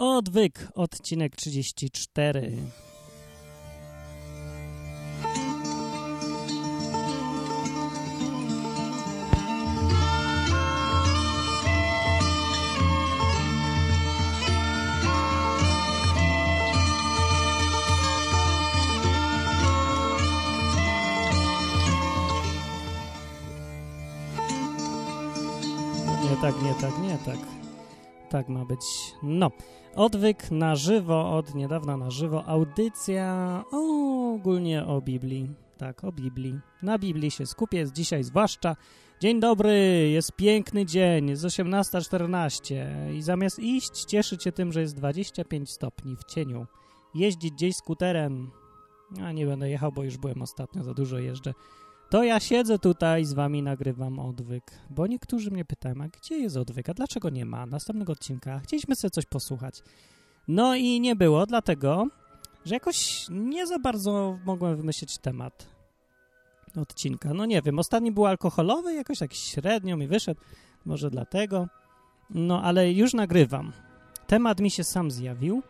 Odwyk, 0.00 0.68
odcinek 0.74 1.36
34. 1.36 2.52
Nie 26.22 26.36
tak, 26.42 26.62
nie 26.62 26.74
tak, 26.74 26.98
nie 27.02 27.18
tak. 27.24 27.57
Tak 28.30 28.48
ma 28.48 28.64
być. 28.64 28.80
No, 29.22 29.50
odwyk 29.94 30.50
na 30.50 30.76
żywo, 30.76 31.36
od 31.36 31.54
niedawna 31.54 31.96
na 31.96 32.10
żywo, 32.10 32.44
audycja 32.44 33.64
ogólnie 33.72 34.86
o 34.86 35.00
Biblii. 35.00 35.50
Tak, 35.78 36.04
o 36.04 36.12
Biblii. 36.12 36.58
Na 36.82 36.98
Biblii 36.98 37.30
się 37.30 37.46
skupię 37.46 37.78
jest 37.78 37.92
dzisiaj 37.92 38.24
zwłaszcza. 38.24 38.76
Dzień 39.20 39.40
dobry, 39.40 40.08
jest 40.12 40.32
piękny 40.32 40.86
dzień, 40.86 41.28
jest 41.28 41.44
18.14 41.44 42.74
i 43.14 43.22
zamiast 43.22 43.58
iść, 43.58 44.04
cieszyć 44.04 44.42
się 44.42 44.52
tym, 44.52 44.72
że 44.72 44.80
jest 44.80 44.96
25 44.96 45.70
stopni 45.70 46.16
w 46.16 46.24
cieniu, 46.24 46.66
jeździć 47.14 47.52
gdzieś 47.52 47.76
skuterem, 47.76 48.50
a 49.22 49.32
nie 49.32 49.46
będę 49.46 49.70
jechał, 49.70 49.92
bo 49.92 50.02
już 50.02 50.16
byłem 50.16 50.42
ostatnio, 50.42 50.84
za 50.84 50.94
dużo 50.94 51.18
jeżdżę, 51.18 51.54
to 52.10 52.22
ja 52.22 52.40
siedzę 52.40 52.78
tutaj 52.78 53.24
z 53.24 53.32
wami, 53.32 53.62
nagrywam 53.62 54.18
odwyk, 54.18 54.64
bo 54.90 55.06
niektórzy 55.06 55.50
mnie 55.50 55.64
pytają, 55.64 55.94
a 56.02 56.08
gdzie 56.08 56.38
jest 56.38 56.56
odwyk, 56.56 56.88
a 56.88 56.94
dlaczego 56.94 57.30
nie 57.30 57.44
ma 57.44 57.66
następnego 57.66 58.12
odcinka? 58.12 58.58
Chcieliśmy 58.58 58.96
sobie 58.96 59.10
coś 59.10 59.26
posłuchać. 59.26 59.82
No 60.48 60.74
i 60.74 61.00
nie 61.00 61.16
było, 61.16 61.46
dlatego, 61.46 62.06
że 62.64 62.74
jakoś 62.74 63.26
nie 63.30 63.66
za 63.66 63.78
bardzo 63.78 64.38
mogłem 64.44 64.76
wymyślić 64.76 65.18
temat 65.18 65.66
odcinka. 66.76 67.34
No 67.34 67.46
nie 67.46 67.62
wiem, 67.62 67.78
ostatni 67.78 68.12
był 68.12 68.26
alkoholowy, 68.26 68.94
jakoś 68.94 69.18
tak 69.18 69.34
średnio 69.34 69.96
mi 69.96 70.06
wyszedł, 70.06 70.40
może 70.84 71.10
dlatego. 71.10 71.68
No 72.30 72.62
ale 72.62 72.92
już 72.92 73.14
nagrywam. 73.14 73.72
Temat 74.26 74.60
mi 74.60 74.70
się 74.70 74.84
sam 74.84 75.10
zjawił. 75.10 75.62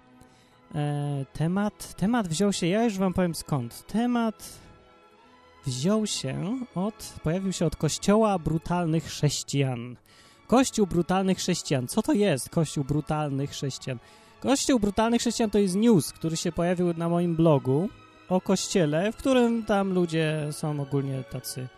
E, 0.74 1.24
temat, 1.32 1.94
temat 1.94 2.28
wziął 2.28 2.52
się, 2.52 2.66
ja 2.66 2.84
już 2.84 2.98
wam 2.98 3.14
powiem 3.14 3.34
skąd. 3.34 3.86
Temat 3.86 4.58
wziął 5.66 6.06
się 6.06 6.60
od, 6.74 7.14
pojawił 7.22 7.52
się 7.52 7.66
od 7.66 7.76
Kościoła 7.76 8.38
Brutalnych 8.38 9.04
Chrześcijan. 9.04 9.96
Kościół 10.46 10.86
Brutalnych 10.86 11.38
Chrześcijan. 11.38 11.88
Co 11.88 12.02
to 12.02 12.12
jest 12.12 12.50
Kościół 12.50 12.84
Brutalnych 12.84 13.50
Chrześcijan? 13.50 13.98
Kościół 14.40 14.80
Brutalnych 14.80 15.20
Chrześcijan 15.20 15.50
to 15.50 15.58
jest 15.58 15.76
news, 15.76 16.12
który 16.12 16.36
się 16.36 16.52
pojawił 16.52 16.94
na 16.94 17.08
moim 17.08 17.36
blogu 17.36 17.88
o 18.28 18.40
kościele, 18.40 19.12
w 19.12 19.16
którym 19.16 19.64
tam 19.64 19.92
ludzie 19.92 20.48
są 20.50 20.80
ogólnie 20.80 21.24
tacy, 21.24 21.68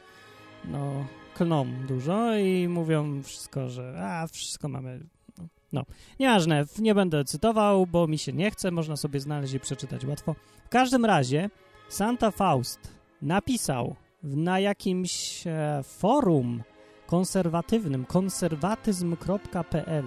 no, 0.65 1.07
klną 1.35 1.67
dużo 1.89 2.35
i 2.39 2.69
mówią 2.69 3.23
wszystko, 3.23 3.69
że 3.69 4.03
a, 4.03 4.27
wszystko 4.27 4.69
mamy, 4.69 5.01
no, 5.39 5.45
no. 5.73 5.85
Nieważne, 6.21 6.65
nie 6.79 6.95
będę 6.95 7.25
cytował, 7.25 7.87
bo 7.87 8.07
mi 8.07 8.19
się 8.19 8.33
nie 8.33 8.51
chce, 8.51 8.71
można 8.71 8.97
sobie 8.97 9.21
znaleźć 9.21 9.55
i 9.55 9.61
przeczytać 9.61 10.05
łatwo. 10.05 10.35
W 10.65 10.69
każdym 10.69 11.05
razie 11.05 11.51
Santa 11.89 12.31
Faust 12.31 13.00
napisał 13.23 13.97
na 14.23 14.61
jakimś 14.61 15.47
e, 15.47 15.81
forum 15.83 16.63
konserwatywnym, 17.07 18.05
konserwatyzm.pl 18.05 20.05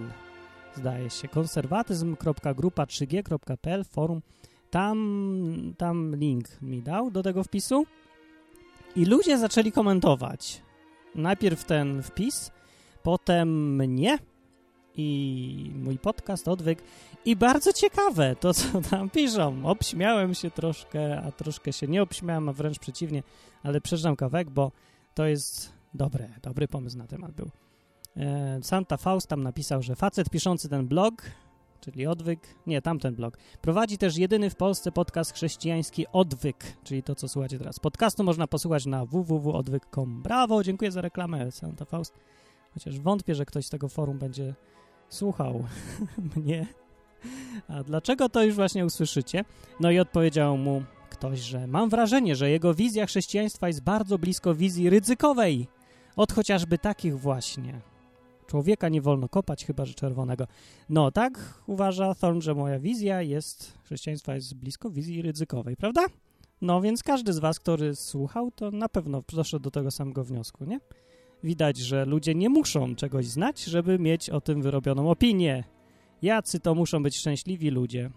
zdaje 0.75 1.09
się, 1.09 1.28
konserwatyzm.grupa3g.pl 1.28 3.83
forum, 3.83 4.22
tam, 4.70 5.73
tam 5.78 6.16
link 6.16 6.61
mi 6.61 6.81
dał 6.81 7.11
do 7.11 7.23
tego 7.23 7.44
wpisu. 7.44 7.86
I 8.95 9.05
ludzie 9.05 9.38
zaczęli 9.38 9.71
komentować. 9.71 10.61
Najpierw 11.16 11.64
ten 11.64 12.04
wpis, 12.04 12.52
potem 13.04 13.76
mnie 13.76 14.17
i 14.95 15.71
mój 15.76 15.99
podcast 15.99 16.48
Odwyk 16.48 16.83
i 17.26 17.36
bardzo 17.36 17.73
ciekawe 17.73 18.36
to, 18.39 18.54
co 18.54 18.81
tam 18.89 19.09
piszą. 19.09 19.65
Obśmiałem 19.65 20.33
się 20.33 20.52
troszkę, 20.52 21.21
a 21.21 21.31
troszkę 21.31 21.73
się 21.73 21.87
nie 21.87 22.02
obśmiałem, 22.02 22.49
a 22.49 22.54
wręcz 22.54 22.80
przeciwnie, 22.80 23.23
ale 23.64 23.81
przeczytam 23.81 24.15
kawałek, 24.15 24.49
bo 24.49 24.71
to 25.14 25.26
jest 25.26 25.73
dobre, 25.93 26.30
dobry 26.42 26.67
pomysł 26.67 26.98
na 26.98 27.08
temat 27.08 27.31
był. 27.31 27.49
E, 28.17 28.59
Santa 28.64 28.98
Faust 28.98 29.27
tam 29.27 29.43
napisał, 29.43 29.81
że 29.81 29.95
facet 29.95 30.30
piszący 30.30 30.70
ten 30.70 30.87
blog, 30.87 31.14
czyli 31.81 32.08
Odwyk, 32.08 32.39
nie, 32.67 32.81
tamten 32.81 33.15
blog, 33.15 33.37
prowadzi 33.61 33.98
też 33.98 34.17
jedyny 34.17 34.49
w 34.49 34.55
Polsce 34.55 34.92
podcast 34.92 35.33
chrześcijański 35.33 36.05
Odwyk, 36.11 36.77
czyli 36.83 37.04
to, 37.04 37.15
co 37.15 37.27
słuchacie 37.27 37.58
teraz. 37.58 37.80
Podcastu 37.80 38.23
można 38.23 38.48
posłuchać 38.48 38.86
na 38.86 39.05
www.odwyk.com. 39.05 40.21
Brawo, 40.21 40.64
dziękuję 40.64 40.92
za 40.92 41.02
reklamę, 41.02 41.52
Santa 41.52 41.86
Faust. 41.86 42.14
Chociaż 42.73 42.99
wątpię, 42.99 43.36
że 43.36 43.45
ktoś 43.45 43.65
z 43.65 43.70
tego 43.70 43.89
forum 43.89 44.20
będzie 44.20 44.54
słuchał 45.13 45.63
mnie. 46.35 46.67
A 47.67 47.83
dlaczego 47.83 48.29
to 48.29 48.43
już 48.43 48.55
właśnie 48.55 48.85
usłyszycie? 48.85 49.45
No 49.79 49.91
i 49.91 49.99
odpowiedział 49.99 50.57
mu 50.57 50.83
ktoś, 51.09 51.39
że 51.39 51.67
mam 51.67 51.89
wrażenie, 51.89 52.35
że 52.35 52.49
jego 52.49 52.73
wizja 52.73 53.05
chrześcijaństwa 53.05 53.67
jest 53.67 53.83
bardzo 53.83 54.17
blisko 54.17 54.55
wizji 54.55 54.89
ryzykowej. 54.89 55.67
Od 56.15 56.33
chociażby 56.33 56.77
takich 56.77 57.19
właśnie. 57.19 57.81
Człowieka 58.47 58.89
nie 58.89 59.01
wolno 59.01 59.29
kopać, 59.29 59.65
chyba 59.65 59.85
że 59.85 59.93
czerwonego. 59.93 60.47
No, 60.89 61.11
tak 61.11 61.63
uważa 61.67 62.15
Thorn, 62.15 62.41
że 62.41 62.55
moja 62.55 62.80
wizja 62.80 63.21
jest, 63.21 63.77
chrześcijaństwa 63.83 64.35
jest 64.35 64.55
blisko 64.55 64.89
wizji 64.89 65.21
ryzykowej, 65.21 65.75
prawda? 65.75 66.01
No, 66.61 66.81
więc 66.81 67.03
każdy 67.03 67.33
z 67.33 67.39
was, 67.39 67.59
który 67.59 67.95
słuchał, 67.95 68.51
to 68.51 68.71
na 68.71 68.89
pewno 68.89 69.23
doszedł 69.33 69.63
do 69.63 69.71
tego 69.71 69.91
samego 69.91 70.23
wniosku, 70.23 70.65
nie? 70.65 70.80
Widać, 71.43 71.77
że 71.77 72.05
ludzie 72.05 72.36
nie 72.36 72.49
muszą 72.49 72.95
czegoś 72.95 73.26
znać, 73.26 73.64
żeby 73.64 73.99
mieć 73.99 74.30
o 74.30 74.42
tym 74.42 74.61
wyrobioną 74.61 75.09
opinię. 75.09 75.64
Jacy 76.21 76.59
to 76.59 76.76
muszą 76.76 77.04
być 77.04 77.17
szczęśliwi 77.17 77.70
ludzie. 77.70 78.09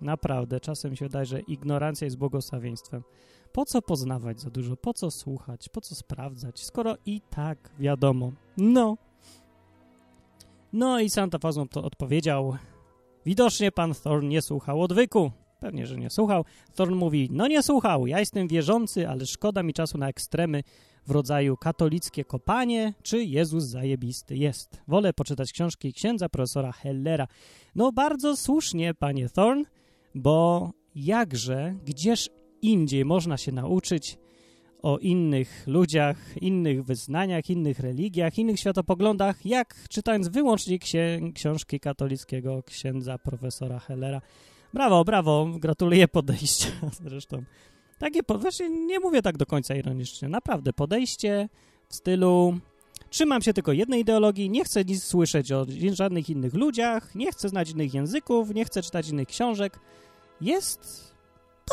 Naprawdę, 0.00 0.60
czasem 0.60 0.96
się 0.96 1.04
wydaje, 1.04 1.26
że 1.26 1.40
ignorancja 1.40 2.04
jest 2.04 2.18
błogosławieństwem. 2.18 3.02
Po 3.52 3.64
co 3.64 3.82
poznawać 3.82 4.40
za 4.40 4.50
dużo? 4.50 4.76
Po 4.76 4.94
co 4.94 5.10
słuchać? 5.10 5.68
Po 5.68 5.80
co 5.80 5.94
sprawdzać? 5.94 6.60
Skoro 6.60 6.96
i 7.06 7.20
tak 7.30 7.70
wiadomo. 7.78 8.32
No. 8.56 8.96
No 10.72 11.00
i 11.00 11.10
Santa 11.10 11.38
Fazon 11.38 11.68
to 11.68 11.84
odpowiedział. 11.84 12.56
Widocznie 13.26 13.72
pan 13.72 13.94
Thorn 13.94 14.28
nie 14.28 14.42
słuchał 14.42 14.82
odwyku. 14.82 15.30
Pewnie, 15.60 15.86
że 15.86 15.96
nie 15.96 16.10
słuchał. 16.10 16.44
Thorn 16.74 16.94
mówi, 16.94 17.28
no 17.32 17.48
nie 17.48 17.62
słuchał, 17.62 18.06
ja 18.06 18.20
jestem 18.20 18.48
wierzący, 18.48 19.08
ale 19.08 19.26
szkoda 19.26 19.62
mi 19.62 19.72
czasu 19.72 19.98
na 19.98 20.08
ekstremy 20.08 20.62
w 21.06 21.10
rodzaju 21.10 21.56
katolickie 21.56 22.24
kopanie, 22.24 22.94
czy 23.02 23.24
Jezus 23.24 23.64
zajebisty 23.64 24.36
jest. 24.36 24.82
Wolę 24.88 25.12
poczytać 25.12 25.52
książki 25.52 25.92
księdza 25.92 26.28
profesora 26.28 26.72
Hellera. 26.72 27.28
No 27.74 27.92
bardzo 27.92 28.36
słusznie, 28.36 28.94
panie 28.94 29.28
Thorn, 29.28 29.64
bo 30.14 30.70
jakże, 30.94 31.74
gdzież 31.84 32.30
indziej 32.62 33.04
można 33.04 33.36
się 33.36 33.52
nauczyć 33.52 34.18
o 34.82 34.98
innych 34.98 35.64
ludziach, 35.66 36.42
innych 36.42 36.84
wyznaniach, 36.84 37.50
innych 37.50 37.80
religiach, 37.80 38.38
innych 38.38 38.60
światopoglądach, 38.60 39.46
jak 39.46 39.88
czytając 39.88 40.28
wyłącznie 40.28 40.78
książki 41.34 41.80
katolickiego 41.80 42.62
księdza 42.62 43.18
profesora 43.18 43.78
Hellera. 43.78 44.20
Brawo, 44.74 45.04
brawo, 45.04 45.46
gratuluję 45.58 46.08
podejścia 46.08 46.68
zresztą. 47.04 47.44
Takie, 48.02 48.20
właśnie 48.38 48.68
nie 48.68 49.00
mówię 49.00 49.22
tak 49.22 49.36
do 49.36 49.46
końca 49.46 49.74
ironicznie, 49.74 50.28
naprawdę 50.28 50.72
podejście 50.72 51.48
w 51.88 51.94
stylu 51.94 52.58
trzymam 53.10 53.42
się 53.42 53.52
tylko 53.52 53.72
jednej 53.72 54.00
ideologii, 54.00 54.50
nie 54.50 54.64
chcę 54.64 54.84
nic 54.84 55.04
słyszeć 55.04 55.52
o 55.52 55.66
żadnych 55.92 56.30
innych 56.30 56.54
ludziach, 56.54 57.14
nie 57.14 57.32
chcę 57.32 57.48
znać 57.48 57.70
innych 57.70 57.94
języków, 57.94 58.54
nie 58.54 58.64
chcę 58.64 58.82
czytać 58.82 59.08
innych 59.08 59.28
książek. 59.28 59.78
Jest 60.40 61.14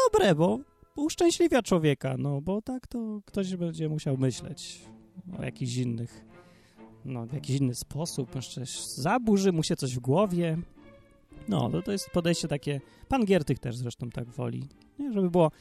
dobre, 0.03 0.35
bo 0.35 0.59
uszczęśliwia 0.95 1.61
człowieka, 1.61 2.15
no 2.17 2.41
bo 2.41 2.61
tak 2.61 2.87
to 2.87 3.21
ktoś 3.25 3.55
będzie 3.55 3.89
musiał 3.89 4.17
myśleć 4.17 4.81
o 5.39 5.43
jakichś 5.43 5.75
innych, 5.75 6.25
no 7.05 7.25
w 7.25 7.33
jakiś 7.33 7.55
inny 7.55 7.75
sposób, 7.75 8.35
jeszcze 8.35 8.61
zaburzy 8.95 9.51
mu 9.51 9.63
się 9.63 9.75
coś 9.75 9.95
w 9.95 9.99
głowie. 9.99 10.57
No, 11.47 11.69
to, 11.69 11.81
to 11.81 11.91
jest 11.91 12.09
podejście 12.09 12.47
takie, 12.47 12.81
pan 13.07 13.25
Giertych 13.25 13.59
też 13.59 13.77
zresztą 13.77 14.09
tak 14.09 14.29
woli, 14.29 14.63
nie? 14.99 15.13
żeby 15.13 15.29
było 15.29 15.51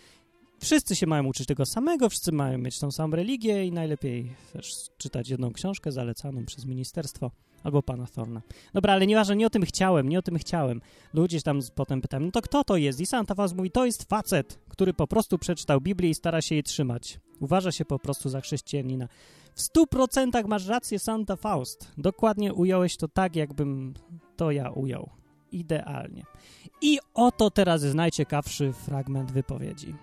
Wszyscy 0.61 0.97
się 0.97 1.07
mają 1.07 1.27
uczyć 1.27 1.47
tego 1.47 1.67
samego, 1.67 2.09
wszyscy 2.09 2.33
mają 2.33 2.59
mieć 2.59 2.79
tą 2.79 2.91
samą 2.91 3.17
religię 3.17 3.67
i 3.67 3.73
najlepiej 3.73 4.35
też 4.53 4.75
czytać 4.99 5.29
jedną 5.29 5.53
książkę 5.53 5.93
zalecaną 5.93 6.45
przez 6.45 6.65
ministerstwo 6.65 7.31
albo 7.63 7.83
pana 7.83 8.07
Thorna. 8.07 8.43
Dobra, 8.73 8.93
ale 8.93 9.07
nieważne, 9.07 9.37
nie 9.37 9.47
o 9.47 9.51
tym 9.51 9.63
chciałem, 9.63 10.09
nie 10.09 10.19
o 10.19 10.23
tym 10.23 10.39
chciałem. 10.39 10.81
Ludzie 11.15 11.43
tam 11.43 11.61
potem 11.75 12.01
pytają, 12.01 12.23
no 12.25 12.31
to 12.31 12.43
kto 12.43 12.65
to 12.65 12.77
jest? 12.77 13.01
I 13.01 13.07
Santa 13.07 13.35
Faust 13.35 13.57
mówi, 13.57 13.71
to 13.71 13.87
jest 13.87 14.05
facet, 14.05 14.59
który 14.69 14.95
po 14.95 15.07
prostu 15.07 15.39
przeczytał 15.39 15.81
Biblię 15.81 16.11
i 16.11 16.15
stara 16.15 16.43
się 16.43 16.55
jej 16.55 16.65
trzymać. 16.65 17.21
Uważa 17.41 17.73
się 17.73 17.85
po 17.85 17.99
prostu 17.99 18.29
za 18.29 18.41
chrześcijanina. 18.41 19.09
W 19.55 19.61
stu 19.61 19.87
procentach 19.87 20.47
masz 20.47 20.67
rację, 20.67 20.99
Santa 20.99 21.37
Faust. 21.37 21.93
Dokładnie 21.99 22.55
ująłeś 22.55 22.97
to 22.97 23.09
tak, 23.09 23.37
jakbym 23.37 23.95
to 24.37 24.51
ja 24.51 24.71
ujął. 24.71 25.11
Idealnie. 25.53 26.25
I 26.83 26.99
oto 27.15 27.51
teraz 27.51 27.83
jest 27.83 27.95
najciekawszy 27.95 28.73
fragment 28.73 29.33
wypowiedzi. 29.33 29.95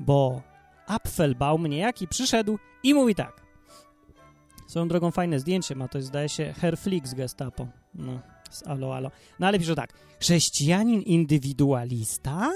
Bo 0.00 0.42
Apfelbaum 0.86 1.66
niejaki 1.66 2.08
przyszedł 2.08 2.58
i 2.82 2.94
mówi 2.94 3.14
tak. 3.14 3.42
Swoją 4.66 4.88
drogą 4.88 5.10
fajne 5.10 5.40
zdjęcie 5.40 5.74
ma, 5.74 5.88
to 5.88 5.98
jest 5.98 6.08
zdaje 6.08 6.28
się 6.28 6.54
Herflix 6.60 7.10
z 7.10 7.14
Gestapo. 7.14 7.66
No, 7.94 8.20
z 8.50 8.66
alo, 8.66 8.96
alo. 8.96 9.10
No 9.38 9.46
ale 9.46 9.58
pisze 9.58 9.74
tak. 9.74 9.92
Chrześcijanin 10.20 11.02
indywidualista? 11.02 12.50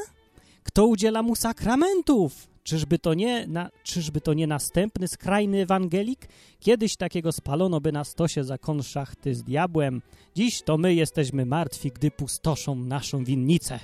Kto 0.63 0.87
udziela 0.87 1.23
mu 1.23 1.37
sakramentów? 1.37 2.49
Czyżby 2.63 2.99
to 2.99 3.15
nie, 3.15 3.47
na, 3.47 3.71
czyżby 3.83 4.21
to 4.21 4.35
nie 4.35 4.47
następny 4.47 5.09
skrajny 5.09 5.63
ewangelik? 5.63 6.29
Kiedyś 6.61 6.97
takiego 6.97 7.33
spalono 7.33 7.81
by 7.81 7.93
na 7.93 8.05
stosie 8.05 8.45
za 8.45 8.59
kon 8.59 8.83
szachty 8.83 9.35
z 9.35 9.43
diabłem. 9.43 10.03
Dziś 10.35 10.63
to 10.63 10.79
my 10.79 10.95
jesteśmy 10.95 11.47
martwi, 11.47 11.91
gdy 11.91 12.11
pustoszą 12.11 12.75
naszą 12.75 13.25
winnicę. 13.25 13.79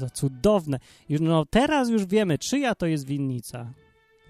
To 0.00 0.10
cudowne. 0.10 0.78
Już, 1.08 1.20
no 1.20 1.44
teraz 1.50 1.88
już 1.88 2.06
wiemy, 2.06 2.38
czyja 2.38 2.74
to 2.74 2.86
jest 2.86 3.06
winnica. 3.06 3.66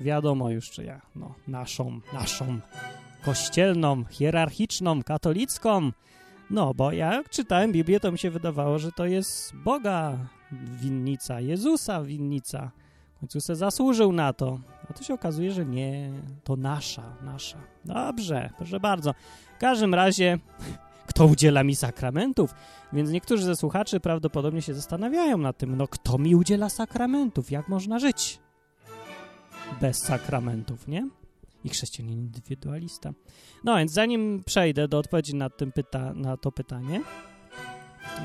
Wiadomo 0.01 0.51
już 0.51 0.71
czyja. 0.71 1.01
No, 1.17 1.35
naszą, 1.49 2.01
naszą. 2.13 2.61
Kościelną, 3.25 4.05
hierarchiczną, 4.11 5.03
katolicką. 5.03 5.91
No, 6.51 6.75
bo 6.75 6.93
jak 6.93 7.29
czytałem 7.29 7.73
Biblię, 7.73 8.01
to 8.01 8.13
mi 8.13 8.19
się 8.19 8.31
wydawało, 8.31 8.79
że 8.79 8.93
to 8.93 9.07
jest 9.07 9.57
Boga 9.57 10.19
winnica, 10.53 11.41
Jezusa 11.41 12.03
winnica. 12.03 12.71
W 13.17 13.21
końcu 13.21 13.41
se 13.41 13.57
zasłużył 13.57 14.13
na 14.13 14.33
to. 14.33 14.59
A 14.91 14.93
tu 14.93 15.05
się 15.05 15.15
okazuje, 15.15 15.53
że 15.53 15.65
nie, 15.65 16.11
to 16.45 16.57
nasza, 16.57 17.17
nasza. 17.23 17.59
Dobrze, 17.85 18.51
proszę 18.57 18.81
bardzo. 18.81 19.15
W 19.57 19.61
każdym 19.61 19.95
razie, 19.95 20.39
kto 21.15 21.27
udziela 21.27 21.65
mi 21.65 21.77
sakramentów? 21.77 22.55
Więc 22.93 23.11
niektórzy 23.11 23.45
ze 23.45 23.57
słuchaczy 23.57 24.01
prawdopodobnie 24.01 24.63
się 24.63 24.75
zastanawiają 24.75 25.39
nad 25.39 25.59
tym, 25.59 25.77
no 25.77 25.89
kto 25.89 26.19
mi 26.19 26.35
udziela 26.35 26.69
sakramentów? 26.69 27.51
Jak 27.51 27.69
można 27.69 27.99
żyć 27.99 28.39
bez 29.81 29.99
sakramentów, 29.99 30.89
nie? 30.89 31.09
I 31.65 31.69
chrześcijanin 31.69 32.19
indywidualista. 32.19 33.13
No 33.65 33.77
więc 33.77 33.93
zanim 33.93 34.43
przejdę 34.47 34.89
do 34.89 34.99
odpowiedzi 34.99 35.35
na, 35.35 35.51
tym 35.51 35.73
pyta 35.73 36.15
na 36.15 36.37
to 36.37 36.53
pytanie, 36.53 37.01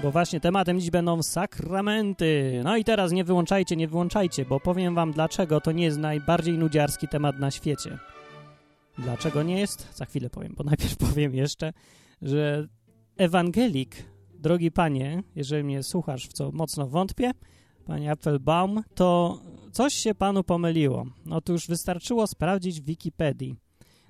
bo 0.04 0.12
właśnie 0.12 0.40
tematem 0.40 0.80
dziś 0.80 0.90
będą 0.90 1.24
sakramenty. 1.24 2.62
No 2.64 2.78
i 2.78 2.84
teraz 2.84 3.12
nie 3.12 3.24
wyłączajcie, 3.24 3.76
nie 3.76 3.88
wyłączajcie, 3.88 4.46
bo 4.46 4.60
powiem 4.60 4.96
wam 4.96 5.12
dlaczego 5.12 5.62
to 5.62 5.72
nie 5.72 5.84
jest 5.84 5.98
najbardziej 5.98 6.58
nudziarski 6.58 7.08
temat 7.08 7.40
na 7.40 7.52
świecie. 7.52 7.98
Dlaczego 8.98 9.44
nie 9.44 9.60
jest? 9.60 9.96
Za 9.96 10.06
chwilę 10.06 10.30
powiem, 10.30 10.54
bo 10.58 10.64
najpierw 10.64 10.98
powiem 10.98 11.36
jeszcze, 11.36 11.74
że 12.22 12.68
ewangelik, 13.20 14.06
drogi 14.34 14.72
panie, 14.72 15.24
jeżeli 15.36 15.64
mnie 15.64 15.84
słuchasz, 15.84 16.28
w 16.28 16.34
co 16.34 16.52
mocno 16.52 16.88
wątpię, 16.88 17.32
panie 17.86 18.12
Applebaum, 18.12 18.84
to 18.96 19.40
coś 19.72 19.94
się 19.94 20.16
panu 20.16 20.44
pomyliło. 20.44 21.06
Otóż 21.30 21.68
wystarczyło 21.68 22.28
sprawdzić 22.28 22.82
w 22.82 22.86
Wikipedii 22.86 23.56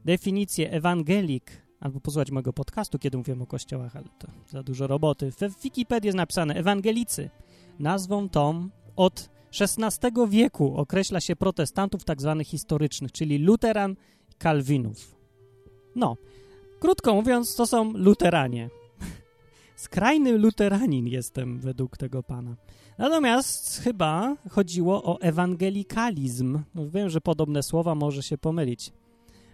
definicję 0.06 0.72
ewangelik 0.72 1.52
albo 1.80 2.00
posłuchać 2.00 2.32
mojego 2.32 2.54
podcastu, 2.54 3.00
kiedy 3.00 3.18
mówiłem 3.18 3.42
o 3.42 3.46
kościołach, 3.46 3.96
ale 3.96 4.06
to 4.20 4.28
za 4.50 4.64
dużo 4.64 4.88
roboty. 4.88 5.32
W 5.32 5.62
Wikipedii 5.64 6.08
jest 6.08 6.18
napisane 6.18 6.54
ewangelicy. 6.54 7.30
Nazwą 7.80 8.30
tą 8.30 8.70
od 8.96 9.30
XVI 9.62 10.12
wieku 10.28 10.78
określa 10.78 11.20
się 11.20 11.36
protestantów 11.36 12.04
tak 12.04 12.22
zwanych 12.22 12.48
historycznych, 12.48 13.12
czyli 13.12 13.38
luteran 13.38 13.96
kalwinów. 14.38 15.16
No, 15.96 16.18
krótko 16.80 17.14
mówiąc, 17.14 17.56
to 17.56 17.68
są 17.68 17.94
luteranie. 17.94 18.70
Skrajny 19.80 20.38
luteranin 20.38 21.08
jestem 21.08 21.60
według 21.60 21.98
tego 21.98 22.24
pana. 22.24 22.56
Natomiast 22.98 23.82
chyba 23.84 24.36
chodziło 24.50 25.04
o 25.04 25.22
ewangelikalizm. 25.22 26.60
No, 26.76 26.90
wiem, 26.90 27.10
że 27.10 27.22
podobne 27.22 27.64
słowa 27.64 27.96
może 27.96 28.24
się 28.24 28.38
pomylić 28.38 28.94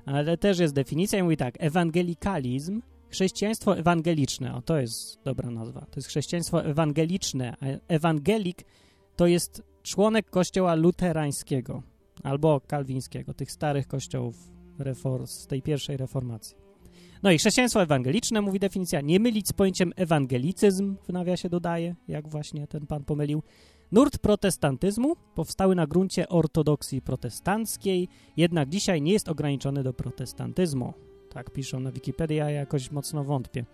ale 0.06 0.38
też 0.38 0.60
jest 0.60 0.74
definicja 0.74 1.20
i 1.20 1.24
mówi 1.24 1.38
tak, 1.38 1.56
ewangelikalizm, 1.60 2.82
chrześcijaństwo 3.10 3.78
ewangeliczne, 3.78 4.56
o 4.56 4.62
to 4.62 4.78
jest 4.78 5.20
dobra 5.24 5.52
nazwa, 5.52 5.82
to 5.82 5.96
jest 5.96 6.08
chrześcijaństwo 6.08 6.66
ewangeliczne, 6.66 7.56
a 7.62 7.66
ewangelik 7.94 8.66
to 9.16 9.28
jest 9.28 9.64
członek 9.84 10.30
kościoła 10.30 10.76
luterańskiego 10.76 11.84
albo 12.24 12.62
kalwińskiego, 12.68 13.34
tych 13.34 13.52
starych 13.52 13.88
kościołów 13.88 14.36
z 15.26 15.48
tej 15.48 15.62
pierwszej 15.62 15.98
reformacji. 15.98 16.65
No 17.26 17.32
i 17.32 17.38
chrześcijaństwo 17.38 17.82
ewangeliczne, 17.82 18.42
mówi 18.42 18.60
definicja, 18.60 19.02
nie 19.02 19.20
mylić 19.20 19.48
z 19.48 19.54
pojęciem 19.54 19.94
ewangelicyzm, 19.96 20.96
w 21.04 21.14
nawiasie 21.14 21.50
dodaje, 21.50 21.96
jak 22.08 22.28
właśnie 22.28 22.68
ten 22.68 22.88
pan 22.88 23.04
pomylił, 23.04 23.44
Nurt 23.92 24.18
protestantyzmu 24.18 25.16
powstały 25.36 25.76
na 25.76 25.88
gruncie 25.88 26.30
ortodoksji 26.30 27.02
protestanckiej, 27.02 28.08
jednak 28.38 28.70
dzisiaj 28.70 29.02
nie 29.02 29.12
jest 29.12 29.30
ograniczony 29.30 29.84
do 29.84 29.94
protestantyzmu. 29.94 30.94
Tak 31.30 31.50
piszą 31.52 31.80
na 31.80 31.92
Wikipedii, 31.92 32.42
a 32.42 32.50
ja 32.50 32.60
jakoś 32.60 32.92
mocno 32.92 33.24
wątpię. 33.24 33.66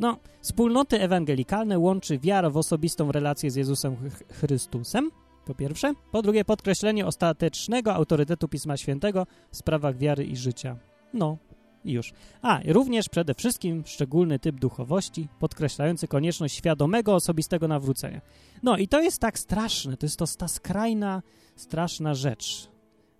No, 0.00 0.18
wspólnoty 0.40 1.00
ewangelikalne 1.00 1.78
łączy 1.78 2.18
wiarę 2.18 2.50
w 2.50 2.56
osobistą 2.56 3.12
relację 3.12 3.50
z 3.50 3.56
Jezusem 3.56 3.96
Chrystusem, 4.32 5.10
po 5.46 5.54
pierwsze. 5.54 5.92
Po 6.12 6.22
drugie, 6.22 6.44
podkreślenie 6.44 7.06
ostatecznego 7.06 7.94
autorytetu 7.94 8.48
Pisma 8.48 8.76
Świętego 8.76 9.26
w 9.50 9.56
sprawach 9.56 9.98
wiary 9.98 10.24
i 10.24 10.36
życia. 10.36 10.76
No, 11.14 11.38
i 11.84 11.92
już. 11.92 12.12
A, 12.42 12.60
również 12.66 13.08
przede 13.08 13.34
wszystkim 13.34 13.82
szczególny 13.86 14.38
typ 14.38 14.60
duchowości, 14.60 15.28
podkreślający 15.38 16.08
konieczność 16.08 16.54
świadomego, 16.54 17.14
osobistego 17.14 17.68
nawrócenia. 17.68 18.20
No 18.62 18.76
i 18.76 18.88
to 18.88 19.00
jest 19.00 19.20
tak 19.20 19.38
straszne, 19.38 19.96
to 19.96 20.06
jest 20.06 20.18
to 20.18 20.24
ta 20.38 20.48
skrajna, 20.48 21.22
straszna 21.56 22.14
rzecz, 22.14 22.68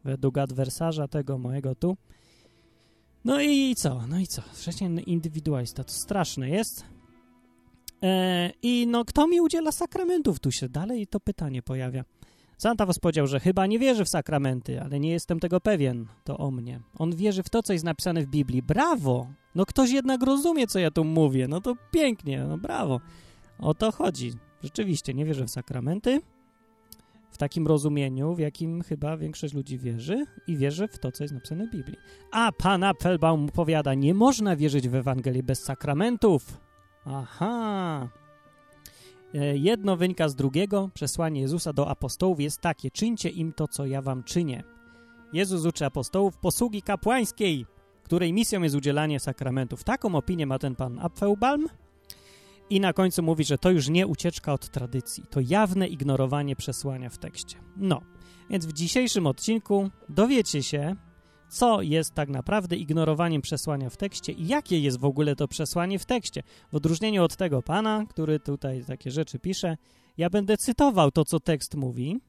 według 0.05 0.39
adwersarza 0.39 1.09
tego 1.09 1.39
mojego 1.39 1.75
tu. 1.75 1.97
No 3.25 3.41
i 3.41 3.75
co? 3.75 4.07
No 4.07 4.19
i 4.19 4.27
co? 4.27 4.43
Chrześcijan 4.43 5.01
indywidualista, 5.01 5.85
to 5.85 5.93
straszne 5.93 6.51
jest. 6.51 6.85
E, 8.03 8.51
I 8.63 8.87
no, 8.87 9.05
kto 9.05 9.27
mi 9.27 9.41
udziela 9.41 9.73
sakramentów? 9.73 10.41
Tu 10.41 10.51
się 10.51 10.69
dalej 10.69 11.07
to 11.07 11.21
pytanie 11.21 11.63
pojawia. 11.63 12.05
Santavos 12.63 12.99
powiedział, 12.99 13.27
że 13.27 13.41
chyba 13.41 13.67
nie 13.67 13.79
wierzy 13.79 14.05
w 14.05 14.09
sakramenty, 14.09 14.81
ale 14.81 15.01
nie 15.01 15.11
jestem 15.11 15.41
tego 15.41 15.61
pewien. 15.61 16.07
To 16.25 16.39
o 16.39 16.51
mnie. 16.51 16.81
On 16.99 17.17
wierzy 17.17 17.43
w 17.43 17.51
to, 17.51 17.63
co 17.63 17.73
jest 17.73 17.85
napisane 17.85 18.23
w 18.23 18.27
Biblii. 18.27 18.63
Brawo! 18.63 19.27
No 19.55 19.67
ktoś 19.67 19.91
jednak 19.91 20.23
rozumie, 20.23 20.67
co 20.67 20.79
ja 20.79 20.91
tu 20.91 21.05
mówię. 21.05 21.49
No 21.49 21.61
to 21.61 21.75
pięknie, 21.91 22.45
no 22.45 22.59
brawo. 22.59 23.01
O 23.59 23.75
to 23.75 23.93
chodzi. 23.93 24.33
Rzeczywiście, 24.63 25.15
nie 25.15 25.25
wierzę 25.25 25.45
w 25.45 25.51
sakramenty, 25.51 26.21
w 27.31 27.39
takim 27.39 27.67
rozumieniu, 27.67 28.35
w 28.35 28.39
jakim 28.39 28.83
chyba 28.83 29.17
większość 29.17 29.55
ludzi 29.55 29.79
wierzy 29.79 30.25
i 30.47 30.57
wierzę 30.57 30.89
w 30.89 30.99
to, 30.99 31.13
co 31.13 31.25
jest 31.25 31.35
napisane 31.35 31.67
w 31.67 31.71
Biblii. 31.71 31.99
A 32.33 32.53
pan 32.53 32.85
Applebaum 32.85 33.49
powiada, 33.49 33.95
nie 33.95 34.15
można 34.15 34.57
wierzyć 34.57 34.89
w 34.89 34.95
Ewangelię 34.95 35.43
bez 35.43 35.63
sakramentów. 35.63 36.61
Aha, 37.05 38.09
jedno 39.55 39.97
wynika 39.97 40.29
z 40.29 40.35
drugiego. 40.35 40.91
Przesłanie 40.95 41.41
Jezusa 41.41 41.73
do 41.73 41.89
apostołów 41.89 42.41
jest 42.41 42.61
takie: 42.61 42.91
czyńcie 42.91 43.29
im 43.29 43.53
to, 43.53 43.69
co 43.69 43.87
ja 43.87 44.03
wam 44.03 44.23
czynię. 44.23 44.65
Jezus 45.33 45.67
uczy 45.67 45.87
apostołów 45.87 46.39
posługi 46.39 46.83
kapłańskiej, 46.83 47.67
której 48.03 48.33
misją 48.33 48.63
jest 48.63 48.75
udzielanie 48.75 49.21
sakramentów. 49.21 49.85
Taką 49.85 50.15
opinię 50.15 50.47
ma 50.47 50.59
ten 50.59 50.75
pan 50.75 50.99
Apfelbalm. 50.99 51.69
I 52.71 52.81
na 52.81 52.93
końcu 52.93 53.23
mówi, 53.23 53.45
że 53.45 53.59
to 53.59 53.71
już 53.71 53.89
nie 53.89 54.07
ucieczka 54.07 54.53
od 54.53 54.71
tradycji, 54.71 55.25
to 55.31 55.41
jawne 55.41 55.89
ignorowanie 55.89 56.57
przesłania 56.57 57.11
w 57.11 57.19
tekście. 57.19 57.57
No, 57.77 58.01
więc 58.51 58.67
w 58.67 58.73
dzisiejszym 58.73 59.27
odcinku 59.27 59.91
dowiecie 60.09 60.63
się, 60.63 60.97
co 61.53 61.83
jest 61.83 62.15
tak 62.15 62.29
naprawdę 62.29 62.77
ignorowaniem 62.77 63.43
przesłania 63.43 63.91
w 63.91 63.97
tekście 63.97 64.33
i 64.33 64.47
jakie 64.47 64.81
jest 64.81 64.99
w 64.99 65.05
ogóle 65.05 65.37
to 65.37 65.49
przesłanie 65.49 65.99
w 65.99 66.05
tekście. 66.05 66.43
W 66.73 66.75
odróżnieniu 66.75 67.25
od 67.25 67.37
tego 67.37 67.63
pana, 67.63 68.05
który 68.09 68.41
tutaj 68.41 68.85
takie 68.85 69.11
rzeczy 69.11 69.39
pisze, 69.39 69.77
ja 70.17 70.31
będę 70.31 70.57
cytował 70.57 71.11
to, 71.11 71.25
co 71.25 71.41
tekst 71.41 71.75
mówi, 71.75 72.21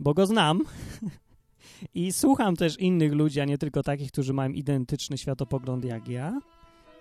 bo 0.00 0.14
go 0.14 0.26
znam 0.26 0.60
i 1.94 2.12
słucham 2.12 2.56
też 2.56 2.78
innych 2.78 3.12
ludzi, 3.12 3.40
a 3.40 3.44
nie 3.44 3.58
tylko 3.58 3.82
takich, 3.82 4.12
którzy 4.12 4.32
mają 4.32 4.50
identyczny 4.50 5.18
światopogląd 5.18 5.84
jak 5.84 6.08
ja 6.08 6.40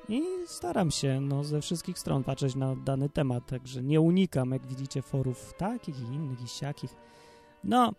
i 0.09 0.21
staram 0.48 0.91
się 0.91 1.21
no, 1.21 1.43
ze 1.43 1.62
wszystkich 1.62 2.00
stron 2.00 2.24
patrzeć 2.24 2.55
na 2.55 2.75
dany 2.75 3.09
temat, 3.09 3.48
także 3.48 3.83
nie 3.83 4.01
unikam, 4.01 4.51
jak 4.51 4.67
widzicie, 4.67 5.01
forów 5.01 5.53
takich 5.57 6.00
i 6.00 6.13
innych 6.13 6.41
i 6.41 6.48
siakich. 6.48 6.95
No, 7.63 7.93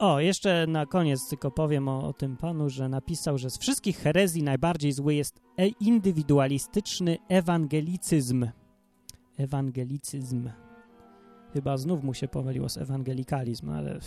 o, 0.00 0.20
jeszcze 0.20 0.66
na 0.66 0.86
koniec 0.86 1.28
tylko 1.28 1.50
powiem 1.50 1.88
o, 1.88 2.08
o, 2.08 2.12
tym 2.12 2.36
panu, 2.36 2.70
że 2.70 2.88
napisał, 2.88 3.38
że 3.38 3.50
z 3.50 3.58
wszystkich 3.58 3.98
herezji 3.98 4.42
najbardziej 4.42 4.92
zły 4.92 5.14
jest 5.14 5.40
e 5.58 5.68
indywidualistyczny 5.68 7.18
ewangelicyzm. 7.28 8.46
Ewangelicyzm. 9.36 10.50
Chyba 11.52 11.76
znów 11.76 12.04
mu 12.04 12.14
się 12.14 12.28
pomyliło 12.28 12.68
z 12.68 12.78
ewangelikalizm, 12.78 13.70
ale 13.70 14.00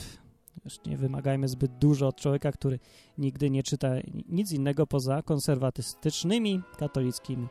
już 0.65 0.79
nie 0.85 0.97
wymagajmy 0.97 1.47
zbyt 1.47 1.77
dużo 1.77 2.07
od 2.07 2.15
człowieka, 2.15 2.51
który 2.51 2.79
nigdy 3.17 3.49
nie 3.49 3.63
czyta 3.63 3.89
nic 4.29 4.51
innego 4.51 4.87
poza 4.87 5.21
konserwatystycznymi 5.21 6.61
katolickimi 6.77 7.47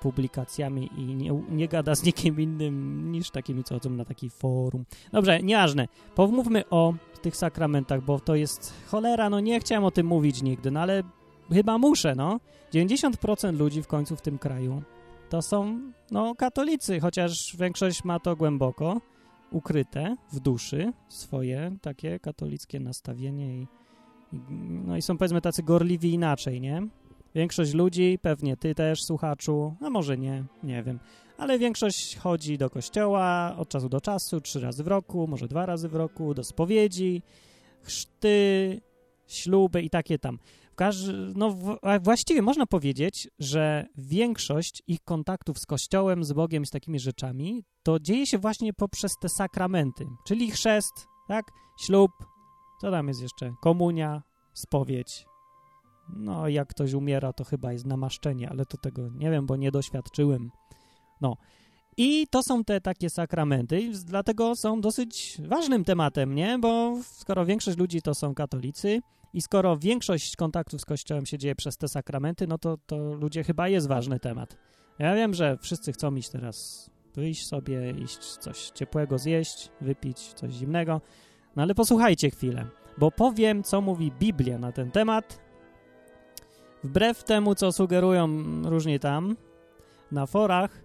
publikacjami 0.00 0.90
i 0.96 1.14
nie, 1.14 1.42
nie 1.50 1.68
gada 1.68 1.94
z 1.94 2.04
nikim 2.04 2.40
innym 2.40 3.12
niż 3.12 3.30
takimi, 3.30 3.64
co 3.64 3.74
chodzą 3.74 3.90
na 3.90 4.04
taki 4.04 4.30
forum. 4.30 4.84
Dobrze, 5.12 5.42
nieważne. 5.42 5.88
Pomówmy 6.14 6.64
o 6.70 6.94
tych 7.22 7.36
sakramentach, 7.36 8.04
bo 8.04 8.20
to 8.20 8.34
jest 8.34 8.74
cholera, 8.86 9.30
no 9.30 9.40
nie 9.40 9.60
chciałem 9.60 9.84
o 9.84 9.90
tym 9.90 10.06
mówić 10.06 10.42
nigdy, 10.42 10.70
no 10.70 10.80
ale 10.80 11.02
chyba 11.52 11.78
muszę, 11.78 12.14
no. 12.14 12.40
90% 12.72 13.58
ludzi 13.58 13.82
w 13.82 13.86
końcu 13.86 14.16
w 14.16 14.22
tym 14.22 14.38
kraju 14.38 14.82
to 15.28 15.42
są, 15.42 15.80
no, 16.10 16.34
katolicy, 16.34 17.00
chociaż 17.00 17.56
większość 17.58 18.04
ma 18.04 18.20
to 18.20 18.36
głęboko 18.36 19.00
ukryte 19.50 20.16
w 20.32 20.40
duszy, 20.40 20.92
swoje 21.08 21.76
takie 21.82 22.18
katolickie 22.18 22.80
nastawienie 22.80 23.58
i, 23.58 23.66
no 24.86 24.96
i 24.96 25.02
są 25.02 25.18
powiedzmy 25.18 25.40
tacy 25.40 25.62
gorliwi 25.62 26.12
inaczej, 26.12 26.60
nie? 26.60 26.88
Większość 27.34 27.74
ludzi, 27.74 28.18
pewnie 28.22 28.56
ty 28.56 28.74
też, 28.74 29.04
słuchaczu, 29.04 29.76
a 29.80 29.90
może 29.90 30.18
nie, 30.18 30.44
nie 30.62 30.82
wiem, 30.82 30.98
ale 31.38 31.58
większość 31.58 32.16
chodzi 32.16 32.58
do 32.58 32.70
kościoła 32.70 33.54
od 33.58 33.68
czasu 33.68 33.88
do 33.88 34.00
czasu, 34.00 34.40
trzy 34.40 34.60
razy 34.60 34.84
w 34.84 34.86
roku, 34.86 35.26
może 35.26 35.48
dwa 35.48 35.66
razy 35.66 35.88
w 35.88 35.94
roku, 35.94 36.34
do 36.34 36.44
spowiedzi, 36.44 37.22
chrzty, 37.82 38.80
śluby 39.26 39.82
i 39.82 39.90
takie 39.90 40.18
tam. 40.18 40.38
No 41.34 41.56
właściwie 42.00 42.42
można 42.42 42.66
powiedzieć, 42.66 43.28
że 43.38 43.86
większość 43.96 44.82
ich 44.86 45.00
kontaktów 45.04 45.58
z 45.58 45.66
Kościołem, 45.66 46.24
z 46.24 46.32
Bogiem, 46.32 46.66
z 46.66 46.70
takimi 46.70 47.00
rzeczami, 47.00 47.64
to 47.82 48.00
dzieje 48.00 48.26
się 48.26 48.38
właśnie 48.38 48.72
poprzez 48.72 49.12
te 49.20 49.28
sakramenty, 49.28 50.06
czyli 50.26 50.50
chrzest, 50.50 51.06
tak, 51.28 51.44
ślub, 51.80 52.10
co 52.80 52.90
tam 52.90 53.08
jest 53.08 53.22
jeszcze, 53.22 53.52
komunia, 53.62 54.22
spowiedź, 54.54 55.26
no, 56.16 56.48
jak 56.48 56.68
ktoś 56.68 56.92
umiera, 56.92 57.32
to 57.32 57.44
chyba 57.44 57.72
jest 57.72 57.86
namaszczenie, 57.86 58.50
ale 58.50 58.66
to 58.66 58.76
tego 58.76 59.08
nie 59.08 59.30
wiem, 59.30 59.46
bo 59.46 59.56
nie 59.56 59.70
doświadczyłem. 59.70 60.50
No. 61.20 61.36
I 61.96 62.26
to 62.30 62.42
są 62.42 62.64
te 62.64 62.80
takie 62.80 63.10
sakramenty, 63.10 63.90
dlatego 64.04 64.56
są 64.56 64.80
dosyć 64.80 65.40
ważnym 65.44 65.84
tematem, 65.84 66.34
nie? 66.34 66.58
Bo 66.58 66.96
skoro 67.02 67.46
większość 67.46 67.78
ludzi 67.78 68.02
to 68.02 68.14
są 68.14 68.34
katolicy 68.34 69.00
i 69.32 69.42
skoro 69.42 69.78
większość 69.78 70.36
kontaktów 70.36 70.80
z 70.80 70.84
Kościołem 70.84 71.26
się 71.26 71.38
dzieje 71.38 71.54
przez 71.54 71.76
te 71.76 71.88
sakramenty, 71.88 72.46
no 72.46 72.58
to, 72.58 72.78
to 72.86 72.96
ludzie 73.14 73.44
chyba 73.44 73.68
jest 73.68 73.88
ważny 73.88 74.20
temat. 74.20 74.56
Ja 74.98 75.14
wiem, 75.14 75.34
że 75.34 75.58
wszyscy 75.60 75.92
chcą 75.92 76.14
iść 76.14 76.28
teraz 76.28 76.90
wyjść 77.14 77.46
sobie, 77.46 77.90
iść 77.90 78.18
coś 78.18 78.70
ciepłego 78.70 79.18
zjeść, 79.18 79.70
wypić 79.80 80.18
coś 80.18 80.52
zimnego, 80.52 81.00
no 81.56 81.62
ale 81.62 81.74
posłuchajcie 81.74 82.30
chwilę, 82.30 82.66
bo 82.98 83.10
powiem, 83.10 83.62
co 83.62 83.80
mówi 83.80 84.12
Biblia 84.20 84.58
na 84.58 84.72
ten 84.72 84.90
temat, 84.90 85.40
Wbrew 86.84 87.24
temu, 87.24 87.54
co 87.54 87.72
sugerują 87.72 88.28
różni 88.62 89.00
tam 89.00 89.36
na 90.12 90.26
forach, 90.26 90.82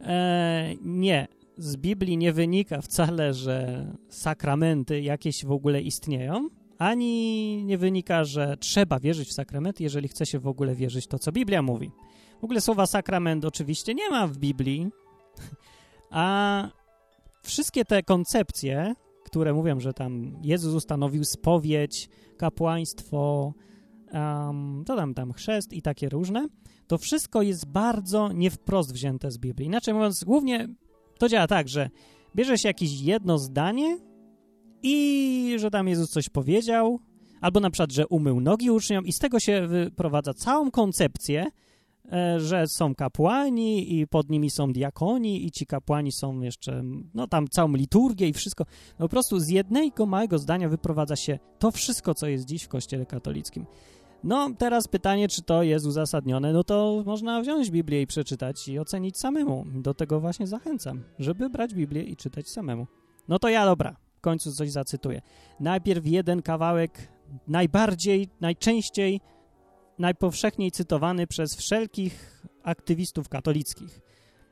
e, 0.00 0.74
nie, 0.82 1.28
z 1.58 1.76
Biblii 1.76 2.16
nie 2.16 2.32
wynika 2.32 2.80
wcale, 2.80 3.34
że 3.34 3.86
sakramenty 4.08 5.00
jakieś 5.00 5.44
w 5.44 5.52
ogóle 5.52 5.80
istnieją, 5.80 6.48
ani 6.78 7.64
nie 7.64 7.78
wynika, 7.78 8.24
że 8.24 8.56
trzeba 8.56 9.00
wierzyć 9.00 9.28
w 9.28 9.32
sakramenty, 9.32 9.82
jeżeli 9.82 10.08
chce 10.08 10.26
się 10.26 10.38
w 10.38 10.46
ogóle 10.46 10.74
wierzyć 10.74 11.06
to, 11.06 11.18
co 11.18 11.32
Biblia 11.32 11.62
mówi. 11.62 11.90
W 12.40 12.44
ogóle 12.44 12.60
słowa 12.60 12.86
sakrament 12.86 13.44
oczywiście 13.44 13.94
nie 13.94 14.10
ma 14.10 14.26
w 14.26 14.38
Biblii, 14.38 14.88
a 16.10 16.68
wszystkie 17.42 17.84
te 17.84 18.02
koncepcje, 18.02 18.94
które 19.24 19.52
mówią, 19.54 19.80
że 19.80 19.94
tam 19.94 20.36
Jezus 20.42 20.74
ustanowił 20.74 21.24
spowiedź, 21.24 22.08
kapłaństwo, 22.36 23.52
um, 24.12 24.84
to 24.86 24.96
tam, 24.96 25.14
tam 25.14 25.32
chrzest 25.32 25.72
i 25.72 25.82
takie 25.82 26.08
różne, 26.08 26.48
to 26.86 26.98
wszystko 26.98 27.42
jest 27.42 27.66
bardzo 27.66 28.32
nie 28.32 28.50
wprost 28.50 28.92
wzięte 28.92 29.30
z 29.30 29.38
Biblii. 29.38 29.66
Inaczej 29.66 29.94
mówiąc, 29.94 30.24
głównie 30.24 30.68
to 31.18 31.28
działa 31.28 31.46
tak, 31.46 31.68
że 31.68 31.90
bierze 32.36 32.58
się 32.58 32.68
jakieś 32.68 33.00
jedno 33.00 33.38
zdanie 33.38 33.98
i 34.82 35.56
że 35.58 35.70
tam 35.70 35.88
Jezus 35.88 36.10
coś 36.10 36.28
powiedział, 36.28 37.00
albo 37.40 37.60
na 37.60 37.70
przykład, 37.70 37.92
że 37.92 38.06
umył 38.06 38.40
nogi 38.40 38.70
uczniom 38.70 39.06
i 39.06 39.12
z 39.12 39.18
tego 39.18 39.40
się 39.40 39.66
wyprowadza 39.66 40.34
całą 40.34 40.70
koncepcję, 40.70 41.46
e, 42.12 42.40
że 42.40 42.66
są 42.66 42.94
kapłani 42.94 43.98
i 43.98 44.06
pod 44.06 44.30
nimi 44.30 44.50
są 44.50 44.72
diakoni 44.72 45.46
i 45.46 45.50
ci 45.50 45.66
kapłani 45.66 46.12
są 46.12 46.40
jeszcze, 46.40 46.82
no 47.14 47.26
tam 47.26 47.48
całą 47.48 47.72
liturgię 47.72 48.28
i 48.28 48.32
wszystko. 48.32 48.64
No, 48.98 49.04
po 49.04 49.08
prostu 49.08 49.40
z 49.40 49.48
jednego 49.48 50.06
małego 50.06 50.38
zdania 50.38 50.68
wyprowadza 50.68 51.16
się 51.16 51.38
to 51.58 51.70
wszystko, 51.70 52.14
co 52.14 52.26
jest 52.26 52.44
dziś 52.44 52.62
w 52.62 52.68
kościele 52.68 53.06
katolickim. 53.06 53.66
No, 54.24 54.50
teraz 54.58 54.88
pytanie, 54.88 55.28
czy 55.28 55.42
to 55.42 55.62
jest 55.62 55.86
uzasadnione, 55.86 56.52
no 56.52 56.64
to 56.64 57.02
można 57.06 57.40
wziąć 57.40 57.70
Biblię 57.70 58.02
i 58.02 58.06
przeczytać 58.06 58.68
i 58.68 58.78
ocenić 58.78 59.18
samemu. 59.18 59.66
Do 59.74 59.94
tego 59.94 60.20
właśnie 60.20 60.46
zachęcam, 60.46 61.02
żeby 61.18 61.50
brać 61.50 61.74
Biblię 61.74 62.02
i 62.02 62.16
czytać 62.16 62.48
samemu. 62.48 62.86
No 63.28 63.38
to 63.38 63.48
ja, 63.48 63.64
dobra, 63.64 63.96
w 64.16 64.20
końcu 64.20 64.52
coś 64.52 64.70
zacytuję. 64.70 65.22
Najpierw 65.60 66.06
jeden 66.06 66.42
kawałek 66.42 67.08
najbardziej, 67.48 68.28
najczęściej, 68.40 69.20
najpowszechniej 69.98 70.70
cytowany 70.70 71.26
przez 71.26 71.56
wszelkich 71.56 72.42
aktywistów 72.62 73.28
katolickich. 73.28 74.00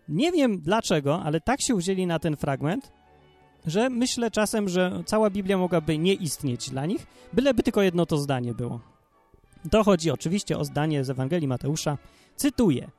Nie 0.08 0.32
wiem 0.32 0.61
dlaczego, 0.61 1.23
ale 1.23 1.40
tak 1.40 1.61
się 1.61 1.76
wzięli 1.76 2.06
na 2.06 2.18
ten 2.18 2.37
fragment, 2.37 2.92
że 3.66 3.90
myślę 3.90 4.30
czasem, 4.30 4.68
że 4.68 5.02
cała 5.06 5.30
Biblia 5.30 5.58
mogłaby 5.58 5.99
nie 5.99 6.14
istnieć 6.14 6.70
dla 6.70 6.87
nich, 6.87 7.06
byleby 7.32 7.62
tylko 7.62 7.82
jedno 7.82 8.06
to 8.06 8.18
zdanie 8.18 8.54
było. 8.54 8.95
To 9.70 9.85
chodzi 9.85 10.11
oczywiście 10.11 10.58
o 10.58 10.64
zdanie 10.64 11.04
z 11.04 11.11
Ewangelii 11.11 11.49
Mateusza. 11.49 11.99
Cytuję. 12.37 12.90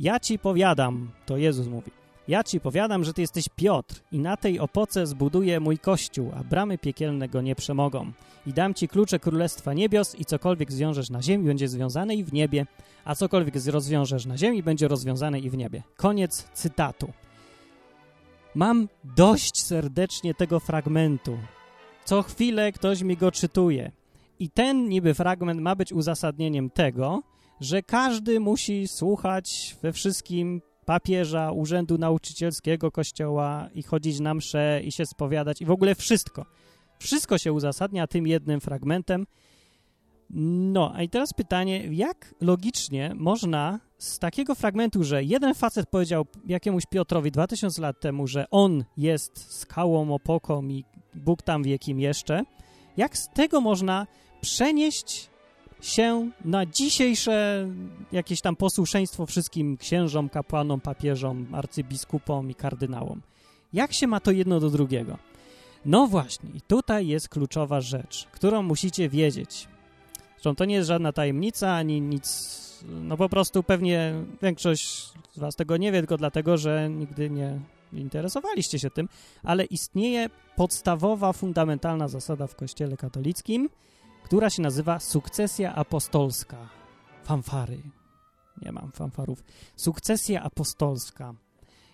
Ja 0.00 0.20
ci 0.20 0.38
powiadam, 0.38 1.10
to 1.26 1.36
Jezus 1.36 1.66
mówi, 1.66 1.90
ja 2.28 2.44
ci 2.44 2.60
powiadam, 2.60 3.04
że 3.04 3.14
ty 3.14 3.20
jesteś 3.20 3.48
Piotr 3.56 4.00
i 4.12 4.18
na 4.18 4.36
tej 4.36 4.60
opoce 4.60 5.06
zbuduję 5.06 5.60
mój 5.60 5.78
kościół, 5.78 6.32
a 6.36 6.44
bramy 6.44 6.78
piekielne 6.78 7.28
go 7.28 7.40
nie 7.40 7.54
przemogą. 7.54 8.12
I 8.46 8.52
dam 8.52 8.74
ci 8.74 8.88
klucze 8.88 9.18
Królestwa 9.18 9.74
Niebios 9.74 10.14
i 10.14 10.24
cokolwiek 10.24 10.72
zwiążesz 10.72 11.10
na 11.10 11.22
ziemi, 11.22 11.44
będzie 11.44 11.68
związane 11.68 12.14
i 12.14 12.24
w 12.24 12.32
niebie, 12.32 12.66
a 13.04 13.14
cokolwiek 13.14 13.54
rozwiążesz 13.66 14.26
na 14.26 14.38
ziemi, 14.38 14.62
będzie 14.62 14.88
rozwiązane 14.88 15.40
i 15.40 15.50
w 15.50 15.56
niebie. 15.56 15.82
Koniec 15.96 16.48
cytatu. 16.52 17.12
Mam 18.54 18.88
dość 19.04 19.62
serdecznie 19.62 20.34
tego 20.34 20.60
fragmentu. 20.60 21.38
Co 22.04 22.22
chwilę 22.22 22.72
ktoś 22.72 23.02
mi 23.02 23.16
go 23.16 23.32
czytuje. 23.32 23.92
I 24.40 24.50
ten 24.50 24.88
niby 24.88 25.14
fragment 25.14 25.60
ma 25.60 25.76
być 25.76 25.92
uzasadnieniem 25.92 26.70
tego, 26.70 27.22
że 27.60 27.82
każdy 27.82 28.40
musi 28.40 28.88
słuchać 28.88 29.76
we 29.82 29.92
wszystkim 29.92 30.62
papieża, 30.84 31.52
urzędu 31.52 31.98
nauczycielskiego 31.98 32.90
kościoła 32.90 33.68
i 33.74 33.82
chodzić 33.82 34.20
na 34.20 34.34
msze 34.34 34.80
i 34.84 34.92
się 34.92 35.06
spowiadać 35.06 35.62
i 35.62 35.64
w 35.64 35.70
ogóle 35.70 35.94
wszystko. 35.94 36.46
Wszystko 36.98 37.38
się 37.38 37.52
uzasadnia 37.52 38.06
tym 38.06 38.26
jednym 38.26 38.60
fragmentem. 38.60 39.26
No, 40.30 40.92
a 40.94 41.02
i 41.02 41.08
teraz 41.08 41.32
pytanie, 41.32 41.88
jak 41.90 42.34
logicznie 42.40 43.12
można 43.14 43.80
z 43.98 44.18
takiego 44.18 44.54
fragmentu, 44.54 45.04
że 45.04 45.24
jeden 45.24 45.54
facet 45.54 45.88
powiedział 45.88 46.26
jakiemuś 46.46 46.86
Piotrowi 46.86 47.30
2000 47.30 47.82
lat 47.82 48.00
temu, 48.00 48.26
że 48.26 48.50
on 48.50 48.84
jest 48.96 49.54
skałą, 49.54 50.14
opoką 50.14 50.68
i 50.68 50.84
Bóg 51.14 51.42
tam 51.42 51.62
wie 51.62 51.78
kim 51.78 52.00
jeszcze, 52.00 52.44
jak 52.96 53.18
z 53.18 53.28
tego 53.28 53.60
można 53.60 54.06
przenieść 54.40 55.30
się 55.80 56.30
na 56.44 56.66
dzisiejsze 56.66 57.68
jakieś 58.12 58.40
tam 58.40 58.56
posłuszeństwo 58.56 59.26
wszystkim 59.26 59.76
księżom, 59.76 60.28
kapłanom, 60.28 60.80
papieżom, 60.80 61.46
arcybiskupom 61.52 62.50
i 62.50 62.54
kardynałom. 62.54 63.20
Jak 63.72 63.92
się 63.92 64.06
ma 64.06 64.20
to 64.20 64.30
jedno 64.30 64.60
do 64.60 64.70
drugiego? 64.70 65.18
No 65.84 66.06
właśnie, 66.06 66.50
i 66.54 66.60
tutaj 66.60 67.06
jest 67.06 67.28
kluczowa 67.28 67.80
rzecz, 67.80 68.28
którą 68.32 68.62
musicie 68.62 69.08
wiedzieć. 69.08 69.68
Zresztą 70.32 70.54
to 70.54 70.64
nie 70.64 70.74
jest 70.74 70.88
żadna 70.88 71.12
tajemnica, 71.12 71.74
ani 71.74 72.00
nic, 72.00 72.58
no 72.88 73.16
po 73.16 73.28
prostu 73.28 73.62
pewnie 73.62 74.14
większość 74.42 75.12
z 75.32 75.38
was 75.38 75.56
tego 75.56 75.76
nie 75.76 75.92
wie, 75.92 75.98
tylko 75.98 76.16
dlatego, 76.16 76.58
że 76.58 76.90
nigdy 76.90 77.30
nie 77.30 77.60
interesowaliście 77.92 78.78
się 78.78 78.90
tym, 78.90 79.08
ale 79.42 79.64
istnieje 79.64 80.30
podstawowa, 80.56 81.32
fundamentalna 81.32 82.08
zasada 82.08 82.46
w 82.46 82.56
kościele 82.56 82.96
katolickim– 82.96 83.68
która 84.30 84.50
się 84.50 84.62
nazywa 84.62 85.00
Sukcesja 85.00 85.74
Apostolska. 85.74 86.68
Fanfary. 87.24 87.82
Nie 88.62 88.72
mam 88.72 88.92
fanfarów. 88.92 89.44
Sukcesja 89.76 90.42
apostolska. 90.42 91.34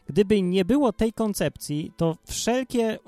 Gdyby 0.07 0.43
nie 0.43 0.65
było 0.65 0.93
tej 0.93 1.13
koncepcji, 1.13 1.93
to 1.97 2.17
wszelkie 2.25 2.95
y, 2.95 2.99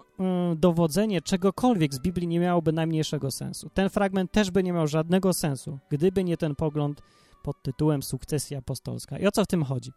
dowodzenie 0.56 1.22
czegokolwiek 1.22 1.94
z 1.94 1.98
Biblii 1.98 2.28
nie 2.28 2.40
miałoby 2.40 2.72
najmniejszego 2.72 3.30
sensu. 3.30 3.70
Ten 3.74 3.90
fragment 3.90 4.32
też 4.32 4.50
by 4.50 4.62
nie 4.62 4.72
miał 4.72 4.86
żadnego 4.86 5.32
sensu, 5.32 5.78
gdyby 5.90 6.24
nie 6.24 6.36
ten 6.36 6.54
pogląd 6.54 7.02
pod 7.42 7.62
tytułem 7.62 8.02
Sukcesja 8.02 8.58
Apostolska. 8.58 9.18
I 9.18 9.26
o 9.26 9.32
co 9.32 9.44
w 9.44 9.46
tym 9.46 9.64
chodzi? 9.64 9.92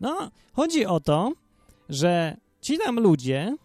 No, 0.00 0.30
chodzi 0.52 0.86
o 0.86 1.00
to, 1.00 1.32
że 1.88 2.36
ci 2.60 2.78
tam 2.78 3.00
ludzie, 3.00 3.56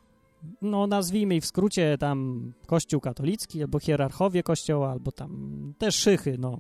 no 0.61 0.87
nazwijmy 0.87 1.41
w 1.41 1.45
skrócie 1.45 1.97
tam 1.97 2.51
kościół 2.65 3.01
katolicki, 3.01 3.61
albo 3.61 3.79
hierarchowie 3.79 4.43
kościoła, 4.43 4.91
albo 4.91 5.11
tam 5.11 5.73
te 5.77 5.91
szychy, 5.91 6.37
no, 6.39 6.59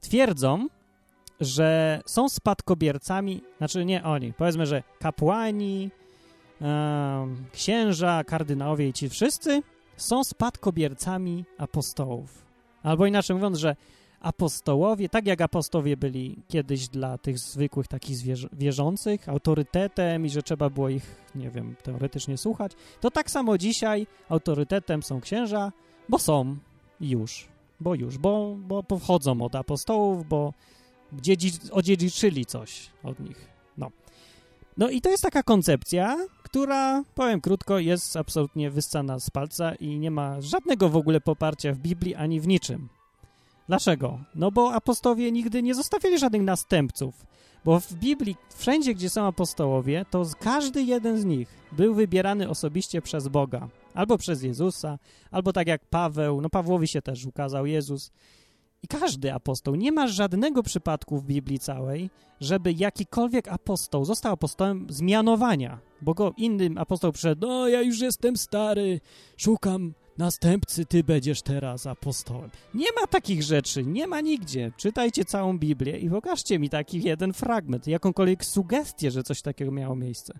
twierdzą, 0.00 0.68
że 1.40 2.00
są 2.06 2.28
spadkobiercami, 2.28 3.42
znaczy 3.58 3.84
nie 3.84 4.04
oni, 4.04 4.32
powiedzmy, 4.32 4.66
że 4.66 4.82
kapłani, 4.98 5.90
e, 6.60 7.26
księża, 7.52 8.24
kardynałowie 8.24 8.88
i 8.88 8.92
ci 8.92 9.08
wszyscy 9.08 9.62
są 9.96 10.24
spadkobiercami 10.24 11.44
apostołów. 11.58 12.46
Albo 12.82 13.06
inaczej 13.06 13.36
mówiąc, 13.36 13.58
że 13.58 13.76
apostołowie, 14.26 15.08
tak 15.08 15.26
jak 15.26 15.40
apostowie 15.40 15.96
byli 15.96 16.42
kiedyś 16.48 16.88
dla 16.88 17.18
tych 17.18 17.38
zwykłych 17.38 17.88
takich 17.88 18.16
wierzących 18.52 19.28
autorytetem 19.28 20.26
i 20.26 20.30
że 20.30 20.42
trzeba 20.42 20.70
było 20.70 20.88
ich, 20.88 21.16
nie 21.34 21.50
wiem, 21.50 21.76
teoretycznie 21.82 22.38
słuchać, 22.38 22.72
to 23.00 23.10
tak 23.10 23.30
samo 23.30 23.58
dzisiaj 23.58 24.06
autorytetem 24.28 25.02
są 25.02 25.20
księża, 25.20 25.72
bo 26.08 26.18
są 26.18 26.56
już, 27.00 27.48
bo 27.80 27.94
już, 27.94 28.18
bo, 28.18 28.56
bo 28.58 28.82
pochodzą 28.82 29.42
od 29.42 29.54
apostołów, 29.54 30.28
bo 30.28 30.52
dziedzi, 31.12 31.52
odziedziczyli 31.70 32.46
coś 32.46 32.90
od 33.02 33.20
nich. 33.20 33.48
No. 33.78 33.90
no 34.76 34.90
i 34.90 35.00
to 35.00 35.10
jest 35.10 35.22
taka 35.22 35.42
koncepcja, 35.42 36.26
która, 36.42 37.04
powiem 37.14 37.40
krótko, 37.40 37.78
jest 37.78 38.16
absolutnie 38.16 38.70
wyssana 38.70 39.20
z 39.20 39.30
palca 39.30 39.74
i 39.74 39.98
nie 39.98 40.10
ma 40.10 40.40
żadnego 40.40 40.88
w 40.88 40.96
ogóle 40.96 41.20
poparcia 41.20 41.72
w 41.72 41.78
Biblii 41.78 42.14
ani 42.14 42.40
w 42.40 42.48
niczym. 42.48 42.95
Dlaczego? 43.68 44.18
No 44.34 44.50
bo 44.50 44.72
apostowie 44.72 45.32
nigdy 45.32 45.62
nie 45.62 45.74
zostawili 45.74 46.18
żadnych 46.18 46.42
następców. 46.42 47.26
Bo 47.64 47.80
w 47.80 47.92
Biblii, 47.92 48.36
wszędzie 48.56 48.94
gdzie 48.94 49.10
są 49.10 49.26
apostołowie, 49.26 50.04
to 50.10 50.26
każdy 50.40 50.82
jeden 50.82 51.18
z 51.18 51.24
nich 51.24 51.48
był 51.72 51.94
wybierany 51.94 52.48
osobiście 52.48 53.02
przez 53.02 53.28
Boga. 53.28 53.68
Albo 53.94 54.18
przez 54.18 54.42
Jezusa, 54.42 54.98
albo 55.30 55.52
tak 55.52 55.66
jak 55.66 55.84
Paweł, 55.84 56.40
no 56.40 56.50
Pawłowi 56.50 56.88
się 56.88 57.02
też 57.02 57.26
ukazał 57.26 57.66
Jezus. 57.66 58.12
I 58.82 58.88
każdy 58.88 59.34
apostoł, 59.34 59.74
nie 59.74 59.92
ma 59.92 60.06
żadnego 60.06 60.62
przypadku 60.62 61.18
w 61.18 61.24
Biblii 61.24 61.58
całej, 61.58 62.10
żeby 62.40 62.72
jakikolwiek 62.72 63.48
apostoł 63.48 64.04
został 64.04 64.32
apostołem 64.32 64.86
z 64.90 65.00
mianowania, 65.00 65.78
bo 66.02 66.14
go 66.14 66.32
innym 66.36 66.78
apostoł 66.78 67.12
przyszedł, 67.12 67.46
no 67.46 67.68
ja 67.68 67.82
już 67.82 68.00
jestem 68.00 68.36
stary, 68.36 69.00
szukam 69.36 69.94
następcy, 70.18 70.86
ty 70.86 71.04
będziesz 71.04 71.42
teraz 71.42 71.86
apostołem. 71.86 72.50
Nie 72.74 72.86
ma 73.00 73.06
takich 73.06 73.42
rzeczy, 73.42 73.84
nie 73.84 74.06
ma 74.06 74.20
nigdzie. 74.20 74.72
Czytajcie 74.76 75.24
całą 75.24 75.58
Biblię 75.58 75.98
i 75.98 76.10
pokażcie 76.10 76.58
mi 76.58 76.70
taki 76.70 77.02
jeden 77.02 77.32
fragment, 77.32 77.86
jakąkolwiek 77.86 78.44
sugestię, 78.44 79.10
że 79.10 79.22
coś 79.22 79.42
takiego 79.42 79.72
miało 79.72 79.96
miejsce. 79.96 80.38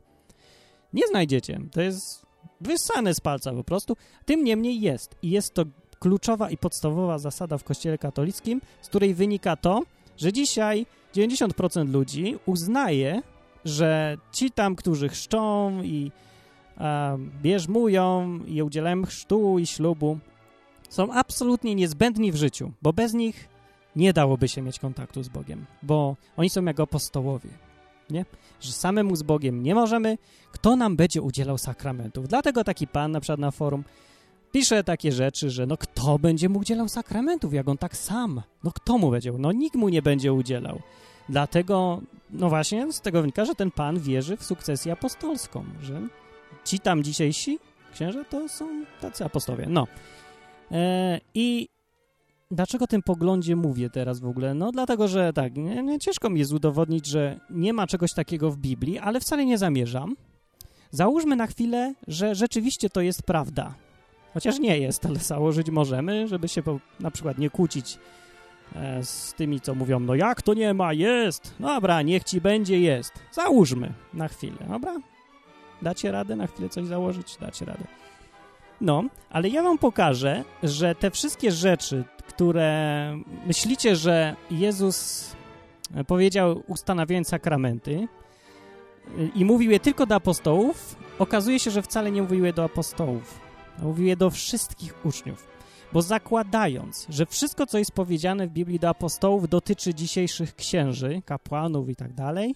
Nie 0.92 1.06
znajdziecie. 1.06 1.60
To 1.72 1.80
jest 1.80 2.26
wyssane 2.60 3.14
z 3.14 3.20
palca 3.20 3.52
po 3.52 3.64
prostu. 3.64 3.96
Tym 4.24 4.44
niemniej 4.44 4.80
jest. 4.80 5.16
I 5.22 5.30
jest 5.30 5.54
to 5.54 5.64
kluczowa 5.98 6.50
i 6.50 6.56
podstawowa 6.56 7.18
zasada 7.18 7.58
w 7.58 7.64
Kościele 7.64 7.98
katolickim, 7.98 8.60
z 8.82 8.88
której 8.88 9.14
wynika 9.14 9.56
to, 9.56 9.82
że 10.16 10.32
dzisiaj 10.32 10.86
90% 11.14 11.88
ludzi 11.88 12.38
uznaje, 12.46 13.22
że 13.64 14.16
ci 14.32 14.50
tam, 14.50 14.76
którzy 14.76 15.08
chrzczą 15.08 15.82
i 15.82 16.10
bierzmują 17.42 18.38
i 18.46 18.62
udzielają 18.62 19.04
chrztu 19.04 19.58
i 19.58 19.66
ślubu, 19.66 20.18
są 20.88 21.12
absolutnie 21.12 21.74
niezbędni 21.74 22.32
w 22.32 22.36
życiu, 22.36 22.72
bo 22.82 22.92
bez 22.92 23.14
nich 23.14 23.48
nie 23.96 24.12
dałoby 24.12 24.48
się 24.48 24.62
mieć 24.62 24.78
kontaktu 24.78 25.22
z 25.22 25.28
Bogiem, 25.28 25.66
bo 25.82 26.16
oni 26.36 26.50
są 26.50 26.64
jak 26.64 26.80
apostołowie, 26.80 27.50
nie? 28.10 28.24
Że 28.60 28.72
samemu 28.72 29.16
z 29.16 29.22
Bogiem 29.22 29.62
nie 29.62 29.74
możemy, 29.74 30.18
kto 30.52 30.76
nam 30.76 30.96
będzie 30.96 31.22
udzielał 31.22 31.58
sakramentów. 31.58 32.28
Dlatego 32.28 32.64
taki 32.64 32.86
pan 32.86 33.12
na 33.12 33.20
przykład 33.20 33.40
na 33.40 33.50
forum 33.50 33.84
pisze 34.52 34.84
takie 34.84 35.12
rzeczy, 35.12 35.50
że 35.50 35.66
no 35.66 35.76
kto 35.76 36.18
będzie 36.18 36.48
mu 36.48 36.58
udzielał 36.58 36.88
sakramentów, 36.88 37.54
jak 37.54 37.68
on 37.68 37.78
tak 37.78 37.96
sam? 37.96 38.42
No 38.64 38.72
kto 38.72 38.98
mu 38.98 39.10
będzie? 39.10 39.32
No 39.32 39.52
nikt 39.52 39.76
mu 39.76 39.88
nie 39.88 40.02
będzie 40.02 40.32
udzielał. 40.32 40.80
Dlatego, 41.28 42.00
no 42.30 42.48
właśnie 42.48 42.92
z 42.92 43.00
tego 43.00 43.20
wynika, 43.20 43.44
że 43.44 43.54
ten 43.54 43.70
pan 43.70 44.00
wierzy 44.00 44.36
w 44.36 44.44
sukcesję 44.44 44.92
apostolską, 44.92 45.64
że 45.82 46.02
ci 46.66 46.80
tam 46.80 47.02
dzisiejsi 47.02 47.58
księża 47.96 48.24
to 48.24 48.48
są 48.48 48.84
tacy 49.00 49.24
apostowie. 49.24 49.66
No. 49.68 49.86
E, 50.72 51.20
I 51.34 51.68
dlaczego 52.50 52.84
o 52.84 52.88
tym 52.88 53.02
poglądzie 53.02 53.56
mówię 53.56 53.90
teraz 53.90 54.20
w 54.20 54.26
ogóle? 54.26 54.54
No 54.54 54.72
dlatego, 54.72 55.08
że 55.08 55.32
tak, 55.32 55.56
nie, 55.56 55.82
nie, 55.82 55.98
ciężko 55.98 56.30
mi 56.30 56.38
jest 56.38 56.52
udowodnić, 56.52 57.06
że 57.06 57.40
nie 57.50 57.72
ma 57.72 57.86
czegoś 57.86 58.12
takiego 58.12 58.50
w 58.50 58.56
Biblii, 58.56 58.98
ale 58.98 59.20
wcale 59.20 59.44
nie 59.44 59.58
zamierzam. 59.58 60.16
Załóżmy 60.90 61.36
na 61.36 61.46
chwilę, 61.46 61.94
że 62.08 62.34
rzeczywiście 62.34 62.90
to 62.90 63.00
jest 63.00 63.22
prawda. 63.22 63.74
Chociaż 64.34 64.58
nie 64.58 64.78
jest, 64.78 65.06
ale 65.06 65.18
założyć 65.18 65.70
możemy, 65.70 66.28
żeby 66.28 66.48
się 66.48 66.62
po, 66.62 66.80
na 67.00 67.10
przykład 67.10 67.38
nie 67.38 67.50
kłócić 67.50 67.98
e, 68.74 69.04
z 69.04 69.34
tymi, 69.34 69.60
co 69.60 69.74
mówią, 69.74 70.00
no 70.00 70.14
jak 70.14 70.42
to 70.42 70.54
nie 70.54 70.74
ma, 70.74 70.92
jest. 70.92 71.54
Dobra, 71.60 72.02
niech 72.02 72.24
ci 72.24 72.40
będzie, 72.40 72.80
jest. 72.80 73.12
Załóżmy 73.32 73.92
na 74.14 74.28
chwilę, 74.28 74.66
dobra? 74.68 74.96
Dacie 75.82 76.12
radę 76.12 76.36
na 76.36 76.46
chwilę 76.46 76.68
coś 76.68 76.86
założyć? 76.86 77.36
Dacie 77.40 77.64
radę. 77.64 77.84
No, 78.80 79.04
ale 79.30 79.48
ja 79.48 79.62
wam 79.62 79.78
pokażę, 79.78 80.44
że 80.62 80.94
te 80.94 81.10
wszystkie 81.10 81.52
rzeczy, 81.52 82.04
które 82.28 83.18
myślicie, 83.46 83.96
że 83.96 84.36
Jezus 84.50 85.26
powiedział 86.06 86.62
ustanawiając 86.66 87.28
sakramenty 87.28 88.08
i 89.34 89.44
mówił 89.44 89.70
je 89.70 89.80
tylko 89.80 90.06
do 90.06 90.14
apostołów, 90.14 90.96
okazuje 91.18 91.58
się, 91.58 91.70
że 91.70 91.82
wcale 91.82 92.10
nie 92.10 92.22
mówił 92.22 92.44
je 92.44 92.52
do 92.52 92.64
apostołów. 92.64 93.40
Mówił 93.82 94.06
je 94.06 94.16
do 94.16 94.30
wszystkich 94.30 95.06
uczniów. 95.06 95.48
Bo 95.92 96.02
zakładając, 96.02 97.06
że 97.08 97.26
wszystko, 97.26 97.66
co 97.66 97.78
jest 97.78 97.92
powiedziane 97.92 98.46
w 98.46 98.50
Biblii 98.50 98.78
do 98.78 98.88
apostołów, 98.88 99.48
dotyczy 99.48 99.94
dzisiejszych 99.94 100.54
księży, 100.54 101.22
kapłanów 101.24 101.88
i 101.88 101.96
tak 101.96 102.12
dalej, 102.12 102.54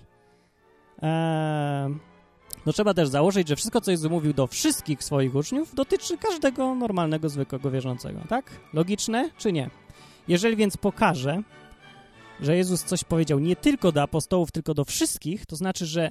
no 2.67 2.73
trzeba 2.73 2.95
też 2.95 3.09
założyć, 3.09 3.49
że 3.49 3.57
wszystko, 3.57 3.81
co 3.81 3.91
Jezus 3.91 4.11
mówił 4.11 4.33
do 4.33 4.47
wszystkich 4.47 5.05
swoich 5.05 5.35
uczniów, 5.35 5.75
dotyczy 5.75 6.19
każdego 6.19 6.75
normalnego, 6.75 7.29
zwykłego 7.29 7.71
wierzącego, 7.71 8.21
tak? 8.29 8.51
Logiczne 8.73 9.31
czy 9.39 9.53
nie? 9.53 9.71
Jeżeli 10.29 10.57
więc 10.57 10.77
pokażę, 10.77 11.43
że 12.41 12.57
Jezus 12.57 12.85
coś 12.85 13.05
powiedział 13.05 13.39
nie 13.39 13.57
tylko 13.57 13.93
do 13.93 14.03
apostołów, 14.03 14.53
tylko 14.53 14.75
do 14.75 14.85
wszystkich, 14.85 15.47
to 15.47 15.57
znaczy, 15.57 15.87
że 15.87 16.11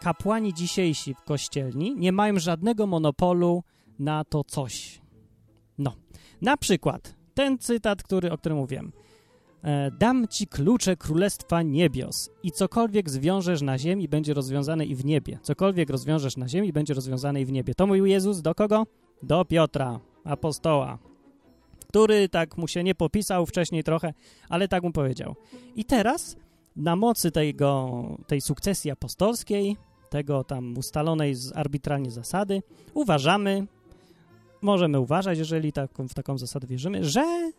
kapłani 0.00 0.54
dzisiejsi 0.54 1.14
w 1.14 1.22
kościelni 1.22 1.94
nie 1.96 2.12
mają 2.12 2.38
żadnego 2.38 2.86
monopolu 2.86 3.62
na 3.98 4.24
to 4.24 4.44
coś. 4.44 5.00
No, 5.78 5.94
na 6.42 6.56
przykład 6.56 7.14
ten 7.34 7.58
cytat, 7.58 8.02
który, 8.02 8.32
o 8.32 8.38
którym 8.38 8.58
mówiłem. 8.58 8.92
E, 9.64 9.90
dam 9.90 10.28
ci 10.28 10.46
klucze 10.46 10.96
królestwa 10.96 11.62
niebios 11.62 12.30
i 12.42 12.52
cokolwiek 12.52 13.10
zwiążesz 13.10 13.62
na 13.62 13.78
ziemi, 13.78 14.08
będzie 14.08 14.34
rozwiązane 14.34 14.84
i 14.84 14.94
w 14.94 15.04
niebie. 15.04 15.38
Cokolwiek 15.42 15.90
rozwiążesz 15.90 16.36
na 16.36 16.48
ziemi, 16.48 16.72
będzie 16.72 16.94
rozwiązane 16.94 17.40
i 17.40 17.44
w 17.44 17.52
niebie. 17.52 17.74
To 17.74 17.86
mówił 17.86 18.06
Jezus 18.06 18.42
do 18.42 18.54
kogo? 18.54 18.86
Do 19.22 19.44
Piotra, 19.44 20.00
apostoła, 20.24 20.98
który 21.88 22.28
tak 22.28 22.58
mu 22.58 22.68
się 22.68 22.84
nie 22.84 22.94
popisał 22.94 23.46
wcześniej 23.46 23.84
trochę, 23.84 24.14
ale 24.48 24.68
tak 24.68 24.82
mu 24.82 24.92
powiedział. 24.92 25.36
I 25.76 25.84
teraz 25.84 26.36
na 26.76 26.96
mocy 26.96 27.30
tego, 27.30 28.02
tej 28.26 28.40
sukcesji 28.40 28.90
apostolskiej, 28.90 29.76
tego 30.10 30.44
tam 30.44 30.78
ustalonej 30.78 31.34
z 31.34 31.52
arbitralnie 31.56 32.10
zasady, 32.10 32.62
uważamy, 32.94 33.66
możemy 34.62 35.00
uważać, 35.00 35.38
jeżeli 35.38 35.72
taką, 35.72 36.08
w 36.08 36.14
taką 36.14 36.38
zasadę 36.38 36.66
wierzymy, 36.66 37.04
że 37.04 37.52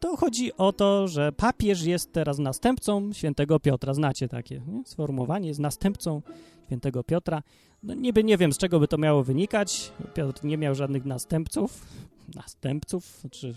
to 0.00 0.16
chodzi 0.16 0.56
o 0.56 0.72
to, 0.72 1.08
że 1.08 1.32
papież 1.32 1.82
jest 1.82 2.12
teraz 2.12 2.38
następcą 2.38 3.12
świętego 3.12 3.60
Piotra. 3.60 3.94
Znacie 3.94 4.28
takie 4.28 4.60
nie? 4.66 4.84
sformułowanie, 4.84 5.48
jest 5.48 5.60
następcą 5.60 6.22
świętego 6.66 7.04
Piotra. 7.04 7.42
No 7.82 7.94
niby 7.94 8.24
nie 8.24 8.38
wiem, 8.38 8.52
z 8.52 8.58
czego 8.58 8.80
by 8.80 8.88
to 8.88 8.98
miało 8.98 9.24
wynikać. 9.24 9.92
Piotr 10.14 10.44
nie 10.44 10.58
miał 10.58 10.74
żadnych 10.74 11.04
następców. 11.04 11.86
Następców? 12.34 13.18
Znaczy, 13.20 13.54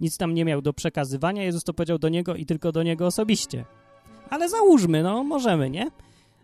nic 0.00 0.16
tam 0.16 0.34
nie 0.34 0.44
miał 0.44 0.62
do 0.62 0.72
przekazywania. 0.72 1.42
Jezus 1.42 1.64
to 1.64 1.74
powiedział 1.74 1.98
do 1.98 2.08
niego 2.08 2.34
i 2.34 2.46
tylko 2.46 2.72
do 2.72 2.82
niego 2.82 3.06
osobiście. 3.06 3.64
Ale 4.30 4.48
załóżmy, 4.48 5.02
no, 5.02 5.24
możemy, 5.24 5.70
nie? 5.70 5.90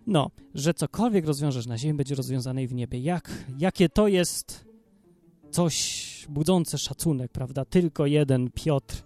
No, 0.07 0.31
że 0.55 0.75
cokolwiek 0.75 1.27
rozwiążesz 1.27 1.67
na 1.67 1.79
ziemi, 1.79 1.95
będzie 1.95 2.15
rozwiązane 2.15 2.63
i 2.63 2.67
w 2.67 2.75
niebie. 2.75 2.99
Jak, 2.99 3.31
jakie 3.59 3.89
to 3.89 4.09
jest 4.09 4.70
coś 5.51 6.27
budzące 6.29 6.79
szacunek, 6.79 7.33
prawda? 7.33 7.65
Tylko 7.65 8.07
jeden 8.07 8.51
Piotr, 8.51 9.03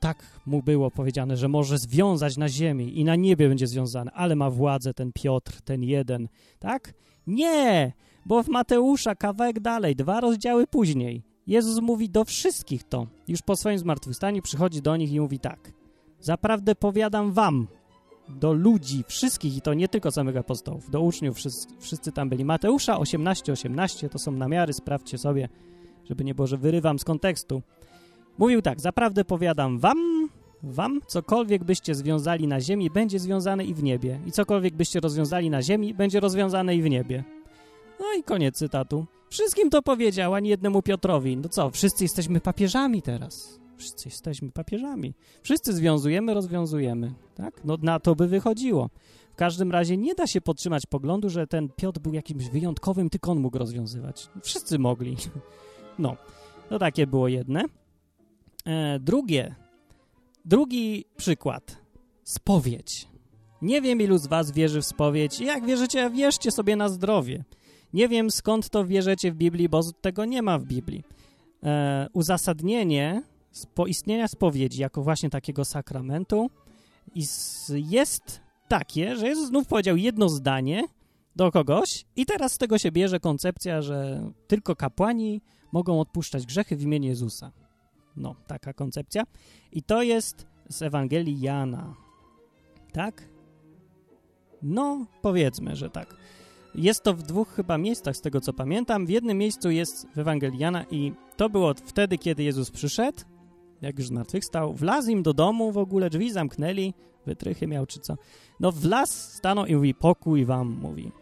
tak 0.00 0.40
mu 0.46 0.62
było 0.62 0.90
powiedziane, 0.90 1.36
że 1.36 1.48
może 1.48 1.78
związać 1.78 2.36
na 2.36 2.48
ziemi 2.48 3.00
i 3.00 3.04
na 3.04 3.16
niebie 3.16 3.48
będzie 3.48 3.66
związany, 3.66 4.10
ale 4.14 4.36
ma 4.36 4.50
władzę 4.50 4.94
ten 4.94 5.12
Piotr, 5.12 5.62
ten 5.62 5.82
jeden, 5.82 6.28
tak? 6.58 6.94
Nie, 7.26 7.92
bo 8.26 8.42
w 8.42 8.48
Mateusza 8.48 9.14
kawałek 9.14 9.60
dalej, 9.60 9.96
dwa 9.96 10.20
rozdziały 10.20 10.66
później, 10.66 11.22
Jezus 11.46 11.80
mówi 11.80 12.10
do 12.10 12.24
wszystkich 12.24 12.84
to. 12.84 13.06
Już 13.28 13.42
po 13.42 13.56
swoim 13.56 13.78
zmartwychwstaniu 13.78 14.42
przychodzi 14.42 14.82
do 14.82 14.96
nich 14.96 15.12
i 15.12 15.20
mówi 15.20 15.38
tak. 15.38 15.72
Zaprawdę 16.20 16.74
powiadam 16.74 17.32
wam, 17.32 17.66
do 18.28 18.52
ludzi, 18.52 19.04
wszystkich, 19.08 19.56
i 19.56 19.60
to 19.60 19.74
nie 19.74 19.88
tylko 19.88 20.10
samych 20.10 20.36
apostołów, 20.36 20.90
do 20.90 21.00
uczniów, 21.00 21.36
wszyscy, 21.36 21.68
wszyscy 21.80 22.12
tam 22.12 22.28
byli. 22.28 22.44
Mateusza 22.44 22.98
18, 22.98 23.52
18, 23.52 24.08
to 24.08 24.18
są 24.18 24.32
namiary, 24.32 24.72
sprawdźcie 24.72 25.18
sobie, 25.18 25.48
żeby 26.04 26.24
nie 26.24 26.34
było, 26.34 26.46
że 26.46 26.56
wyrywam 26.56 26.98
z 26.98 27.04
kontekstu. 27.04 27.62
Mówił 28.38 28.62
tak, 28.62 28.80
zaprawdę 28.80 29.24
powiadam 29.24 29.78
wam, 29.78 30.28
wam, 30.62 31.00
cokolwiek 31.06 31.64
byście 31.64 31.94
związali 31.94 32.46
na 32.46 32.60
ziemi, 32.60 32.90
będzie 32.90 33.18
związane 33.18 33.64
i 33.64 33.74
w 33.74 33.82
niebie. 33.82 34.20
I 34.26 34.32
cokolwiek 34.32 34.74
byście 34.74 35.00
rozwiązali 35.00 35.50
na 35.50 35.62
ziemi, 35.62 35.94
będzie 35.94 36.20
rozwiązane 36.20 36.76
i 36.76 36.82
w 36.82 36.90
niebie. 36.90 37.24
No 38.00 38.06
i 38.18 38.22
koniec 38.22 38.56
cytatu. 38.56 39.06
Wszystkim 39.30 39.70
to 39.70 39.82
powiedział, 39.82 40.34
ani 40.34 40.48
jednemu 40.48 40.82
Piotrowi. 40.82 41.36
No 41.36 41.48
co, 41.48 41.70
wszyscy 41.70 42.04
jesteśmy 42.04 42.40
papieżami 42.40 43.02
teraz. 43.02 43.63
Wszyscy 43.76 44.08
jesteśmy 44.08 44.50
papieżami. 44.50 45.14
Wszyscy 45.42 45.72
związujemy, 45.72 46.34
rozwiązujemy. 46.34 47.14
Tak? 47.34 47.64
No 47.64 47.76
na 47.82 48.00
to 48.00 48.14
by 48.14 48.28
wychodziło. 48.28 48.90
W 49.32 49.36
każdym 49.36 49.72
razie 49.72 49.96
nie 49.96 50.14
da 50.14 50.26
się 50.26 50.40
podtrzymać 50.40 50.86
poglądu, 50.86 51.30
że 51.30 51.46
ten 51.46 51.68
Piotr 51.68 52.00
był 52.00 52.14
jakimś 52.14 52.48
wyjątkowym, 52.48 53.10
tylko 53.10 53.32
on 53.32 53.40
mógł 53.40 53.58
rozwiązywać. 53.58 54.28
Wszyscy 54.42 54.78
mogli. 54.78 55.16
No, 55.98 56.16
to 56.68 56.78
takie 56.78 57.06
było 57.06 57.28
jedne. 57.28 57.64
E, 58.66 58.98
drugie, 59.00 59.54
drugi 60.44 61.04
przykład. 61.16 61.76
Spowiedź. 62.24 63.08
Nie 63.62 63.82
wiem, 63.82 64.00
ilu 64.00 64.18
z 64.18 64.26
was 64.26 64.50
wierzy 64.50 64.80
w 64.80 64.86
spowiedź. 64.86 65.40
Jak 65.40 65.66
wierzycie, 65.66 66.10
wierzcie 66.10 66.50
sobie 66.50 66.76
na 66.76 66.88
zdrowie. 66.88 67.44
Nie 67.92 68.08
wiem, 68.08 68.30
skąd 68.30 68.70
to 68.70 68.84
wierzycie 68.84 69.32
w 69.32 69.34
Biblii, 69.34 69.68
bo 69.68 69.80
tego 70.00 70.24
nie 70.24 70.42
ma 70.42 70.58
w 70.58 70.64
Biblii. 70.64 71.04
E, 71.62 72.08
uzasadnienie 72.12 73.22
istnienia 73.86 74.28
spowiedzi 74.28 74.80
jako 74.80 75.02
właśnie 75.02 75.30
takiego 75.30 75.64
sakramentu 75.64 76.50
jest 77.70 78.40
takie, 78.68 79.16
że 79.16 79.28
Jezus 79.28 79.48
znów 79.48 79.66
powiedział 79.66 79.96
jedno 79.96 80.28
zdanie 80.28 80.84
do 81.36 81.52
kogoś 81.52 82.04
i 82.16 82.26
teraz 82.26 82.52
z 82.52 82.58
tego 82.58 82.78
się 82.78 82.92
bierze 82.92 83.20
koncepcja, 83.20 83.82
że 83.82 84.30
tylko 84.46 84.76
kapłani 84.76 85.40
mogą 85.72 86.00
odpuszczać 86.00 86.46
grzechy 86.46 86.76
w 86.76 86.82
imieniu 86.82 87.08
Jezusa. 87.08 87.52
No, 88.16 88.34
taka 88.46 88.72
koncepcja. 88.72 89.22
I 89.72 89.82
to 89.82 90.02
jest 90.02 90.46
z 90.68 90.82
Ewangelii 90.82 91.40
Jana. 91.40 91.94
Tak? 92.92 93.28
No, 94.62 95.06
powiedzmy, 95.22 95.76
że 95.76 95.90
tak. 95.90 96.16
Jest 96.74 97.02
to 97.02 97.14
w 97.14 97.22
dwóch 97.22 97.48
chyba 97.48 97.78
miejscach, 97.78 98.16
z 98.16 98.20
tego 98.20 98.40
co 98.40 98.52
pamiętam. 98.52 99.06
W 99.06 99.08
jednym 99.08 99.38
miejscu 99.38 99.70
jest 99.70 100.06
w 100.14 100.18
Ewangelii 100.18 100.58
Jana 100.58 100.84
i 100.90 101.12
to 101.36 101.50
było 101.50 101.74
wtedy, 101.74 102.18
kiedy 102.18 102.42
Jezus 102.42 102.70
przyszedł, 102.70 103.18
jak 103.82 103.98
już 103.98 104.08
zmartwychwstał, 104.08 104.74
wlazł 104.74 105.10
im 105.10 105.22
do 105.22 105.34
domu, 105.34 105.72
w 105.72 105.78
ogóle 105.78 106.10
drzwi 106.10 106.32
zamknęli, 106.32 106.94
wytrychy 107.26 107.66
miał 107.66 107.86
czy 107.86 108.00
co. 108.00 108.16
No 108.60 108.72
wlazł, 108.72 109.12
stanął 109.12 109.66
i 109.66 109.74
mówi, 109.74 109.94
pokój 109.94 110.44
wam, 110.44 110.78
mówi. 110.82 111.12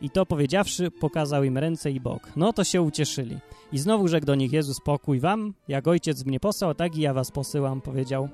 I 0.00 0.10
to 0.10 0.26
powiedziawszy, 0.26 0.90
pokazał 0.90 1.44
im 1.44 1.58
ręce 1.58 1.90
i 1.90 2.00
bok. 2.00 2.32
No 2.36 2.52
to 2.52 2.64
się 2.64 2.82
ucieszyli. 2.82 3.38
I 3.72 3.78
znowu 3.78 4.08
rzekł 4.08 4.26
do 4.26 4.34
nich 4.34 4.52
Jezus, 4.52 4.80
pokój 4.80 5.20
wam, 5.20 5.54
jak 5.68 5.88
ojciec 5.88 6.24
mnie 6.24 6.40
posłał, 6.40 6.74
tak 6.74 6.96
i 6.96 7.00
ja 7.00 7.14
was 7.14 7.30
posyłam, 7.30 7.80
powiedział. 7.80 8.28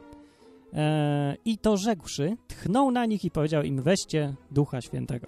Eee, 0.72 1.36
I 1.44 1.58
to 1.58 1.76
rzekłszy, 1.76 2.36
tchnął 2.48 2.90
na 2.90 3.06
nich 3.06 3.24
i 3.24 3.30
powiedział 3.30 3.62
im, 3.62 3.82
weźcie 3.82 4.34
Ducha 4.50 4.80
Świętego. 4.80 5.26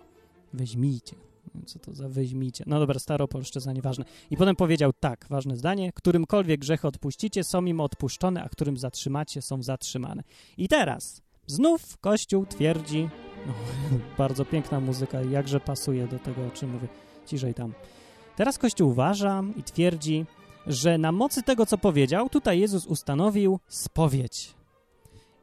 Weźmijcie. 0.52 1.31
Co 1.66 1.78
to 1.78 1.94
za 1.94 2.08
weźmijcie? 2.08 2.64
No 2.66 2.78
dobra, 2.78 2.98
staropolszczyzna, 2.98 3.72
nieważne. 3.72 4.04
I 4.30 4.36
potem 4.36 4.56
powiedział 4.56 4.92
tak, 5.00 5.26
ważne 5.30 5.56
zdanie, 5.56 5.92
którymkolwiek 5.92 6.60
grzech 6.60 6.84
odpuścicie, 6.84 7.44
są 7.44 7.64
im 7.64 7.80
odpuszczone, 7.80 8.42
a 8.42 8.48
którym 8.48 8.76
zatrzymacie, 8.76 9.42
są 9.42 9.62
zatrzymane. 9.62 10.22
I 10.56 10.68
teraz 10.68 11.22
znów 11.46 11.98
Kościół 11.98 12.46
twierdzi, 12.46 13.08
no, 13.46 13.52
bardzo 14.18 14.44
piękna 14.44 14.80
muzyka, 14.80 15.22
jakże 15.22 15.60
pasuje 15.60 16.08
do 16.08 16.18
tego, 16.18 16.46
o 16.46 16.50
czym 16.50 16.70
mówię. 16.70 16.88
Ciszej 17.26 17.54
tam. 17.54 17.72
Teraz 18.36 18.58
Kościół 18.58 18.90
uważa 18.90 19.42
i 19.56 19.62
twierdzi, 19.62 20.26
że 20.66 20.98
na 20.98 21.12
mocy 21.12 21.42
tego, 21.42 21.66
co 21.66 21.78
powiedział, 21.78 22.28
tutaj 22.28 22.60
Jezus 22.60 22.86
ustanowił 22.86 23.60
spowiedź. 23.68 24.61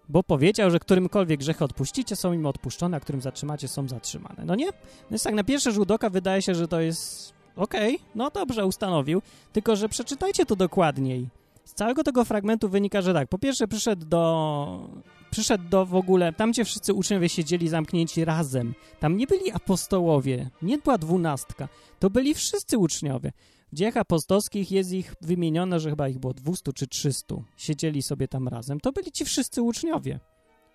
Bo 0.10 0.24
powiedział, 0.24 0.72
że 0.72 0.80
którymkolwiek 0.80 1.40
grzechy 1.40 1.64
odpuścicie, 1.64 2.16
są 2.16 2.34
im 2.34 2.46
odpuszczone, 2.46 2.98
a 2.98 3.00
którym 3.00 3.22
zatrzymacie, 3.22 3.68
są 3.68 3.88
zatrzymane. 3.88 4.44
No 4.46 4.56
nie? 4.56 4.66
No 4.66 5.12
jest 5.12 5.24
tak, 5.24 5.34
na 5.34 5.44
pierwszy 5.44 5.72
rzut 5.72 5.92
oka 5.92 6.10
wydaje 6.10 6.42
się, 6.42 6.56
że 6.56 6.68
to 6.68 6.80
jest 6.82 7.34
okej, 7.56 7.96
okay, 7.96 8.08
no 8.16 8.30
dobrze, 8.30 8.66
ustanowił, 8.66 9.22
tylko 9.54 9.76
że 9.76 9.90
przeczytajcie 9.90 10.46
to 10.46 10.56
dokładniej. 10.56 11.28
Z 11.66 11.74
całego 11.74 12.04
tego 12.04 12.26
fragmentu 12.26 12.70
wynika, 12.70 13.02
że 13.02 13.14
tak, 13.14 13.30
po 13.30 13.40
pierwsze 13.40 13.68
przyszedł 13.68 14.06
do 14.06 14.90
przyszedł 15.32 15.64
do 15.70 15.86
w 15.86 15.96
ogóle, 15.96 16.34
tam 16.34 16.52
gdzie 16.52 16.66
wszyscy 16.66 16.94
uczniowie 16.94 17.30
siedzieli 17.30 17.70
zamknięci 17.70 18.26
razem, 18.26 18.74
tam 19.00 19.18
nie 19.18 19.28
byli 19.28 19.52
apostołowie, 19.52 20.50
nie 20.62 20.78
była 20.78 20.98
dwunastka, 20.98 21.68
to 22.00 22.10
byli 22.10 22.34
wszyscy 22.34 22.78
uczniowie. 22.78 23.32
W 23.72 23.76
dziejach 23.76 23.98
apostolskich 23.98 24.72
jest 24.72 24.92
ich 24.92 25.16
wymienione, 25.22 25.80
że 25.80 25.90
chyba 25.90 26.10
ich 26.10 26.20
było 26.20 26.34
200 26.34 26.74
czy 26.74 26.88
300. 26.88 27.36
Siedzieli 27.58 28.02
sobie 28.02 28.28
tam 28.28 28.48
razem. 28.48 28.80
To 28.80 28.92
byli 28.92 29.12
ci 29.12 29.26
wszyscy 29.26 29.62
uczniowie. 29.62 30.20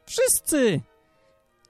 Wszyscy! 0.06 0.80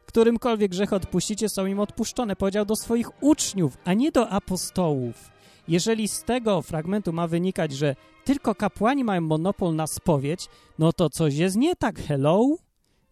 Którymkolwiek 0.06 0.70
grzech 0.70 0.92
odpuścicie, 0.92 1.48
są 1.48 1.66
im 1.66 1.80
odpuszczone. 1.80 2.37
Powiedział 2.37 2.64
do 2.64 2.76
swoich 2.76 3.22
uczniów, 3.22 3.78
a 3.84 3.94
nie 3.94 4.12
do 4.12 4.28
apostołów. 4.28 5.30
Jeżeli 5.68 6.08
z 6.08 6.22
tego 6.22 6.62
fragmentu 6.62 7.12
ma 7.12 7.26
wynikać, 7.26 7.72
że 7.72 7.96
tylko 8.24 8.54
kapłani 8.54 9.04
mają 9.04 9.20
monopol 9.20 9.74
na 9.74 9.87
spowiedź, 9.87 10.48
no 10.78 10.92
to 10.92 11.10
coś 11.10 11.34
jest 11.34 11.56
nie 11.56 11.76
tak. 11.76 12.00
Hello? 12.00 12.56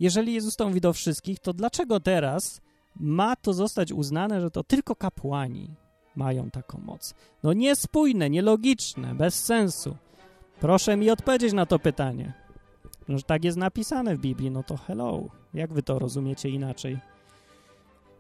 Jeżeli 0.01 0.35
Jezus 0.35 0.57
to 0.57 0.69
mówi 0.69 0.81
do 0.81 0.93
wszystkich, 0.93 1.39
to 1.39 1.53
dlaczego 1.53 2.01
teraz 2.01 2.61
ma 2.97 3.37
to 3.37 3.53
zostać 3.53 3.93
uznane, 3.93 4.41
że 4.41 4.51
to 4.51 4.65
tylko 4.65 4.97
kapłani 4.97 5.82
mają 6.17 6.51
taką 6.51 6.79
moc? 6.79 7.15
No 7.43 7.53
niespójne, 7.53 8.31
nielogiczne, 8.31 9.15
bez 9.15 9.45
sensu. 9.45 9.97
Proszę 10.61 10.97
mi 10.97 11.11
odpowiedzieć 11.11 11.53
na 11.53 11.67
to 11.67 11.79
pytanie. 11.79 12.33
Że 13.09 13.23
tak 13.23 13.45
jest 13.45 13.59
napisane 13.59 14.17
w 14.17 14.21
Biblii, 14.21 14.51
no 14.51 14.63
to 14.63 14.77
hello. 14.77 15.29
Jak 15.55 15.73
wy 15.73 15.83
to 15.83 15.99
rozumiecie 15.99 16.49
inaczej? 16.49 16.99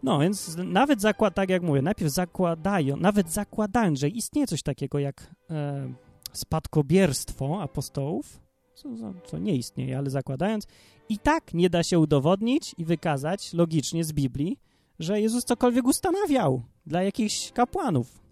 No, 0.02 0.18
więc 0.18 0.56
nawet 0.56 1.00
zakład, 1.00 1.34
tak 1.34 1.50
jak 1.50 1.62
mówię, 1.62 1.82
najpierw 1.82 2.12
zakładają, 2.12 2.96
nawet 2.96 3.30
zakładając, 3.30 3.98
że 3.98 4.08
istnieje 4.08 4.46
coś 4.46 4.62
takiego 4.62 4.98
jak 4.98 5.34
e, 5.50 5.92
spadkobierstwo 6.32 7.62
apostołów, 7.62 8.40
co, 8.74 8.88
co 9.24 9.38
nie 9.38 9.56
istnieje, 9.56 9.98
ale 9.98 10.10
zakładając, 10.10 10.66
i 11.08 11.18
tak 11.18 11.54
nie 11.54 11.70
da 11.70 11.82
się 11.82 11.98
udowodnić 11.98 12.74
i 12.78 12.84
wykazać 12.84 13.52
logicznie 13.52 14.04
z 14.04 14.12
Biblii, 14.12 14.58
że 14.98 15.20
Jezus 15.20 15.44
cokolwiek 15.44 15.86
ustanawiał 15.86 16.62
dla 16.86 17.02
jakichś 17.02 17.52
kapłanów. 17.52 18.22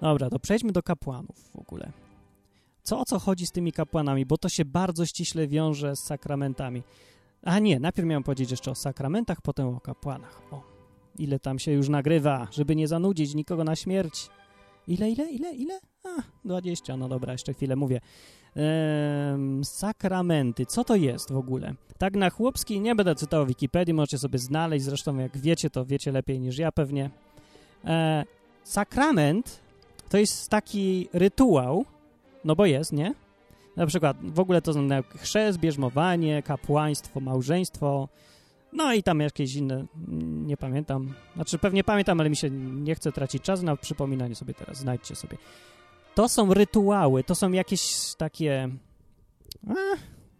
Dobra, 0.00 0.30
to 0.30 0.38
przejdźmy 0.38 0.72
do 0.72 0.82
kapłanów 0.82 1.50
w 1.50 1.56
ogóle. 1.56 1.92
Co 2.82 3.00
o 3.00 3.04
co 3.04 3.18
chodzi 3.18 3.46
z 3.46 3.52
tymi 3.52 3.72
kapłanami, 3.72 4.26
bo 4.26 4.38
to 4.38 4.48
się 4.48 4.64
bardzo 4.64 5.06
ściśle 5.06 5.48
wiąże 5.48 5.96
z 5.96 6.00
sakramentami. 6.00 6.82
A 7.42 7.58
nie, 7.58 7.80
najpierw 7.80 8.08
miałem 8.08 8.22
powiedzieć 8.22 8.50
jeszcze 8.50 8.70
o 8.70 8.74
sakramentach, 8.74 9.40
potem 9.40 9.68
o 9.68 9.80
kapłanach. 9.80 10.42
O, 10.50 10.62
ile 11.18 11.38
tam 11.38 11.58
się 11.58 11.72
już 11.72 11.88
nagrywa, 11.88 12.48
żeby 12.50 12.76
nie 12.76 12.88
zanudzić 12.88 13.34
nikogo 13.34 13.64
na 13.64 13.76
śmierć. 13.76 14.30
Ile, 14.88 15.10
ile, 15.10 15.30
ile, 15.30 15.54
ile? 15.54 15.80
A, 16.04 16.22
20, 16.44 16.96
no 16.96 17.08
dobra, 17.08 17.32
jeszcze 17.32 17.54
chwilę 17.54 17.76
mówię 17.76 18.00
sakramenty. 19.62 20.66
Co 20.66 20.84
to 20.84 20.96
jest 20.96 21.32
w 21.32 21.36
ogóle? 21.36 21.74
Tak 21.98 22.16
na 22.16 22.30
chłopski 22.30 22.80
nie 22.80 22.94
będę 22.94 23.14
cytował 23.14 23.46
Wikipedii, 23.46 23.94
możecie 23.94 24.18
sobie 24.18 24.38
znaleźć, 24.38 24.84
zresztą 24.84 25.18
jak 25.18 25.38
wiecie, 25.38 25.70
to 25.70 25.84
wiecie 25.84 26.12
lepiej 26.12 26.40
niż 26.40 26.58
ja 26.58 26.72
pewnie. 26.72 27.10
E, 27.86 28.24
sakrament 28.64 29.60
to 30.08 30.18
jest 30.18 30.50
taki 30.50 31.08
rytuał, 31.12 31.84
no 32.44 32.56
bo 32.56 32.66
jest, 32.66 32.92
nie? 32.92 33.14
Na 33.76 33.86
przykład 33.86 34.16
w 34.22 34.40
ogóle 34.40 34.62
to 34.62 34.72
są 34.72 34.88
chrzest, 35.16 35.58
bierzmowanie, 35.58 36.42
kapłaństwo, 36.42 37.20
małżeństwo, 37.20 38.08
no 38.72 38.94
i 38.94 39.02
tam 39.02 39.20
jakieś 39.20 39.54
inne, 39.54 39.86
nie 40.46 40.56
pamiętam. 40.56 41.14
Znaczy 41.34 41.58
pewnie 41.58 41.84
pamiętam, 41.84 42.20
ale 42.20 42.30
mi 42.30 42.36
się 42.36 42.50
nie 42.50 42.94
chce 42.94 43.12
tracić 43.12 43.42
czasu 43.42 43.64
na 43.64 43.76
przypominanie 43.76 44.34
sobie 44.34 44.54
teraz, 44.54 44.76
znajdźcie 44.76 45.14
sobie. 45.14 45.36
To 46.14 46.28
są 46.28 46.54
rytuały, 46.54 47.24
to 47.24 47.34
są 47.34 47.52
jakieś 47.52 48.14
takie... 48.14 48.68
A, 49.68 49.74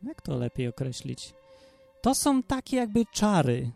jak 0.06 0.22
to 0.22 0.36
lepiej 0.36 0.68
określić? 0.68 1.34
To 2.02 2.14
są 2.14 2.42
takie 2.42 2.76
jakby 2.76 3.04
czary. 3.12 3.70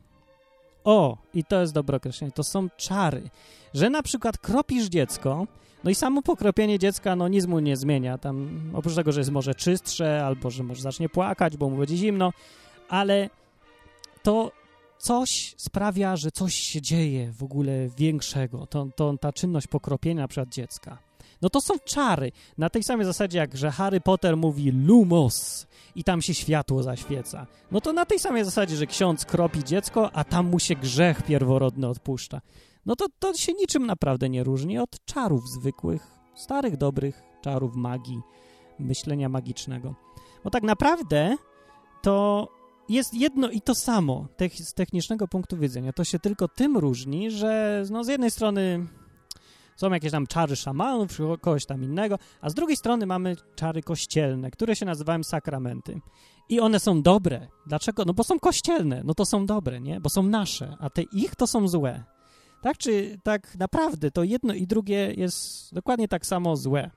O, 0.88 1.16
i 1.35 1.44
to 1.44 1.61
jest 1.61 1.72
dobre 1.72 1.96
określenie, 1.96 2.33
to 2.33 2.44
są 2.44 2.68
czary. 2.77 3.31
Że 3.74 3.90
na 3.90 4.03
przykład 4.03 4.38
kropisz 4.38 4.87
dziecko, 4.87 5.46
no 5.85 5.90
i 5.90 5.94
samo 5.94 6.22
pokropienie 6.22 6.79
dziecka, 6.79 7.16
no 7.16 7.29
nic 7.29 7.46
mu 7.46 7.59
nie 7.61 7.77
zmienia. 7.77 8.18
Tam 8.18 8.61
oprócz 8.74 8.94
tego, 8.94 9.12
że 9.12 9.20
jest 9.20 9.31
może 9.31 9.55
czystsze, 9.55 10.27
albo 10.27 10.51
że 10.51 10.62
może 10.62 10.83
zacznie 10.83 11.09
płakać, 11.09 11.57
bo 11.57 11.70
mu 11.70 11.77
będzie 11.77 11.96
zimno, 11.96 12.33
ale 12.88 13.31
to 14.22 14.53
coś 14.98 15.55
sprawia, 15.57 16.16
że 16.16 16.31
coś 16.31 16.55
się 16.55 16.83
dzieje 16.83 17.33
w 17.33 17.42
ogóle 17.42 17.88
większego. 17.98 18.66
To, 18.66 18.87
to 18.96 19.18
ta 19.20 19.33
czynność 19.33 19.66
pokropienia 19.66 20.22
na 20.22 20.29
przykład 20.29 20.48
dziecka. 20.48 21.08
No 21.42 21.51
to 21.51 21.61
są 21.61 21.74
czary. 21.85 22.33
Na 22.59 22.70
tej 22.70 22.83
samej 22.83 23.07
zasadzie, 23.07 23.38
jak 23.38 23.57
że 23.57 23.70
Harry 23.70 24.01
Potter 24.01 24.37
mówi 24.37 24.70
lumos 24.70 25.66
i 25.94 26.05
tam 26.05 26.22
się 26.22 26.35
światło 26.35 26.83
zaświeca. 26.83 27.46
No 27.70 27.81
to 27.81 27.92
na 27.92 28.07
tej 28.07 28.18
samej 28.18 28.44
zasadzie, 28.44 28.77
że 28.77 28.87
ksiądz 28.87 29.24
kropi 29.24 29.64
dziecko, 29.64 30.11
a 30.12 30.24
tam 30.24 30.46
mu 30.46 30.59
się 30.59 30.74
grzech 30.74 31.22
pierworodny 31.22 31.88
odpuszcza. 31.88 32.40
No 32.87 32.96
to, 32.96 33.07
to 33.18 33.35
się 33.35 33.53
niczym 33.53 33.87
naprawdę 33.87 34.29
nie 34.29 34.44
różni 34.44 34.79
od 34.79 35.05
czarów 35.05 35.48
zwykłych, 35.48 36.07
starych, 36.35 36.77
dobrych 36.77 37.22
czarów 37.42 37.77
magii, 37.77 38.20
myślenia 38.79 39.29
magicznego. 39.29 39.94
Bo 40.44 40.51
tak 40.51 40.62
naprawdę 40.62 41.37
to 42.03 42.48
jest 42.88 43.14
jedno 43.14 43.51
i 43.51 43.61
to 43.61 43.74
samo 43.74 44.27
z 44.55 44.74
technicznego 44.74 45.29
punktu 45.29 45.57
widzenia. 45.57 45.92
To 45.92 46.05
się 46.05 46.18
tylko 46.18 46.48
tym 46.48 46.77
różni, 46.77 47.31
że 47.31 47.83
no, 47.90 48.05
z 48.05 48.09
jednej 48.09 48.31
strony 48.31 48.87
są 49.78 49.92
jakieś 49.92 50.12
tam 50.12 50.26
czary 50.26 50.56
szamanów, 50.56 51.18
kogoś 51.40 51.66
tam 51.66 51.84
innego, 51.84 52.18
a 52.40 52.50
z 52.50 52.54
drugiej 52.54 52.76
strony 52.76 53.06
mamy 53.06 53.36
czary 53.56 53.82
kościelne, 53.82 54.50
które 54.50 54.76
się 54.76 54.86
nazywają 54.86 55.22
sakramenty. 55.22 56.00
I 56.48 56.60
one 56.60 56.80
są 56.80 57.02
dobre. 57.02 57.48
Dlaczego? 57.66 58.04
No 58.04 58.14
bo 58.14 58.24
są 58.24 58.38
kościelne, 58.38 59.02
no 59.04 59.14
to 59.14 59.24
są 59.24 59.46
dobre, 59.46 59.80
nie? 59.80 60.00
Bo 60.00 60.08
są 60.08 60.22
nasze, 60.22 60.76
a 60.80 60.90
te 60.90 61.02
ich 61.02 61.36
to 61.36 61.46
są 61.46 61.68
złe. 61.68 62.04
Tak 62.62 62.78
czy 62.78 63.18
tak 63.22 63.58
naprawdę 63.58 64.10
to 64.10 64.24
jedno 64.24 64.54
i 64.54 64.66
drugie 64.66 65.14
jest 65.16 65.74
dokładnie 65.74 66.08
tak 66.08 66.26
samo 66.26 66.56
złe. 66.56 66.90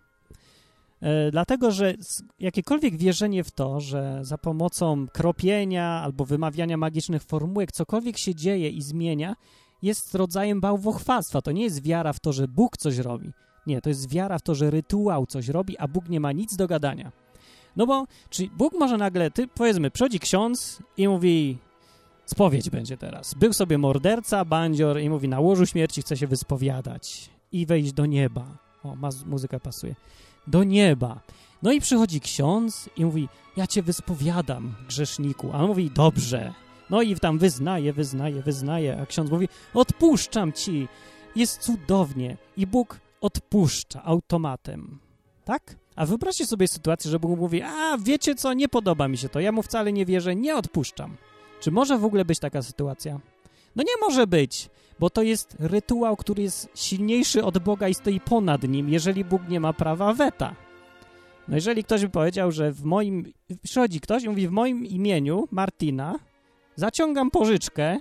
E, 1.01 1.31
dlatego, 1.31 1.71
że 1.71 1.93
jakiekolwiek 2.39 2.97
wierzenie 2.97 3.43
w 3.43 3.51
to, 3.51 3.79
że 3.79 4.19
za 4.21 4.37
pomocą 4.37 5.07
kropienia 5.13 6.01
albo 6.03 6.25
wymawiania 6.25 6.77
magicznych 6.77 7.23
formułek 7.23 7.71
cokolwiek 7.71 8.17
się 8.17 8.35
dzieje 8.35 8.69
i 8.69 8.81
zmienia, 8.81 9.35
jest 9.81 10.15
rodzajem 10.15 10.61
bałwochwalstwa. 10.61 11.41
To 11.41 11.51
nie 11.51 11.63
jest 11.63 11.83
wiara 11.83 12.13
w 12.13 12.19
to, 12.19 12.33
że 12.33 12.47
Bóg 12.47 12.77
coś 12.77 12.97
robi. 12.97 13.31
Nie, 13.67 13.81
to 13.81 13.89
jest 13.89 14.09
wiara 14.09 14.39
w 14.39 14.41
to, 14.41 14.55
że 14.55 14.71
rytuał 14.71 15.25
coś 15.25 15.47
robi, 15.47 15.77
a 15.77 15.87
Bóg 15.87 16.09
nie 16.09 16.19
ma 16.19 16.31
nic 16.31 16.55
do 16.55 16.67
gadania. 16.67 17.11
No 17.75 17.87
bo, 17.87 18.07
czy 18.29 18.47
Bóg 18.57 18.73
może 18.79 18.97
nagle, 18.97 19.31
ty, 19.31 19.47
powiedzmy, 19.47 19.91
przychodzi 19.91 20.19
ksiądz 20.19 20.79
i 20.97 21.07
mówi, 21.07 21.57
spowiedź 22.25 22.69
będzie 22.69 22.97
teraz. 22.97 23.33
Był 23.33 23.53
sobie 23.53 23.77
morderca, 23.77 24.45
bandzior 24.45 24.99
i 24.99 25.09
mówi, 25.09 25.27
na 25.27 25.39
łożu 25.39 25.65
śmierci 25.65 26.01
chce 26.01 26.17
się 26.17 26.27
wyspowiadać 26.27 27.29
i 27.51 27.65
wejść 27.65 27.93
do 27.93 28.05
nieba. 28.05 28.45
O, 28.83 28.95
muzyka 29.25 29.59
pasuje. 29.59 29.95
Do 30.47 30.63
nieba. 30.63 31.19
No 31.63 31.71
i 31.71 31.81
przychodzi 31.81 32.21
ksiądz 32.21 32.89
i 32.97 33.05
mówi, 33.05 33.29
ja 33.57 33.67
cię 33.67 33.83
wyspowiadam, 33.83 34.75
grzeszniku. 34.87 35.49
A 35.53 35.57
on 35.57 35.67
mówi, 35.67 35.91
dobrze. 35.91 36.53
No 36.91 37.01
i 37.01 37.15
tam 37.15 37.37
wyznaje, 37.37 37.93
wyznaje, 37.93 38.41
wyznaje, 38.41 38.97
a 39.01 39.05
ksiądz 39.05 39.31
mówi, 39.31 39.47
odpuszczam 39.73 40.53
ci. 40.53 40.87
Jest 41.35 41.59
cudownie. 41.59 42.37
I 42.57 42.67
Bóg 42.67 42.99
odpuszcza 43.21 44.03
automatem. 44.03 44.99
Tak? 45.45 45.75
A 45.95 46.05
wyobraźcie 46.05 46.45
sobie 46.45 46.67
sytuację, 46.67 47.11
że 47.11 47.19
Bóg 47.19 47.39
mówi, 47.39 47.61
a 47.61 47.97
wiecie 47.97 48.35
co, 48.35 48.53
nie 48.53 48.69
podoba 48.69 49.07
mi 49.07 49.17
się 49.17 49.29
to, 49.29 49.39
ja 49.39 49.51
mu 49.51 49.63
wcale 49.63 49.93
nie 49.93 50.05
wierzę, 50.05 50.35
nie 50.35 50.55
odpuszczam. 50.55 51.17
Czy 51.59 51.71
może 51.71 51.97
w 51.97 52.05
ogóle 52.05 52.25
być 52.25 52.39
taka 52.39 52.61
sytuacja? 52.61 53.19
No 53.75 53.83
nie 53.83 54.07
może 54.07 54.27
być, 54.27 54.69
bo 54.99 55.09
to 55.09 55.21
jest 55.21 55.55
rytuał, 55.59 56.17
który 56.17 56.43
jest 56.43 56.69
silniejszy 56.75 57.43
od 57.43 57.57
Boga 57.57 57.87
i 57.87 57.93
stoi 57.93 58.19
ponad 58.19 58.63
nim, 58.63 58.89
jeżeli 58.89 59.25
Bóg 59.25 59.41
nie 59.49 59.59
ma 59.59 59.73
prawa 59.73 60.13
weta. 60.13 60.55
No 61.47 61.55
jeżeli 61.55 61.83
ktoś 61.83 62.01
by 62.01 62.09
powiedział, 62.09 62.51
że 62.51 62.71
w 62.71 62.83
moim... 62.83 63.33
Przychodzi 63.63 63.99
ktoś 63.99 64.23
i 64.23 64.29
mówi, 64.29 64.47
w 64.47 64.51
moim 64.51 64.85
imieniu, 64.85 65.47
Martina, 65.51 66.19
zaciągam 66.81 67.31
pożyczkę, 67.31 67.97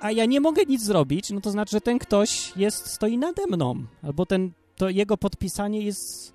a 0.00 0.10
ja 0.10 0.24
nie 0.24 0.40
mogę 0.40 0.62
nic 0.64 0.82
zrobić, 0.82 1.30
no 1.30 1.40
to 1.40 1.50
znaczy, 1.50 1.70
że 1.70 1.80
ten 1.80 1.98
ktoś 1.98 2.56
jest, 2.56 2.86
stoi 2.86 3.18
nade 3.18 3.46
mną, 3.46 3.84
albo 4.02 4.26
ten, 4.26 4.52
to 4.76 4.88
jego 4.88 5.16
podpisanie 5.16 5.80
jest 5.80 6.32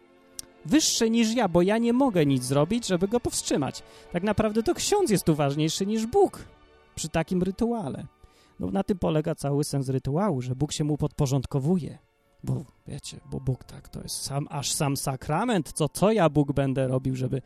wyższe 0.66 1.10
niż 1.10 1.34
ja, 1.34 1.48
bo 1.48 1.62
ja 1.62 1.78
nie 1.78 1.94
mogę 1.94 2.26
nic 2.26 2.44
zrobić, 2.44 2.88
żeby 2.88 3.08
go 3.08 3.20
powstrzymać. 3.20 3.84
Tak 4.12 4.24
naprawdę 4.24 4.64
to 4.64 4.74
ksiądz 4.74 5.12
jest 5.12 5.24
tu 5.24 5.36
ważniejszy 5.36 5.86
niż 5.86 6.06
Bóg 6.06 6.46
przy 6.96 7.10
takim 7.10 7.44
rytuale. 7.44 8.06
No 8.60 8.72
na 8.72 8.84
tym 8.84 8.98
polega 8.98 9.36
cały 9.36 9.64
sens 9.64 9.90
rytuału, 9.90 10.42
że 10.42 10.56
Bóg 10.56 10.72
się 10.72 10.84
mu 10.84 10.98
podporządkowuje. 10.98 11.98
Bo 12.44 12.66
wiecie, 12.88 13.20
bo 13.32 13.40
Bóg 13.40 13.64
tak, 13.64 13.90
to 13.90 14.02
jest 14.02 14.16
sam, 14.16 14.48
aż 14.50 14.72
sam 14.72 14.98
sakrament, 14.98 15.72
co, 15.74 15.90
co 15.90 16.12
ja 16.12 16.30
Bóg 16.30 16.54
będę 16.54 16.88
robił, 16.88 17.16
żeby 17.16 17.42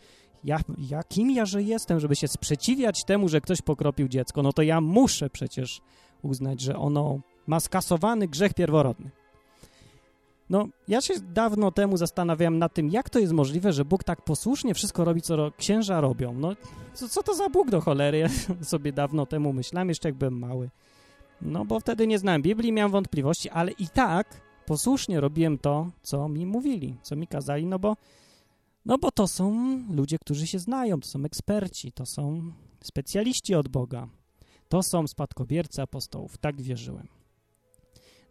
ja, 0.46 0.60
ja 0.78 1.04
kim 1.04 1.32
ja, 1.32 1.46
że 1.46 1.64
jestem, 1.64 2.00
żeby 2.00 2.16
się 2.16 2.28
sprzeciwiać 2.28 3.04
temu, 3.04 3.30
że 3.30 3.42
ktoś 3.42 3.62
pokropił 3.62 4.08
dziecko, 4.08 4.44
no 4.44 4.54
to 4.54 4.62
ja 4.62 4.82
muszę 4.82 5.30
przecież 5.30 5.82
uznać, 6.22 6.62
że 6.62 6.78
ono 6.78 7.20
ma 7.48 7.60
skasowany 7.60 8.28
grzech 8.28 8.54
pierworodny. 8.54 9.12
No, 10.50 10.68
ja 10.88 11.02
się 11.02 11.14
dawno 11.20 11.72
temu 11.72 11.98
zastanawiałem 11.98 12.60
nad 12.60 12.74
tym, 12.74 12.90
jak 12.90 13.10
to 13.10 13.20
jest 13.20 13.34
możliwe, 13.34 13.74
że 13.74 13.86
Bóg 13.86 14.04
tak 14.04 14.22
posłusznie 14.22 14.74
wszystko 14.74 15.06
robi, 15.06 15.22
co 15.22 15.36
ro 15.36 15.52
księża 15.58 16.02
robią. 16.02 16.34
No, 16.34 16.56
co, 16.94 17.10
co, 17.10 17.24
to 17.24 17.36
za 17.36 17.50
Bóg 17.50 17.70
do 17.70 17.82
cholery? 17.82 18.18
Ja 18.18 18.30
sobie 18.66 18.92
dawno 18.92 19.26
temu 19.26 19.54
myślałem, 19.54 19.90
jeszcze 19.90 20.10
jak 20.10 20.16
byłem 20.16 20.40
mały. 20.40 20.70
No, 21.42 21.66
bo 21.66 21.80
wtedy 21.80 22.08
nie 22.08 22.20
znałem 22.20 22.42
Biblii, 22.42 22.72
miałem 22.72 22.92
wątpliwości, 22.92 23.50
ale 23.50 23.72
i 23.72 23.88
tak 23.88 24.42
posłusznie 24.66 25.20
robiłem 25.20 25.58
to, 25.58 25.88
co 26.02 26.30
mi 26.30 26.46
mówili, 26.46 26.96
co 27.02 27.16
mi 27.16 27.28
kazali, 27.28 27.66
no 27.66 27.80
bo, 27.80 27.96
no 28.86 28.98
bo 28.98 29.12
to 29.12 29.28
są 29.28 29.80
ludzie, 29.90 30.20
którzy 30.20 30.48
się 30.48 30.60
znają, 30.60 31.00
to 31.00 31.08
są 31.08 31.26
eksperci, 31.26 31.92
to 31.92 32.06
są 32.06 32.52
specjaliści 32.84 33.56
od 33.56 33.68
Boga, 33.68 34.08
to 34.70 34.84
są 34.84 35.08
spadkobiercy 35.08 35.82
apostołów, 35.82 36.38
tak 36.38 36.62
wierzyłem. 36.62 37.08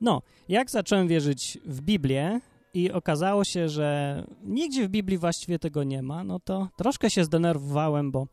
No, 0.00 0.22
jak 0.48 0.70
zacząłem 0.70 1.08
wierzyć 1.08 1.58
w 1.64 1.80
Biblię 1.80 2.40
i 2.74 2.92
okazało 2.92 3.44
się, 3.44 3.68
że 3.68 4.26
nigdzie 4.44 4.88
w 4.88 4.90
Biblii 4.90 5.18
właściwie 5.18 5.58
tego 5.58 5.84
nie 5.84 6.02
ma, 6.02 6.24
no 6.24 6.40
to 6.40 6.68
troszkę 6.76 7.10
się 7.10 7.24
zdenerwowałem, 7.24 8.10
bo 8.10 8.26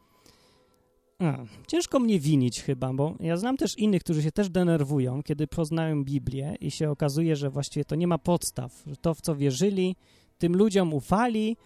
a, 1.20 1.38
ciężko 1.68 2.00
mnie 2.00 2.20
winić 2.20 2.62
chyba, 2.62 2.94
bo 2.94 3.16
ja 3.20 3.38
znam 3.38 3.58
też 3.58 3.78
innych, 3.78 4.04
którzy 4.04 4.24
się 4.24 4.32
też 4.32 4.50
denerwują, 4.50 5.24
kiedy 5.24 5.48
poznają 5.48 6.04
Biblię 6.04 6.56
i 6.60 6.72
się 6.72 6.90
okazuje, 6.90 7.36
że 7.36 7.50
właściwie 7.50 7.86
to 7.86 7.96
nie 7.96 8.08
ma 8.08 8.18
podstaw, 8.18 8.84
że 8.88 8.96
to, 8.96 9.14
w 9.14 9.22
co 9.22 9.36
wierzyli, 9.36 9.96
tym 10.38 10.56
ludziom 10.56 10.94
ufali, 10.94 11.58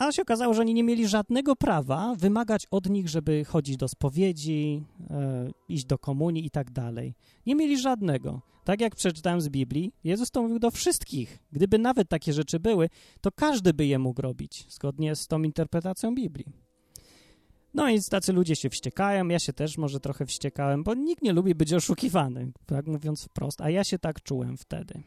a 0.00 0.12
się 0.12 0.22
okazało, 0.22 0.54
że 0.54 0.60
oni 0.60 0.74
nie 0.74 0.84
mieli 0.84 1.08
żadnego 1.08 1.56
prawa 1.56 2.14
wymagać 2.18 2.66
od 2.70 2.90
nich, 2.90 3.08
żeby 3.08 3.44
chodzić 3.44 3.76
do 3.76 3.88
spowiedzi, 3.88 4.84
e, 5.10 5.50
iść 5.68 5.84
do 5.84 5.98
komunii 5.98 6.46
i 6.46 6.50
tak 6.50 6.70
dalej. 6.70 7.14
Nie 7.46 7.54
mieli 7.54 7.78
żadnego. 7.78 8.42
Tak 8.64 8.80
jak 8.80 8.96
przeczytałem 8.96 9.40
z 9.40 9.48
Biblii, 9.48 9.92
Jezus 10.04 10.30
to 10.30 10.42
mówił 10.42 10.58
do 10.58 10.70
wszystkich. 10.70 11.38
Gdyby 11.52 11.78
nawet 11.78 12.08
takie 12.08 12.32
rzeczy 12.32 12.60
były, 12.60 12.88
to 13.20 13.32
każdy 13.32 13.74
by 13.74 13.86
je 13.86 13.98
mógł 13.98 14.22
robić, 14.22 14.66
zgodnie 14.68 15.16
z 15.16 15.26
tą 15.26 15.42
interpretacją 15.42 16.14
Biblii. 16.14 16.46
No 17.74 17.88
i 17.88 18.02
tacy 18.02 18.32
ludzie 18.32 18.56
się 18.56 18.70
wściekają, 18.70 19.28
ja 19.28 19.38
się 19.38 19.52
też 19.52 19.78
może 19.78 20.00
trochę 20.00 20.26
wściekałem, 20.26 20.84
bo 20.84 20.94
nikt 20.94 21.22
nie 21.22 21.32
lubi 21.32 21.54
być 21.54 21.72
oszukiwany, 21.72 22.52
tak 22.66 22.86
mówiąc 22.86 23.24
wprost, 23.24 23.60
a 23.60 23.70
ja 23.70 23.84
się 23.84 23.98
tak 23.98 24.22
czułem 24.22 24.56
wtedy. 24.56 25.02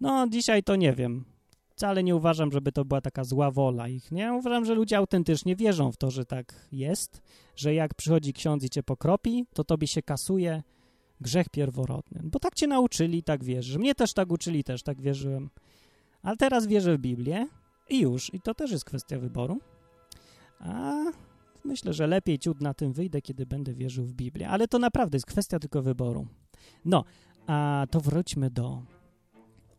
No, 0.00 0.26
dzisiaj 0.28 0.62
to 0.62 0.76
nie 0.76 0.92
wiem. 0.92 1.37
Wcale 1.78 2.04
nie 2.04 2.16
uważam, 2.16 2.52
żeby 2.52 2.72
to 2.72 2.84
była 2.84 3.00
taka 3.00 3.24
zła 3.24 3.50
wola 3.50 3.88
ich, 3.88 4.12
nie? 4.12 4.32
Uważam, 4.32 4.64
że 4.64 4.74
ludzie 4.74 4.96
autentycznie 4.96 5.56
wierzą 5.56 5.92
w 5.92 5.96
to, 5.96 6.10
że 6.10 6.24
tak 6.24 6.68
jest, 6.72 7.22
że 7.56 7.74
jak 7.74 7.94
przychodzi 7.94 8.32
ksiądz 8.32 8.64
i 8.64 8.70
cię 8.70 8.82
pokropi, 8.82 9.46
to 9.54 9.64
tobie 9.64 9.86
się 9.86 10.02
kasuje 10.02 10.62
grzech 11.20 11.48
pierworodny. 11.48 12.20
Bo 12.24 12.38
tak 12.38 12.54
cię 12.54 12.66
nauczyli, 12.66 13.22
tak 13.22 13.44
wierzysz. 13.44 13.76
Mnie 13.76 13.94
też 13.94 14.12
tak 14.14 14.32
uczyli, 14.32 14.64
też 14.64 14.82
tak 14.82 15.00
wierzyłem. 15.00 15.50
Ale 16.22 16.36
teraz 16.36 16.66
wierzę 16.66 16.96
w 16.96 17.00
Biblię 17.00 17.46
i 17.88 18.00
już. 18.00 18.34
I 18.34 18.40
to 18.40 18.54
też 18.54 18.70
jest 18.70 18.84
kwestia 18.84 19.18
wyboru. 19.18 19.58
A 20.60 21.04
myślę, 21.64 21.92
że 21.92 22.06
lepiej 22.06 22.38
ciut 22.38 22.60
na 22.60 22.74
tym 22.74 22.92
wyjdę, 22.92 23.22
kiedy 23.22 23.46
będę 23.46 23.74
wierzył 23.74 24.04
w 24.04 24.14
Biblię. 24.14 24.48
Ale 24.48 24.68
to 24.68 24.78
naprawdę 24.78 25.16
jest 25.16 25.26
kwestia 25.26 25.58
tylko 25.58 25.82
wyboru. 25.82 26.26
No, 26.84 27.04
a 27.46 27.86
to 27.90 28.00
wróćmy 28.00 28.50
do... 28.50 28.82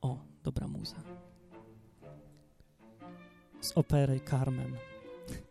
O, 0.02 0.18
dobra 0.44 0.68
muza. 0.68 1.18
Z 3.62 3.72
opery 3.76 4.19
Carmen. 4.30 4.74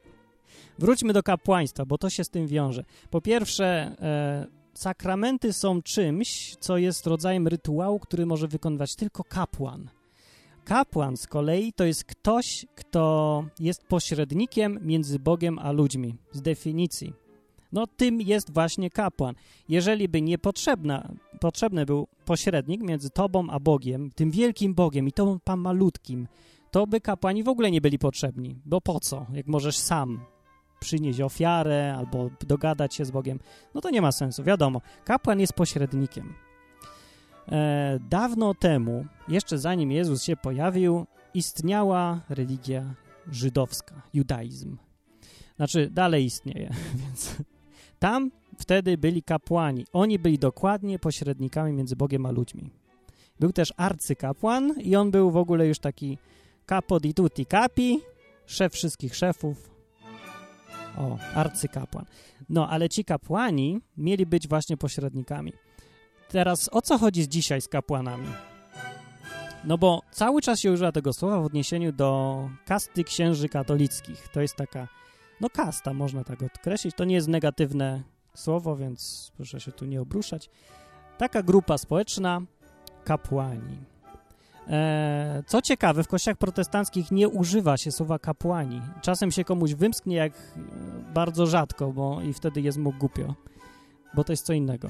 Wróćmy 0.79 1.13
do 1.13 1.23
kapłaństwa, 1.23 1.87
bo 1.87 1.99
to 1.99 2.11
się 2.11 2.25
z 2.25 2.31
tym 2.31 2.47
wiąże. 2.47 2.85
Po 3.11 3.21
pierwsze, 3.21 3.67
e, 4.01 4.47
sakramenty 4.75 5.53
są 5.53 5.83
czymś, 5.83 6.57
co 6.61 6.77
jest 6.77 7.07
rodzajem 7.07 7.49
rytuału, 7.49 7.99
który 7.99 8.27
może 8.27 8.49
wykonywać 8.49 8.95
tylko 8.95 9.25
kapłan. 9.25 9.91
Kapłan 10.65 11.17
z 11.17 11.27
kolei 11.27 11.73
to 11.73 11.85
jest 11.85 12.05
ktoś, 12.05 12.67
kto 12.75 13.45
jest 13.61 13.85
pośrednikiem 13.85 14.79
między 14.83 15.19
Bogiem 15.19 15.59
a 15.59 15.73
ludźmi, 15.73 16.17
z 16.33 16.43
definicji. 16.43 17.13
No 17.73 17.87
tym 17.87 18.21
jest 18.21 18.53
właśnie 18.53 18.91
kapłan. 18.91 19.35
Jeżeli 19.69 20.09
by 20.09 20.23
niepotrzebna, 20.23 21.13
potrzebny 21.41 21.87
był 21.87 22.07
pośrednik 22.25 22.83
między 22.83 23.11
tobą 23.11 23.51
a 23.51 23.61
Bogiem, 23.61 24.11
tym 24.15 24.31
wielkim 24.31 24.75
Bogiem 24.75 25.09
i 25.09 25.13
tobą 25.13 25.39
pan 25.45 25.61
malutkim, 25.61 26.29
to 26.71 26.87
by 26.87 27.01
kapłani 27.01 27.43
w 27.43 27.49
ogóle 27.49 27.71
nie 27.71 27.81
byli 27.81 27.99
potrzebni. 27.99 28.61
Bo 28.65 28.81
po 28.81 29.01
co, 29.01 29.27
jak 29.33 29.47
możesz 29.47 29.77
sam 29.77 30.21
przynieść 30.81 31.21
ofiarę 31.21 31.95
albo 31.99 32.31
dogadać 32.47 32.95
się 32.95 33.05
z 33.05 33.11
Bogiem, 33.11 33.39
no 33.75 33.81
to 33.81 33.91
nie 33.91 34.03
ma 34.03 34.13
sensu. 34.13 34.45
Wiadomo, 34.45 34.81
kapłan 35.05 35.41
jest 35.41 35.53
pośrednikiem. 35.53 36.35
E, 37.49 37.99
dawno 38.11 38.55
temu, 38.55 39.07
jeszcze 39.29 39.59
zanim 39.59 39.93
Jezus 39.93 40.23
się 40.23 40.37
pojawił, 40.37 41.07
istniała 41.35 42.21
religia 42.29 42.95
żydowska, 43.31 44.03
judaizm. 44.15 44.77
Znaczy, 45.57 45.91
dalej 45.91 46.25
istnieje, 46.25 46.71
więc 47.01 47.37
tam 47.99 48.31
wtedy 48.59 48.99
byli 48.99 49.23
kapłani. 49.23 49.87
Oni 49.93 50.19
byli 50.19 50.39
dokładnie 50.39 50.99
pośrednikami 50.99 51.73
między 51.73 51.97
Bogiem 51.97 52.27
a 52.27 52.31
ludźmi. 52.31 52.71
Był 53.41 53.53
też 53.53 53.73
arcykapłan 53.77 54.75
i 54.81 54.97
on 54.97 55.11
był 55.11 55.31
w 55.31 55.37
ogóle 55.37 55.67
już 55.67 55.79
taki 55.79 56.19
capo 56.69 57.01
di 57.01 57.15
tutti 57.15 57.47
capi, 57.47 58.01
szef 58.47 58.73
wszystkich 58.73 59.17
szefów, 59.17 59.71
O, 60.99 61.19
arcykapłan. 61.35 62.05
No, 62.49 62.69
ale 62.69 62.89
ci 62.89 63.05
kapłani 63.05 63.81
mieli 63.97 64.27
być 64.27 64.49
właśnie 64.49 64.77
pośrednikami. 64.77 65.53
Teraz 66.29 66.69
o 66.73 66.83
co 66.83 66.99
chodzi 66.99 67.29
dzisiaj 67.29 67.61
z 67.61 67.69
kapłanami? 67.69 68.29
No 69.65 69.79
bo 69.79 70.03
cały 70.11 70.43
czas 70.43 70.61
się 70.61 70.73
używa 70.73 70.93
tego 70.93 71.13
słowa 71.13 71.41
w 71.41 71.45
odniesieniu 71.45 71.93
do 71.93 72.51
kasty 72.67 73.05
księży 73.05 73.49
katolickich. 73.49 74.29
To 74.29 74.41
jest 74.41 74.57
taka, 74.57 74.89
no 75.41 75.51
kasta, 75.51 75.95
można 75.95 76.25
tak 76.25 76.43
odkreślić. 76.43 76.97
To 76.97 77.05
nie 77.05 77.15
jest 77.15 77.29
negatywne 77.29 78.03
słowo, 78.35 78.77
więc 78.77 79.33
proszę 79.37 79.61
się 79.61 79.73
tu 79.73 79.85
nie 79.85 80.01
obruszać. 80.01 80.51
Taka 81.19 81.43
grupa 81.43 81.79
społeczna, 81.79 82.41
kapłani. 83.05 83.79
E, 84.69 85.43
co 85.47 85.63
ciekawe, 85.63 86.03
w 86.03 86.09
kościołach 86.09 86.39
protestanckich 86.39 87.11
nie 87.11 87.29
używa 87.29 87.77
się 87.77 87.93
słowa 87.93 88.19
kapłani. 88.19 88.83
Czasem 89.03 89.31
się 89.31 89.45
komuś 89.45 89.75
wymsknie 89.75 90.17
jak 90.17 90.33
e, 90.33 90.61
bardzo 91.15 91.47
rzadko, 91.47 91.93
bo 91.93 92.23
i 92.23 92.33
wtedy 92.33 92.61
jest 92.61 92.79
mu 92.79 92.93
głupio, 92.93 93.35
bo 94.15 94.25
to 94.25 94.33
jest 94.33 94.47
co 94.47 94.53
innego. 94.53 94.89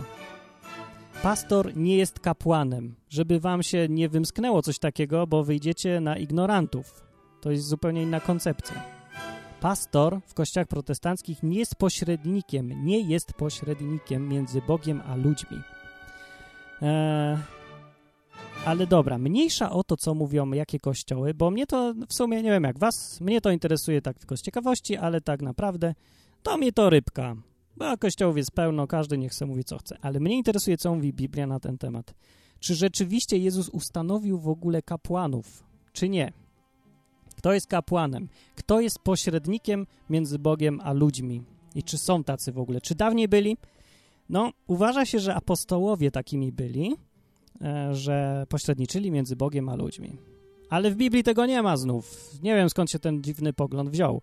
Pastor 1.22 1.76
nie 1.76 1.96
jest 1.96 2.20
kapłanem, 2.20 2.94
żeby 3.08 3.40
wam 3.40 3.62
się 3.62 3.86
nie 3.88 4.08
wymsknęło 4.08 4.62
coś 4.62 4.78
takiego, 4.78 5.26
bo 5.26 5.44
wyjdziecie 5.44 6.00
na 6.00 6.16
ignorantów. 6.16 7.02
To 7.40 7.50
jest 7.50 7.64
zupełnie 7.64 8.02
inna 8.02 8.20
koncepcja. 8.20 8.82
Pastor 9.60 10.20
w 10.26 10.34
kościołach 10.34 10.68
protestanckich 10.68 11.42
nie 11.42 11.58
jest 11.58 11.74
pośrednikiem, 11.74 12.84
nie 12.84 13.00
jest 13.00 13.32
pośrednikiem 13.32 14.28
między 14.28 14.62
Bogiem 14.62 15.02
a 15.06 15.16
ludźmi. 15.16 15.58
Eee, 16.82 17.38
ale 18.68 18.87
dobra, 18.87 19.18
mniejsza 19.18 19.70
o 19.70 19.85
to, 19.85 19.96
co 19.96 20.14
mówią 20.14 20.52
jakie 20.52 20.78
kościoły, 20.78 21.35
bo 21.35 21.50
mnie 21.50 21.66
to 21.66 21.94
w 22.09 22.14
sumie, 22.14 22.42
nie 22.42 22.50
wiem 22.50 22.64
jak 22.64 22.78
was, 22.78 23.20
mnie 23.20 23.40
to 23.40 23.50
interesuje 23.50 24.02
tak 24.02 24.18
tylko 24.18 24.37
z 24.37 24.42
ciekawości, 24.42 24.96
ale 24.96 25.20
tak 25.20 25.42
naprawdę 25.42 25.94
to 26.42 26.59
mnie 26.59 26.72
to 26.72 26.90
rybka. 26.90 27.37
Bo 27.76 27.98
kościołów 27.98 28.37
jest 28.37 28.50
pełno, 28.50 28.87
każdy 28.87 29.18
niech 29.18 29.35
sobie 29.35 29.48
mówi 29.48 29.64
co 29.64 29.78
chce. 29.78 29.96
Ale 30.02 30.20
mnie 30.20 30.37
interesuje, 30.37 30.76
co 30.76 30.94
mówi 30.94 31.12
Biblia 31.12 31.46
na 31.46 31.61
ten 31.61 31.78
temat. 31.78 32.14
Czy 32.61 32.74
rzeczywiście 32.74 33.38
Jezus 33.38 33.68
ustanowił 33.68 34.38
w 34.38 34.48
ogóle 34.48 34.83
kapłanów, 34.83 35.64
czy 35.92 36.09
nie? 36.09 36.33
Kto 37.37 37.52
jest 37.52 37.66
kapłanem? 37.66 38.28
Kto 38.54 38.81
jest 38.81 38.98
pośrednikiem 38.98 39.87
między 40.11 40.38
Bogiem 40.38 40.81
a 40.85 40.92
ludźmi? 40.92 41.42
I 41.74 41.83
czy 41.83 41.98
są 41.98 42.24
tacy 42.24 42.52
w 42.52 42.59
ogóle? 42.59 42.81
Czy 42.81 42.94
dawniej 42.94 43.28
byli? 43.28 43.57
No, 44.28 44.52
uważa 44.66 45.04
się, 45.07 45.18
że 45.18 45.35
apostołowie 45.35 46.11
takimi 46.11 46.52
byli, 46.52 46.96
że 47.90 48.47
pośredniczyli 48.49 49.11
między 49.11 49.37
Bogiem 49.37 49.68
a 49.68 49.75
ludźmi. 49.75 50.18
Ale 50.71 50.90
w 50.90 50.97
Biblii 50.97 51.25
tego 51.25 51.47
nie 51.47 51.62
ma 51.62 51.77
znów. 51.77 52.35
Nie 52.42 52.55
wiem, 52.55 52.71
skąd 52.71 52.90
się 52.90 52.99
ten 52.99 53.23
dziwny 53.23 53.53
pogląd 53.53 53.90
wziął. 53.90 54.23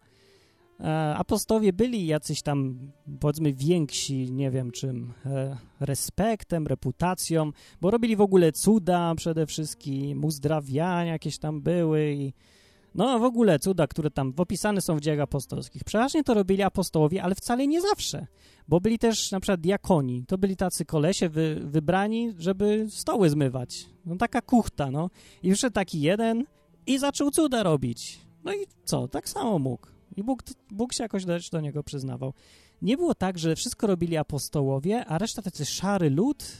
E, 0.79 1.15
apostowie 1.15 1.73
byli 1.73 2.07
jacyś 2.07 2.41
tam, 2.41 2.79
powiedzmy, 3.19 3.53
więksi, 3.53 4.31
nie 4.31 4.51
wiem 4.51 4.71
czym, 4.71 5.13
e, 5.25 5.57
respektem, 5.79 6.67
reputacją, 6.67 7.51
bo 7.81 7.91
robili 7.91 8.15
w 8.15 8.21
ogóle 8.21 8.51
cuda 8.51 9.15
przede 9.15 9.45
wszystkim, 9.45 10.25
uzdrawiania 10.25 11.11
jakieś 11.11 11.37
tam 11.37 11.61
były 11.61 12.13
i 12.13 12.33
no 12.95 13.19
w 13.19 13.23
ogóle 13.23 13.59
cuda, 13.59 13.87
które 13.87 14.11
tam 14.11 14.33
opisane 14.37 14.81
są 14.81 14.95
w 14.95 15.01
dziejach 15.01 15.19
apostolskich. 15.19 15.83
Przeważnie 15.83 16.23
to 16.23 16.33
robili 16.33 16.63
apostołowie, 16.63 17.23
ale 17.23 17.35
wcale 17.35 17.67
nie 17.67 17.81
zawsze, 17.81 18.27
bo 18.67 18.79
byli 18.79 18.99
też 18.99 19.31
na 19.31 19.39
przykład 19.39 19.61
diakoni. 19.61 20.23
To 20.27 20.37
byli 20.37 20.55
tacy 20.55 20.85
kolesie 20.85 21.29
wy, 21.29 21.61
wybrani, 21.63 22.33
żeby 22.37 22.87
stoły 22.89 23.29
zmywać. 23.29 23.85
No 24.05 24.15
taka 24.15 24.41
kuchta, 24.41 24.91
no. 24.91 25.09
I 25.43 25.49
wyszedł 25.49 25.73
taki 25.73 26.01
jeden 26.01 26.45
i 26.87 26.97
zaczął 26.99 27.31
cuda 27.31 27.63
robić. 27.63 28.19
No 28.43 28.53
i 28.53 28.57
co, 28.83 29.07
tak 29.07 29.29
samo 29.29 29.59
mógł. 29.59 29.87
I 30.15 30.23
Bóg, 30.23 30.43
Bóg 30.71 30.93
się 30.93 31.03
jakoś 31.03 31.25
do 31.51 31.61
niego 31.61 31.83
przyznawał. 31.83 32.33
Nie 32.81 32.97
było 32.97 33.15
tak, 33.15 33.39
że 33.39 33.55
wszystko 33.55 33.87
robili 33.87 34.17
apostołowie, 34.17 35.05
a 35.05 35.17
reszta 35.17 35.41
tacy 35.41 35.65
szary 35.65 36.09
lud 36.09 36.57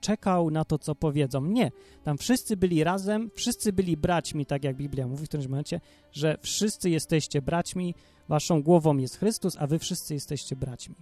czekał 0.00 0.50
na 0.50 0.64
to, 0.64 0.78
co 0.78 0.94
powiedzą. 0.94 1.44
Nie. 1.44 1.70
Tam 2.04 2.18
wszyscy 2.18 2.56
byli 2.56 2.84
razem, 2.84 3.30
wszyscy 3.34 3.72
byli 3.72 3.96
braćmi, 3.96 4.46
tak 4.46 4.64
jak 4.64 4.76
Biblia 4.76 5.06
mówi 5.06 5.24
w 5.24 5.28
którymś 5.28 5.48
momencie, 5.48 5.80
że 6.12 6.38
wszyscy 6.42 6.90
jesteście 6.90 7.42
braćmi, 7.42 7.94
waszą 8.28 8.62
głową 8.62 8.96
jest 8.96 9.16
Chrystus, 9.18 9.56
a 9.58 9.66
wy 9.66 9.78
wszyscy 9.78 10.14
jesteście 10.14 10.56
braćmi. 10.56 10.94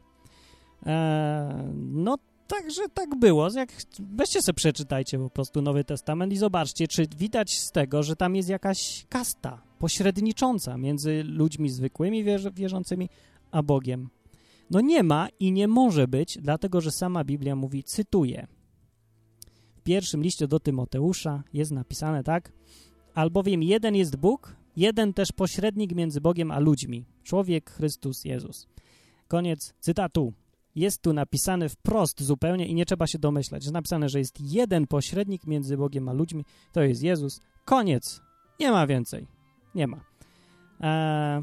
Eee, 0.87 1.55
no, 1.75 2.17
także 2.47 2.83
tak 2.95 3.19
było. 3.19 3.49
Jak, 3.55 3.73
weźcie 3.99 4.43
sobie 4.43 4.57
przeczytajcie 4.57 5.19
po 5.19 5.31
prostu 5.31 5.63
Nowy 5.63 5.85
Testament 5.85 6.33
i 6.33 6.37
zobaczcie, 6.37 6.89
czy 6.89 7.07
widać 7.17 7.59
z 7.59 7.71
tego, 7.71 8.03
że 8.03 8.17
tam 8.17 8.37
jest 8.37 8.49
jakaś 8.49 9.07
kasta 9.09 9.63
pośrednicząca 9.79 10.77
między 10.77 11.25
ludźmi 11.25 11.71
zwykłymi 11.71 12.25
wierzącymi 12.55 13.09
a 13.51 13.63
Bogiem. 13.63 14.09
No 14.71 14.81
nie 14.81 15.03
ma 15.03 15.29
i 15.41 15.53
nie 15.53 15.69
może 15.69 16.09
być, 16.09 16.39
dlatego 16.43 16.81
że 16.81 16.91
sama 16.91 17.25
Biblia 17.25 17.57
mówi, 17.57 17.85
cytuję. 17.85 18.47
W 19.77 19.83
pierwszym 19.83 20.23
liście 20.23 20.49
do 20.49 20.61
Tymoteusza 20.61 21.43
jest 21.53 21.71
napisane 21.71 22.25
tak, 22.25 22.53
albowiem 23.15 23.63
jeden 23.63 23.95
jest 23.95 24.17
Bóg, 24.17 24.57
jeden 24.77 25.13
też 25.13 25.33
pośrednik 25.33 25.95
między 25.95 26.21
Bogiem 26.21 26.51
a 26.51 26.59
ludźmi, 26.59 27.05
człowiek 27.23 27.71
Chrystus 27.71 28.25
Jezus. 28.25 28.69
Koniec 29.29 29.75
cytatu. 29.81 30.33
Jest 30.75 31.03
tu 31.03 31.13
napisane 31.13 31.69
wprost 31.69 32.23
zupełnie 32.23 32.67
i 32.67 32.75
nie 32.75 32.87
trzeba 32.87 33.07
się 33.07 33.19
domyślać. 33.19 33.63
Jest 33.63 33.73
napisane, 33.73 34.09
że 34.09 34.19
jest 34.19 34.41
jeden 34.41 34.87
pośrednik 34.87 35.47
między 35.47 35.77
Bogiem 35.77 36.09
a 36.09 36.13
ludźmi, 36.13 36.45
to 36.73 36.83
jest 36.83 37.03
Jezus. 37.03 37.41
Koniec. 37.65 38.21
Nie 38.61 38.71
ma 38.71 38.87
więcej. 38.87 39.27
Nie 39.75 39.87
ma. 39.87 40.01
Eee, 40.81 41.43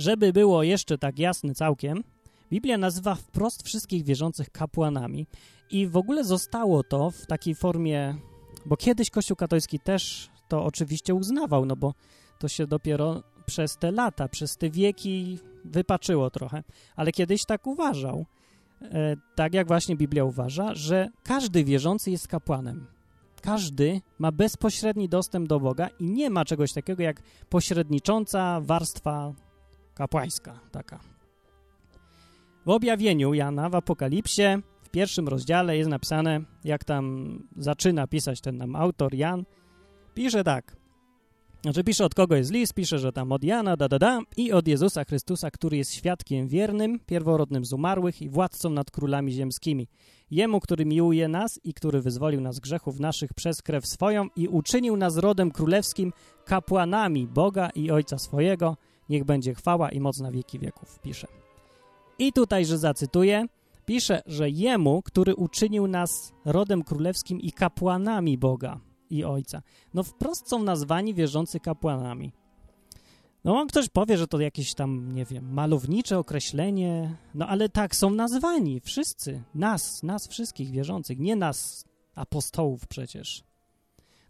żeby 0.00 0.32
było 0.32 0.62
jeszcze 0.62 0.98
tak 0.98 1.18
jasne 1.18 1.54
całkiem, 1.54 2.04
Biblia 2.50 2.78
nazywa 2.78 3.14
wprost 3.14 3.62
wszystkich 3.62 4.04
wierzących 4.04 4.50
kapłanami 4.50 5.26
i 5.70 5.86
w 5.86 5.96
ogóle 5.96 6.24
zostało 6.24 6.82
to 6.82 7.10
w 7.10 7.26
takiej 7.26 7.54
formie, 7.54 8.14
bo 8.66 8.76
kiedyś 8.76 9.10
Kościół 9.10 9.36
katolicki 9.36 9.78
też 9.78 10.30
to 10.48 10.64
oczywiście 10.64 11.14
uznawał, 11.14 11.66
no 11.66 11.76
bo 11.76 11.94
to 12.38 12.48
się 12.48 12.66
dopiero 12.66 13.22
przez 13.46 13.76
te 13.76 13.92
lata, 13.92 14.28
przez 14.28 14.56
te 14.56 14.70
wieki 14.70 15.38
wypaczyło 15.64 16.30
trochę, 16.30 16.62
ale 16.96 17.12
kiedyś 17.12 17.44
tak 17.44 17.66
uważał, 17.66 18.26
e, 18.82 19.16
tak 19.34 19.54
jak 19.54 19.66
właśnie 19.68 19.96
Biblia 19.96 20.24
uważa, 20.24 20.74
że 20.74 21.08
każdy 21.24 21.64
wierzący 21.64 22.10
jest 22.10 22.28
kapłanem. 22.28 22.86
Każdy 23.42 24.00
ma 24.18 24.32
bezpośredni 24.32 25.08
dostęp 25.08 25.48
do 25.48 25.60
Boga 25.60 25.88
i 25.98 26.04
nie 26.10 26.30
ma 26.30 26.44
czegoś 26.44 26.72
takiego 26.72 27.02
jak 27.02 27.22
pośrednicząca 27.48 28.60
warstwa 28.60 29.32
kapłańska 30.00 30.60
taka. 30.72 31.00
W 32.66 32.68
objawieniu 32.68 33.34
Jana 33.34 33.68
w 33.68 33.74
Apokalipsie 33.74 34.42
w 34.82 34.90
pierwszym 34.90 35.28
rozdziale 35.28 35.76
jest 35.76 35.90
napisane, 35.90 36.40
jak 36.64 36.84
tam 36.84 37.38
zaczyna 37.56 38.06
pisać 38.06 38.40
ten 38.40 38.56
nam 38.56 38.76
autor 38.76 39.14
Jan, 39.14 39.44
pisze 40.14 40.44
tak. 40.44 40.76
Znaczy 41.62 41.84
pisze 41.84 42.04
od 42.04 42.14
kogo 42.14 42.36
jest 42.36 42.50
list, 42.50 42.74
pisze, 42.74 42.98
że 42.98 43.12
tam 43.12 43.32
od 43.32 43.44
Jana, 43.44 43.76
da, 43.76 43.88
da, 43.88 43.98
da, 43.98 44.20
i 44.36 44.52
od 44.52 44.68
Jezusa 44.68 45.04
Chrystusa, 45.04 45.50
który 45.50 45.76
jest 45.76 45.94
świadkiem 45.94 46.48
wiernym, 46.48 47.00
pierworodnym 47.06 47.64
z 47.64 47.72
umarłych 47.72 48.22
i 48.22 48.28
władcą 48.28 48.70
nad 48.70 48.90
królami 48.90 49.32
ziemskimi. 49.32 49.88
Jemu, 50.30 50.60
który 50.60 50.84
miłuje 50.84 51.28
nas 51.28 51.60
i 51.64 51.74
który 51.74 52.00
wyzwolił 52.00 52.40
nas 52.40 52.56
z 52.56 52.60
grzechów 52.60 53.00
naszych 53.00 53.34
przez 53.34 53.62
krew 53.62 53.86
swoją 53.86 54.28
i 54.36 54.48
uczynił 54.48 54.96
nas 54.96 55.16
rodem 55.16 55.50
królewskim, 55.50 56.12
kapłanami 56.44 57.26
Boga 57.26 57.70
i 57.74 57.90
Ojca 57.90 58.18
swojego, 58.18 58.76
niech 59.10 59.24
będzie 59.24 59.54
chwała 59.54 59.90
i 59.90 60.00
moc 60.00 60.20
na 60.20 60.30
wieki 60.30 60.58
wieków, 60.58 60.98
pisze. 60.98 61.26
I 62.18 62.32
tutaj, 62.32 62.66
że 62.66 62.78
zacytuję, 62.78 63.46
pisze, 63.86 64.22
że 64.26 64.50
Jemu, 64.50 65.02
który 65.02 65.34
uczynił 65.34 65.86
nas 65.86 66.32
rodem 66.44 66.82
królewskim 66.82 67.40
i 67.40 67.52
kapłanami 67.52 68.38
Boga 68.38 68.80
i 69.10 69.24
Ojca. 69.24 69.62
No 69.94 70.02
wprost 70.02 70.48
są 70.48 70.62
nazwani 70.62 71.14
wierzący 71.14 71.60
kapłanami. 71.60 72.32
No 73.44 73.66
ktoś 73.66 73.88
powie, 73.88 74.18
że 74.18 74.26
to 74.26 74.40
jakieś 74.40 74.74
tam, 74.74 75.12
nie 75.14 75.24
wiem, 75.24 75.52
malownicze 75.52 76.18
określenie, 76.18 77.16
no 77.34 77.46
ale 77.46 77.68
tak, 77.68 77.96
są 77.96 78.10
nazwani 78.10 78.80
wszyscy, 78.80 79.42
nas, 79.54 80.02
nas 80.02 80.28
wszystkich 80.28 80.70
wierzących, 80.70 81.18
nie 81.18 81.36
nas 81.36 81.84
apostołów 82.14 82.86
przecież. 82.86 83.49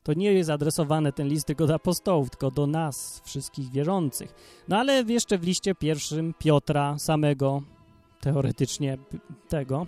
To 0.03 0.13
nie 0.13 0.33
jest 0.33 0.51
adresowany 0.51 1.13
ten 1.13 1.29
list 1.29 1.47
tylko 1.47 1.67
do 1.67 1.75
apostołów, 1.75 2.31
tylko 2.31 2.51
do 2.51 2.67
nas, 2.67 3.23
wszystkich 3.25 3.71
wierzących. 3.71 4.35
No 4.69 4.77
ale 4.79 5.03
jeszcze 5.03 5.39
w 5.39 5.45
liście 5.45 5.75
pierwszym 5.75 6.35
Piotra 6.39 6.99
samego, 6.99 7.63
teoretycznie 8.21 8.99
tego, 9.49 9.87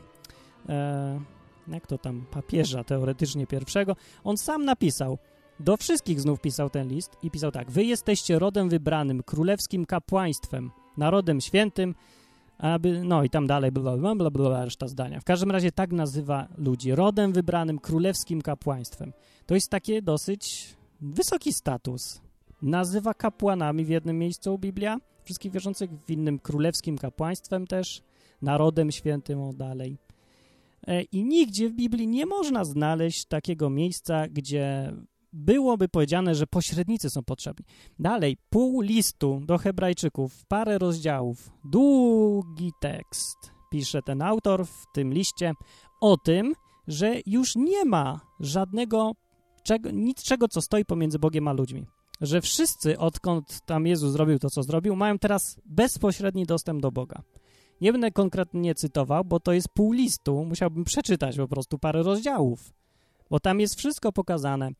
e, 0.68 1.20
jak 1.68 1.86
to 1.86 1.98
tam, 1.98 2.26
papieża 2.30 2.84
teoretycznie 2.84 3.46
pierwszego, 3.46 3.96
on 4.24 4.36
sam 4.36 4.64
napisał, 4.64 5.18
do 5.60 5.76
wszystkich 5.76 6.20
znów 6.20 6.40
pisał 6.40 6.70
ten 6.70 6.88
list 6.88 7.16
i 7.22 7.30
pisał 7.30 7.50
tak, 7.50 7.70
wy 7.70 7.84
jesteście 7.84 8.38
rodem 8.38 8.68
wybranym, 8.68 9.22
królewskim 9.22 9.86
kapłaństwem, 9.86 10.70
narodem 10.96 11.40
świętym, 11.40 11.94
aby, 12.62 13.04
no 13.04 13.24
i 13.24 13.30
tam 13.30 13.46
dalej, 13.46 13.72
bla, 13.72 13.96
bla, 13.96 14.14
bla, 14.14 14.30
bla, 14.30 14.64
reszta 14.64 14.88
zdania. 14.88 15.20
W 15.20 15.24
każdym 15.24 15.50
razie 15.50 15.72
tak 15.72 15.92
nazywa 15.92 16.48
ludzi, 16.58 16.94
rodem 16.94 17.32
wybranym, 17.32 17.78
królewskim 17.78 18.42
kapłaństwem. 18.42 19.12
To 19.46 19.54
jest 19.54 19.70
takie 19.70 20.02
dosyć 20.02 20.76
wysoki 21.00 21.52
status. 21.52 22.20
Nazywa 22.62 23.14
kapłanami 23.14 23.84
w 23.84 23.88
jednym 23.88 24.18
miejscu 24.18 24.58
Biblia, 24.58 24.98
wszystkich 25.24 25.52
wierzących, 25.52 25.90
w 26.06 26.10
innym 26.10 26.38
królewskim 26.38 26.98
kapłaństwem 26.98 27.66
też, 27.66 28.02
narodem 28.42 28.92
świętym, 28.92 29.40
o 29.40 29.52
dalej. 29.52 29.98
E, 30.86 31.02
I 31.02 31.24
nigdzie 31.24 31.68
w 31.68 31.72
Biblii 31.72 32.08
nie 32.08 32.26
można 32.26 32.64
znaleźć 32.64 33.24
takiego 33.24 33.70
miejsca, 33.70 34.28
gdzie 34.28 34.92
byłoby 35.32 35.88
powiedziane, 35.88 36.34
że 36.34 36.46
pośrednicy 36.46 37.10
są 37.10 37.22
potrzebni. 37.22 37.66
Dalej, 37.98 38.36
pół 38.50 38.80
listu 38.80 39.40
do 39.44 39.58
Hebrajczyków, 39.58 40.46
parę 40.46 40.78
rozdziałów, 40.78 41.50
długi 41.64 42.72
tekst, 42.80 43.36
pisze 43.70 44.02
ten 44.02 44.22
autor 44.22 44.66
w 44.66 44.84
tym 44.94 45.12
liście 45.12 45.52
o 46.00 46.16
tym, 46.16 46.54
że 46.86 47.14
już 47.26 47.56
nie 47.56 47.84
ma 47.84 48.20
żadnego, 48.40 49.12
czego, 49.62 49.90
niczego, 49.90 50.48
co 50.48 50.62
stoi 50.62 50.84
pomiędzy 50.84 51.18
Bogiem 51.18 51.48
a 51.48 51.52
ludźmi. 51.52 51.86
Że 52.20 52.40
wszyscy, 52.40 52.98
odkąd 52.98 53.60
tam 53.66 53.86
Jezus 53.86 54.12
zrobił 54.12 54.38
to, 54.38 54.50
co 54.50 54.62
zrobił, 54.62 54.96
mają 54.96 55.18
teraz 55.18 55.60
bezpośredni 55.64 56.46
dostęp 56.46 56.82
do 56.82 56.92
Boga. 56.92 57.22
Nie 57.80 57.92
będę 57.92 58.10
konkretnie 58.10 58.74
cytował, 58.74 59.24
bo 59.24 59.40
to 59.40 59.52
jest 59.52 59.68
pół 59.68 59.92
listu, 59.92 60.44
musiałbym 60.44 60.84
przeczytać 60.84 61.36
po 61.36 61.48
prostu 61.48 61.78
parę 61.78 62.02
rozdziałów 62.02 62.72
bo 63.32 63.40
tam 63.40 63.60
jest 63.60 63.74
wszystko 63.74 64.12
pokazane. 64.12 64.70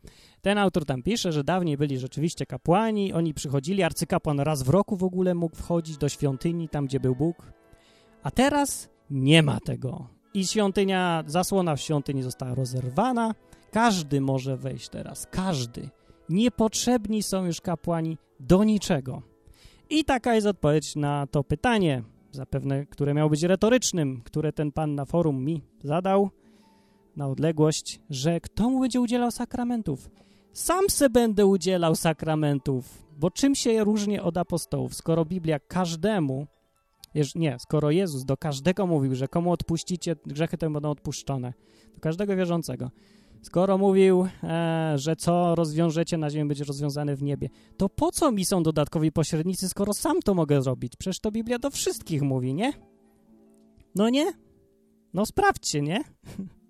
Ten 0.43 0.59
autor 0.59 0.85
tam 0.85 1.03
pisze, 1.03 1.33
że 1.33 1.45
dawniej 1.45 1.77
byli 1.77 1.99
rzeczywiście 1.99 2.47
kapłani, 2.47 3.13
oni 3.13 3.35
przychodzili, 3.35 3.83
arcykapłan 3.83 4.41
raz 4.41 4.63
w 4.63 4.69
roku 4.69 4.97
w 4.97 5.05
ogóle 5.05 5.35
mógł 5.35 5.57
wchodzić 5.57 5.97
do 5.97 6.09
świątyni, 6.09 6.69
tam 6.69 6.87
gdzie 6.87 7.01
był 7.01 7.17
Bóg, 7.17 7.53
a 8.23 8.31
teraz 8.31 8.89
nie 9.11 9.43
ma 9.43 9.61
tego. 9.61 10.07
I 10.35 10.47
świątynia, 10.47 11.25
zasłona 11.27 11.77
w 11.77 11.81
świątyni 11.81 12.23
została 12.23 12.55
rozerwana, 12.55 13.35
każdy 13.71 14.21
może 14.21 14.57
wejść 14.57 14.89
teraz, 14.89 15.27
każdy. 15.31 15.89
Niepotrzebni 16.29 17.23
są 17.23 17.47
już 17.47 17.61
kapłani 17.61 18.19
do 18.41 18.65
niczego. 18.65 19.23
I 19.91 20.05
taka 20.05 20.35
jest 20.35 20.47
odpowiedź 20.47 20.97
na 20.97 21.27
to 21.27 21.45
pytanie, 21.45 22.03
zapewne, 22.33 22.87
które 22.87 23.15
miało 23.15 23.31
być 23.31 23.43
retorycznym, 23.43 24.21
które 24.25 24.53
ten 24.53 24.73
pan 24.73 24.95
na 24.95 25.05
forum 25.05 25.45
mi 25.45 25.63
zadał 25.85 26.31
na 27.17 27.29
odległość, 27.29 28.01
że 28.11 28.41
kto 28.41 28.71
mu 28.71 28.81
będzie 28.81 29.01
udzielał 29.01 29.31
sakramentów? 29.31 30.11
Sam 30.53 30.91
se 30.91 31.11
będę 31.11 31.47
udzielał 31.47 31.95
sakramentów, 31.95 33.07
bo 33.19 33.31
czym 33.31 33.55
się 33.55 33.85
różni 33.85 34.21
od 34.21 34.37
apostołów, 34.37 34.95
skoro 34.95 35.25
Biblia 35.25 35.59
każdemu, 35.59 36.47
nie, 37.35 37.57
skoro 37.59 37.91
Jezus 37.91 38.25
do 38.25 38.37
każdego 38.37 38.87
mówił, 38.87 39.15
że 39.15 39.29
komu 39.29 39.53
odpuścicie, 39.53 40.17
grzechy 40.27 40.59
to 40.59 40.71
będą 40.71 40.91
odpuszczone, 40.91 41.53
do 41.95 42.01
każdego 42.01 42.37
wierzącego, 42.37 42.91
skoro 43.43 43.79
mówił, 43.79 44.27
e, 44.43 44.93
że 44.97 45.17
co 45.17 45.55
rozwiążecie 45.55 46.19
na 46.19 46.31
ziemi 46.31 46.49
będzie 46.49 46.65
rozwiązane 46.65 47.17
w 47.17 47.23
niebie, 47.23 47.49
to 47.77 47.89
po 47.89 48.13
co 48.13 48.33
mi 48.33 48.45
są 48.45 48.63
dodatkowi 48.63 49.13
pośrednicy, 49.13 49.69
skoro 49.69 49.95
sam 49.95 50.21
to 50.21 50.35
mogę 50.35 50.63
zrobić? 50.63 50.97
Przecież 50.97 51.21
to 51.21 51.31
Biblia 51.31 51.59
do 51.59 51.71
wszystkich 51.71 52.23
mówi, 52.23 52.55
nie? 52.55 52.73
No 53.95 54.09
nie? 54.09 54.33
No 55.15 55.27
sprawdźcie, 55.27 55.83
nie? 55.83 56.05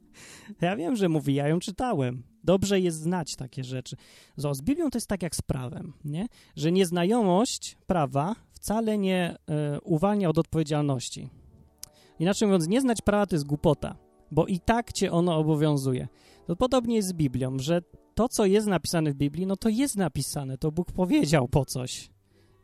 Ja 0.60 0.76
wiem, 0.76 0.96
że 0.96 1.08
mówi, 1.08 1.34
ja 1.34 1.48
ją 1.48 1.58
czytałem. 1.58 2.22
Dobrze 2.44 2.80
jest 2.80 3.00
znać 3.00 3.36
takie 3.36 3.64
rzeczy. 3.64 3.96
Z 4.36 4.62
Biblią 4.62 4.90
to 4.90 4.96
jest 4.96 5.08
tak 5.08 5.22
jak 5.22 5.36
z 5.36 5.42
prawem, 5.42 5.92
nie? 6.04 6.26
że 6.56 6.72
nieznajomość 6.72 7.76
prawa 7.86 8.34
wcale 8.52 8.98
nie 8.98 9.36
y, 9.76 9.80
uwalnia 9.80 10.28
od 10.28 10.38
odpowiedzialności. 10.38 11.28
Inaczej 12.18 12.48
mówiąc, 12.48 12.68
nie 12.68 12.80
znać 12.80 13.02
prawa 13.02 13.26
to 13.26 13.34
jest 13.34 13.46
głupota, 13.46 13.96
bo 14.30 14.46
i 14.46 14.60
tak 14.60 14.92
cię 14.92 15.12
ono 15.12 15.36
obowiązuje. 15.36 16.08
To 16.46 16.56
podobnie 16.56 16.96
jest 16.96 17.08
z 17.08 17.12
Biblią, 17.12 17.58
że 17.58 17.82
to, 18.14 18.28
co 18.28 18.46
jest 18.46 18.66
napisane 18.66 19.12
w 19.12 19.14
Biblii, 19.14 19.46
no 19.46 19.56
to 19.56 19.68
jest 19.68 19.96
napisane, 19.96 20.58
to 20.58 20.72
Bóg 20.72 20.92
powiedział 20.92 21.48
po 21.48 21.64
coś. 21.64 22.10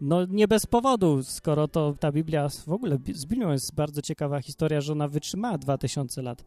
No 0.01 0.27
nie 0.27 0.49
bez 0.49 0.67
powodu, 0.67 1.23
skoro 1.23 1.69
to 1.69 1.95
ta 2.01 2.13
Biblia, 2.13 2.49
w 2.49 2.73
ogóle 2.73 2.99
z 3.15 3.27
Biblią 3.27 3.53
jest 3.53 3.75
bardzo 3.75 4.03
ciekawa 4.03 4.41
historia, 4.41 4.81
że 4.81 4.93
ona 4.93 5.09
wytrzymała 5.09 5.59
2000 5.59 6.23
lat. 6.23 6.45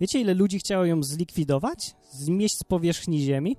Wiecie, 0.00 0.20
ile 0.20 0.34
ludzi 0.34 0.58
chciało 0.58 0.84
ją 0.84 1.02
zlikwidować? 1.02 1.94
Zmieść 2.10 2.58
z 2.58 2.64
powierzchni 2.64 3.20
ziemi? 3.20 3.56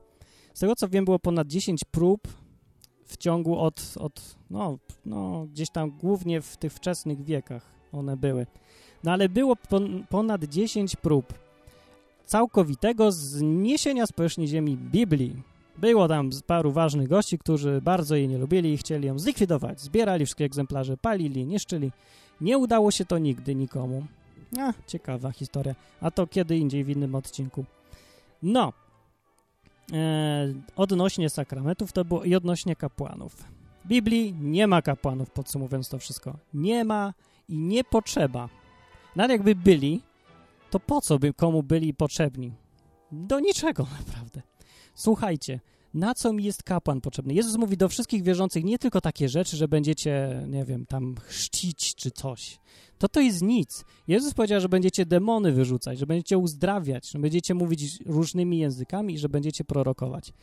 Z 0.53 0.59
tego, 0.59 0.75
co 0.75 0.89
wiem, 0.89 1.05
było 1.05 1.19
ponad 1.19 1.47
10 1.47 1.83
prób 1.91 2.27
w 3.05 3.17
ciągu 3.17 3.59
od, 3.59 3.93
od 3.99 4.35
no, 4.49 4.77
no, 5.05 5.47
gdzieś 5.53 5.69
tam 5.69 5.91
głównie 5.91 6.41
w 6.41 6.57
tych 6.57 6.73
wczesnych 6.73 7.23
wiekach 7.23 7.65
one 7.91 8.17
były. 8.17 8.45
No 9.03 9.11
ale 9.11 9.29
było 9.29 9.55
pon 9.55 10.05
ponad 10.09 10.43
10 10.43 10.95
prób 10.95 11.33
całkowitego 12.25 13.11
zniesienia 13.11 14.07
z 14.07 14.11
powierzchni 14.11 14.47
ziemi 14.47 14.77
Biblii. 14.77 15.35
Było 15.77 16.07
tam 16.07 16.29
paru 16.47 16.71
ważnych 16.71 17.07
gości, 17.07 17.37
którzy 17.37 17.81
bardzo 17.81 18.15
jej 18.15 18.27
nie 18.27 18.37
lubili 18.37 18.73
i 18.73 18.77
chcieli 18.77 19.07
ją 19.07 19.19
zlikwidować. 19.19 19.81
Zbierali 19.81 20.25
wszystkie 20.25 20.45
egzemplarze, 20.45 20.97
palili, 20.97 21.45
niszczyli. 21.45 21.91
Nie 22.41 22.57
udało 22.57 22.91
się 22.91 23.05
to 23.05 23.17
nigdy 23.17 23.55
nikomu. 23.55 24.03
A, 24.59 24.73
ciekawa 24.87 25.31
historia. 25.31 25.75
A 26.01 26.11
to 26.11 26.27
kiedy 26.27 26.57
indziej 26.57 26.83
w 26.83 26.89
innym 26.89 27.15
odcinku. 27.15 27.65
No, 28.43 28.73
e, 29.93 30.53
odnośnie 30.75 31.29
sakramentów 31.29 31.91
to 31.91 32.05
było 32.05 32.23
i 32.23 32.35
odnośnie 32.35 32.75
kapłanów. 32.75 33.35
W 33.85 33.87
Biblii 33.87 34.33
nie 34.41 34.67
ma 34.67 34.81
kapłanów, 34.81 35.29
podsumowując 35.29 35.89
to 35.89 35.99
wszystko. 35.99 36.37
Nie 36.53 36.85
ma 36.85 37.13
i 37.49 37.57
nie 37.57 37.83
potrzeba. 37.83 38.49
Nawet 39.15 39.31
jakby 39.31 39.55
byli, 39.55 40.01
to 40.69 40.79
po 40.79 41.01
co 41.01 41.19
by 41.19 41.33
komu 41.33 41.63
byli 41.63 41.93
potrzebni? 41.93 42.53
Do 43.11 43.39
niczego 43.39 43.87
naprawdę. 43.99 44.41
Słuchajcie, 44.95 45.59
na 45.93 46.13
co 46.13 46.33
mi 46.33 46.43
jest 46.43 46.63
kapłan 46.63 47.01
potrzebny? 47.01 47.33
Jezus 47.33 47.57
mówi 47.57 47.77
do 47.77 47.89
wszystkich 47.89 48.23
wierzących 48.23 48.63
nie 48.63 48.79
tylko 48.79 49.01
takie 49.01 49.29
rzeczy, 49.29 49.57
że 49.57 49.67
będziecie, 49.67 50.43
nie 50.47 50.65
wiem, 50.65 50.85
tam 50.85 51.15
chrzcić 51.17 51.95
czy 51.95 52.11
coś. 52.11 52.59
To 53.01 53.09
to 53.09 53.19
jest 53.19 53.41
nic. 53.41 53.85
Jezus 54.07 54.33
powiedział, 54.33 54.61
że 54.61 54.69
będziecie 54.69 55.05
demony 55.05 55.51
wyrzucać, 55.51 55.99
że 55.99 56.05
będziecie 56.05 56.37
uzdrawiać, 56.37 57.09
że 57.09 57.19
będziecie 57.19 57.53
mówić 57.53 57.99
różnymi 58.05 58.59
językami 58.59 59.13
i 59.13 59.17
że 59.17 59.29
będziecie 59.29 59.63
prorokować. 59.63 60.33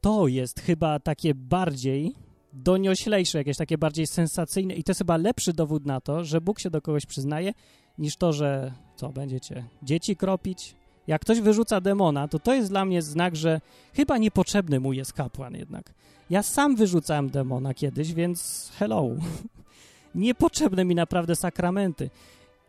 To 0.00 0.28
jest 0.28 0.60
chyba 0.60 1.00
takie 1.00 1.34
bardziej 1.34 2.14
donioślejsze, 2.52 3.38
jakieś 3.38 3.56
takie 3.56 3.78
bardziej 3.78 4.06
sensacyjne 4.06 4.74
i 4.74 4.84
to 4.84 4.90
jest 4.90 4.98
chyba 4.98 5.16
lepszy 5.16 5.52
dowód 5.52 5.86
na 5.86 6.00
to, 6.00 6.24
że 6.24 6.40
Bóg 6.40 6.60
się 6.60 6.70
do 6.70 6.82
kogoś 6.82 7.06
przyznaje, 7.06 7.52
niż 7.98 8.16
to, 8.16 8.32
że 8.32 8.72
co, 8.96 9.08
będziecie 9.08 9.64
dzieci 9.82 10.16
kropić, 10.16 10.76
jak 11.06 11.22
ktoś 11.22 11.40
wyrzuca 11.40 11.80
demona, 11.80 12.28
to 12.28 12.38
to 12.38 12.54
jest 12.54 12.70
dla 12.70 12.84
mnie 12.84 13.02
znak, 13.02 13.36
że 13.36 13.60
chyba 13.94 14.18
niepotrzebny 14.18 14.80
mu 14.80 14.92
jest 14.92 15.12
kapłan 15.12 15.54
jednak. 15.54 15.94
Ja 16.30 16.42
sam 16.42 16.76
wyrzucałem 16.76 17.30
demona 17.30 17.74
kiedyś, 17.74 18.12
więc 18.12 18.70
hello. 18.78 19.08
Niepotrzebne 20.14 20.84
mi 20.84 20.94
naprawdę 20.94 21.36
sakramenty. 21.36 22.10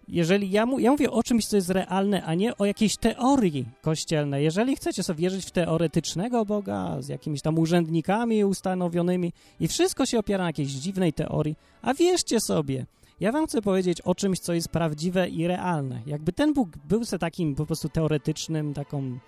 Jeżeli 0.08 0.52
ja, 0.52 0.66
mu, 0.66 0.80
ja 0.80 0.92
mówię 0.92 1.12
o 1.12 1.24
czymś, 1.24 1.46
co 1.46 1.56
jest 1.56 1.70
realne, 1.70 2.24
a 2.24 2.34
nie 2.34 2.58
o 2.58 2.66
jakiejś 2.66 2.98
teorii 2.98 3.66
kościelnej. 3.82 4.44
Jeżeli 4.44 4.76
chcecie 4.76 5.04
sobie 5.04 5.22
wierzyć 5.22 5.46
w 5.46 5.52
teoretycznego 5.52 6.46
Boga 6.46 7.02
z 7.02 7.08
jakimiś 7.08 7.42
tam 7.42 7.60
urzędnikami 7.60 8.46
ustanowionymi 8.46 9.34
i 9.60 9.68
wszystko 9.68 10.06
się 10.06 10.20
opiera 10.20 10.44
na 10.44 10.50
jakiejś 10.50 10.72
dziwnej 10.72 11.14
teorii, 11.14 11.56
a 11.82 11.94
wierzcie 11.94 12.40
sobie, 12.40 12.86
ja 13.20 13.32
wam 13.32 13.48
chcę 13.48 13.62
powiedzieć 13.62 14.02
o 14.02 14.16
czymś, 14.16 14.40
co 14.40 14.54
jest 14.54 14.70
prawdziwe 14.70 15.30
i 15.30 15.48
realne. 15.48 16.02
Jakby 16.06 16.34
ten 16.34 16.54
Bóg 16.54 16.70
był 16.78 17.06
se 17.06 17.20
takim 17.20 17.56
po 17.56 17.66
prostu 17.66 17.90
teoretycznym, 17.90 18.74
taką 18.74 19.20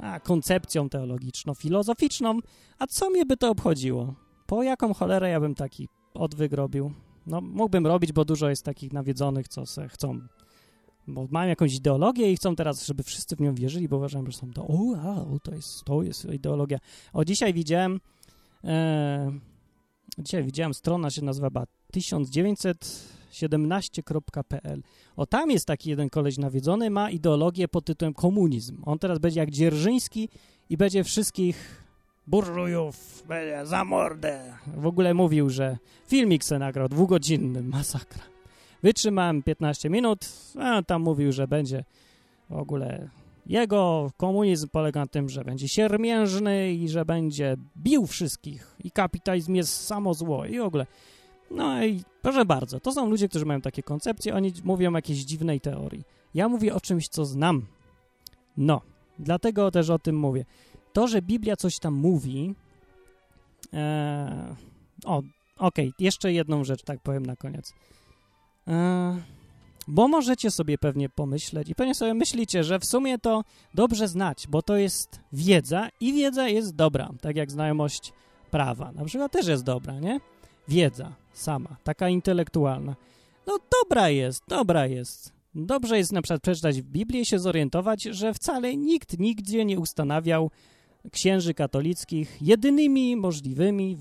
a, 0.00 0.20
koncepcją 0.20 0.88
teologiczno-filozoficzną, 0.88 2.38
a 2.78 2.86
co 2.86 3.10
mnie 3.10 3.26
by 3.26 3.36
to 3.36 3.50
obchodziło? 3.50 4.14
Po 4.46 4.62
jaką 4.62 4.94
cholerę 4.94 5.28
ja 5.30 5.40
bym 5.40 5.54
taki 5.54 5.88
odwyk 6.14 6.52
robił? 6.52 6.92
No, 7.26 7.40
mógłbym 7.40 7.86
robić, 7.86 8.12
bo 8.12 8.24
dużo 8.24 8.48
jest 8.48 8.64
takich 8.64 8.92
nawiedzonych, 8.92 9.48
co 9.48 9.66
se 9.66 9.88
chcą, 9.88 10.20
bo 11.06 11.26
mają 11.30 11.48
jakąś 11.48 11.74
ideologię 11.74 12.32
i 12.32 12.36
chcą 12.36 12.56
teraz, 12.56 12.86
żeby 12.86 13.02
wszyscy 13.02 13.36
w 13.36 13.40
nią 13.40 13.54
wierzyli, 13.54 13.88
bo 13.88 13.96
uważają, 13.96 14.26
że 14.26 14.32
są 14.32 14.50
to, 14.50 14.66
o, 14.66 14.96
a, 14.96 15.24
to 15.42 15.54
jest, 15.54 15.84
to 15.84 16.02
jest 16.02 16.24
ideologia. 16.24 16.78
O, 17.12 17.24
dzisiaj 17.24 17.54
widziałem, 17.54 18.00
e, 18.64 19.32
dzisiaj 20.18 20.44
widziałem, 20.44 20.74
strona 20.74 21.10
się 21.10 21.24
nazywa 21.24 21.48
1917.pl. 21.94 24.82
O, 25.16 25.26
tam 25.26 25.50
jest 25.50 25.66
taki 25.66 25.90
jeden 25.90 26.10
koleś 26.10 26.38
nawiedzony, 26.38 26.90
ma 26.90 27.10
ideologię 27.10 27.68
pod 27.68 27.84
tytułem 27.84 28.14
komunizm. 28.14 28.82
On 28.84 28.98
teraz 28.98 29.18
będzie 29.18 29.40
jak 29.40 29.50
Dzierżyński 29.50 30.28
i 30.70 30.76
będzie 30.76 31.04
wszystkich 31.04 31.82
burżujów 32.26 33.24
będzie 33.28 33.66
za 33.66 33.84
mordę. 33.84 34.54
W 34.76 34.86
ogóle 34.86 35.14
mówił, 35.14 35.50
że 35.50 35.78
filmik 36.06 36.44
se 36.44 36.58
nagrał, 36.58 36.88
dwugodzinny, 36.88 37.62
masakra. 37.62 38.22
Wytrzymałem 38.82 39.42
15 39.42 39.90
minut, 39.90 40.28
a 40.58 40.82
tam 40.82 41.02
mówił, 41.02 41.32
że 41.32 41.48
będzie 41.48 41.84
w 42.50 42.56
ogóle 42.56 43.08
jego 43.46 44.10
komunizm 44.16 44.68
polega 44.68 45.00
na 45.00 45.06
tym, 45.06 45.28
że 45.28 45.44
będzie 45.44 45.68
siermiężny 45.68 46.72
i 46.72 46.88
że 46.88 47.04
będzie 47.04 47.56
bił 47.76 48.06
wszystkich 48.06 48.76
i 48.84 48.90
kapitalizm 48.90 49.54
jest 49.54 49.86
samo 49.86 50.14
zło 50.14 50.44
i 50.44 50.58
w 50.58 50.62
ogóle. 50.62 50.86
No 51.50 51.84
i 51.84 52.02
proszę 52.22 52.44
bardzo, 52.44 52.80
to 52.80 52.92
są 52.92 53.10
ludzie, 53.10 53.28
którzy 53.28 53.46
mają 53.46 53.60
takie 53.60 53.82
koncepcje, 53.82 54.34
oni 54.34 54.52
mówią 54.64 54.92
o 54.92 54.98
jakiejś 54.98 55.18
dziwnej 55.18 55.60
teorii. 55.60 56.04
Ja 56.34 56.48
mówię 56.48 56.74
o 56.74 56.80
czymś, 56.80 57.08
co 57.08 57.24
znam. 57.24 57.66
No, 58.56 58.80
dlatego 59.18 59.70
też 59.70 59.90
o 59.90 59.98
tym 59.98 60.18
mówię. 60.18 60.44
To, 60.92 61.08
że 61.08 61.22
Biblia 61.22 61.56
coś 61.56 61.78
tam 61.78 61.94
mówi, 61.94 62.54
e, 63.72 64.54
o, 65.04 65.18
okej, 65.18 65.88
okay, 65.88 65.92
jeszcze 65.98 66.32
jedną 66.32 66.64
rzecz, 66.64 66.82
tak 66.82 67.00
powiem 67.00 67.26
na 67.26 67.36
koniec. 67.36 67.74
E, 68.68 69.22
bo 69.88 70.08
możecie 70.08 70.50
sobie 70.50 70.78
pewnie 70.78 71.08
pomyśleć 71.08 71.68
i 71.68 71.74
pewnie 71.74 71.94
sobie 71.94 72.14
myślicie, 72.14 72.64
że 72.64 72.78
w 72.78 72.84
sumie 72.84 73.18
to 73.18 73.44
dobrze 73.74 74.08
znać, 74.08 74.46
bo 74.48 74.62
to 74.62 74.76
jest 74.76 75.20
wiedza 75.32 75.88
i 76.00 76.12
wiedza 76.12 76.48
jest 76.48 76.74
dobra, 76.74 77.10
tak 77.20 77.36
jak 77.36 77.50
znajomość 77.50 78.12
prawa. 78.50 78.92
Na 78.92 79.04
przykład 79.04 79.32
też 79.32 79.46
jest 79.46 79.64
dobra, 79.64 80.00
nie? 80.00 80.20
Wiedza 80.68 81.12
sama, 81.32 81.76
taka 81.84 82.08
intelektualna. 82.08 82.96
No 83.46 83.58
dobra 83.82 84.08
jest, 84.08 84.44
dobra 84.48 84.86
jest. 84.86 85.32
Dobrze 85.54 85.98
jest 85.98 86.12
na 86.12 86.22
przykład 86.22 86.42
przeczytać 86.42 86.82
w 86.82 86.84
Biblii 86.84 87.20
i 87.20 87.26
się 87.26 87.38
zorientować, 87.38 88.02
że 88.02 88.34
wcale 88.34 88.76
nikt 88.76 89.18
nigdzie 89.18 89.64
nie 89.64 89.78
ustanawiał 89.78 90.50
księży 91.12 91.54
katolickich 91.54 92.36
jedynymi 92.40 93.16
możliwymi 93.16 93.96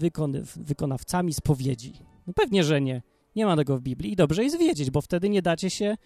wykonawcami 0.55 1.33
spowiedzi. 1.33 1.93
No 2.27 2.33
pewnie, 2.33 2.63
że 2.63 2.81
nie. 2.81 3.01
Nie 3.35 3.45
ma 3.45 3.55
tego 3.55 3.77
w 3.77 3.81
Biblii 3.81 4.11
i 4.13 4.15
dobrze 4.15 4.43
jest 4.43 4.59
wiedzieć, 4.59 4.91
bo 4.91 5.01
wtedy 5.01 5.29
nie 5.29 5.41
dacie 5.41 5.69
się 5.69 5.97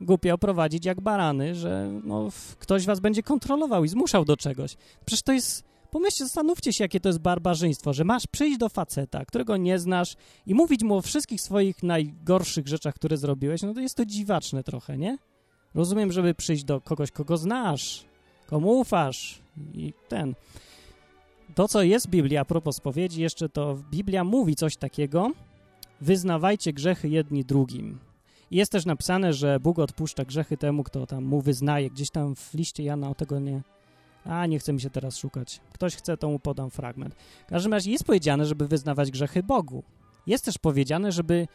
głupio 0.00 0.38
prowadzić 0.38 0.84
jak 0.84 1.00
barany, 1.00 1.54
że 1.54 2.00
no, 2.04 2.28
ktoś 2.58 2.86
was 2.86 3.00
będzie 3.00 3.22
kontrolował 3.22 3.84
i 3.84 3.88
zmuszał 3.88 4.24
do 4.24 4.36
czegoś. 4.36 4.76
Przecież 5.04 5.22
to 5.22 5.32
jest 5.32 5.64
Pomyślcie, 5.90 6.24
zastanówcie 6.24 6.72
się, 6.72 6.84
jakie 6.84 7.00
to 7.00 7.08
jest 7.08 7.18
barbarzyństwo, 7.18 7.92
że 7.92 8.04
masz 8.04 8.26
przyjść 8.26 8.58
do 8.58 8.68
faceta, 8.68 9.24
którego 9.24 9.56
nie 9.56 9.78
znasz 9.78 10.16
i 10.46 10.54
mówić 10.54 10.82
mu 10.82 10.96
o 10.96 11.02
wszystkich 11.02 11.40
swoich 11.40 11.82
najgorszych 11.82 12.68
rzeczach, 12.68 12.94
które 12.94 13.16
zrobiłeś, 13.16 13.62
no 13.62 13.74
to 13.74 13.80
jest 13.80 13.94
to 13.94 14.06
dziwaczne 14.06 14.62
trochę, 14.64 14.98
nie? 14.98 15.18
Rozumiem, 15.74 16.12
żeby 16.12 16.34
przyjść 16.34 16.64
do 16.64 16.80
kogoś, 16.80 17.10
kogo 17.10 17.36
znasz, 17.36 18.04
komu 18.46 18.80
ufasz 18.80 19.38
i 19.74 19.92
ten. 20.08 20.34
To, 21.54 21.68
co 21.68 21.82
jest 21.82 22.06
w 22.06 22.10
Biblii, 22.10 22.36
a 22.36 22.44
propos 22.44 22.76
spowiedzi, 22.76 23.22
jeszcze 23.22 23.48
to 23.48 23.78
Biblia 23.90 24.24
mówi 24.24 24.56
coś 24.56 24.76
takiego, 24.76 25.32
wyznawajcie 26.00 26.72
grzechy 26.72 27.08
jedni 27.08 27.44
drugim. 27.44 27.98
I 28.50 28.56
jest 28.56 28.72
też 28.72 28.86
napisane, 28.86 29.32
że 29.32 29.60
Bóg 29.60 29.78
odpuszcza 29.78 30.24
grzechy 30.24 30.56
temu, 30.56 30.84
kto 30.84 31.06
tam 31.06 31.24
mu 31.24 31.40
wyznaje. 31.40 31.90
Gdzieś 31.90 32.10
tam 32.10 32.36
w 32.36 32.54
liście 32.54 32.82
Jana 32.82 33.10
o 33.10 33.14
tego 33.14 33.38
nie, 33.40 33.62
a, 34.24 34.46
nie 34.46 34.58
chce 34.58 34.72
mi 34.72 34.80
się 34.80 34.90
teraz 34.90 35.16
szukać. 35.16 35.60
Ktoś 35.72 35.96
chce, 35.96 36.16
to 36.16 36.28
mu 36.28 36.38
podam 36.38 36.70
fragment. 36.70 37.14
W 37.46 37.50
każdym 37.50 37.72
razie 37.72 37.90
jest 37.90 38.04
powiedziane, 38.04 38.46
żeby 38.46 38.68
wyznawać 38.68 39.10
grzechy 39.10 39.42
Bogu. 39.42 39.82
Jest 40.26 40.44
też 40.44 40.58
powiedziane, 40.58 41.12
żeby 41.12 41.48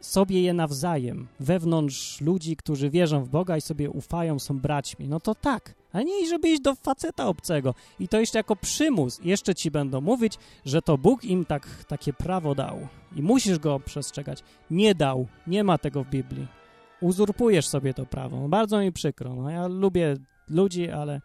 sobie 0.00 0.42
je 0.42 0.52
nawzajem, 0.52 1.26
wewnątrz 1.40 2.20
ludzi, 2.20 2.56
którzy 2.56 2.90
wierzą 2.90 3.24
w 3.24 3.28
Boga 3.28 3.56
i 3.56 3.60
sobie 3.60 3.90
ufają, 3.90 4.38
są 4.38 4.58
braćmi. 4.58 5.08
No 5.08 5.20
to 5.20 5.34
tak, 5.34 5.74
a 5.96 6.02
nie 6.02 6.28
żeby 6.28 6.48
iść 6.48 6.62
do 6.62 6.74
faceta 6.74 7.26
obcego. 7.26 7.74
I 8.00 8.08
to 8.08 8.20
jeszcze 8.20 8.38
jako 8.38 8.56
przymus. 8.56 9.20
Jeszcze 9.24 9.54
ci 9.54 9.70
będą 9.70 10.00
mówić, 10.00 10.38
że 10.64 10.82
to 10.82 10.98
Bóg 10.98 11.24
im 11.24 11.44
tak, 11.44 11.84
takie 11.84 12.12
prawo 12.12 12.54
dał 12.54 12.88
i 13.16 13.22
musisz 13.22 13.58
go 13.58 13.80
przestrzegać. 13.80 14.42
Nie 14.70 14.94
dał, 14.94 15.26
nie 15.46 15.64
ma 15.64 15.78
tego 15.78 16.04
w 16.04 16.10
Biblii. 16.10 16.46
Uzurpujesz 17.00 17.68
sobie 17.68 17.94
to 17.94 18.06
prawo. 18.06 18.48
Bardzo 18.48 18.80
mi 18.80 18.92
przykro. 18.92 19.34
No, 19.34 19.50
ja 19.50 19.66
lubię 19.66 20.16
ludzi, 20.48 20.90
ale 20.90 21.20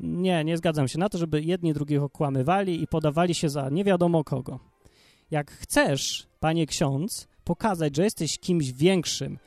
nie, 0.00 0.44
nie 0.44 0.56
zgadzam 0.56 0.88
się 0.88 0.98
na 0.98 1.08
to, 1.08 1.18
żeby 1.18 1.42
jedni 1.42 1.72
drugich 1.72 2.02
okłamywali 2.02 2.82
i 2.82 2.86
podawali 2.86 3.34
się 3.34 3.48
za 3.48 3.68
nie 3.70 3.84
wiadomo 3.84 4.24
kogo. 4.24 4.58
Jak 5.30 5.50
chcesz, 5.50 6.26
panie 6.40 6.66
ksiądz, 6.66 7.28
pokazać, 7.44 7.96
że 7.96 8.04
jesteś 8.04 8.38
kimś 8.38 8.72
większym, 8.72 9.38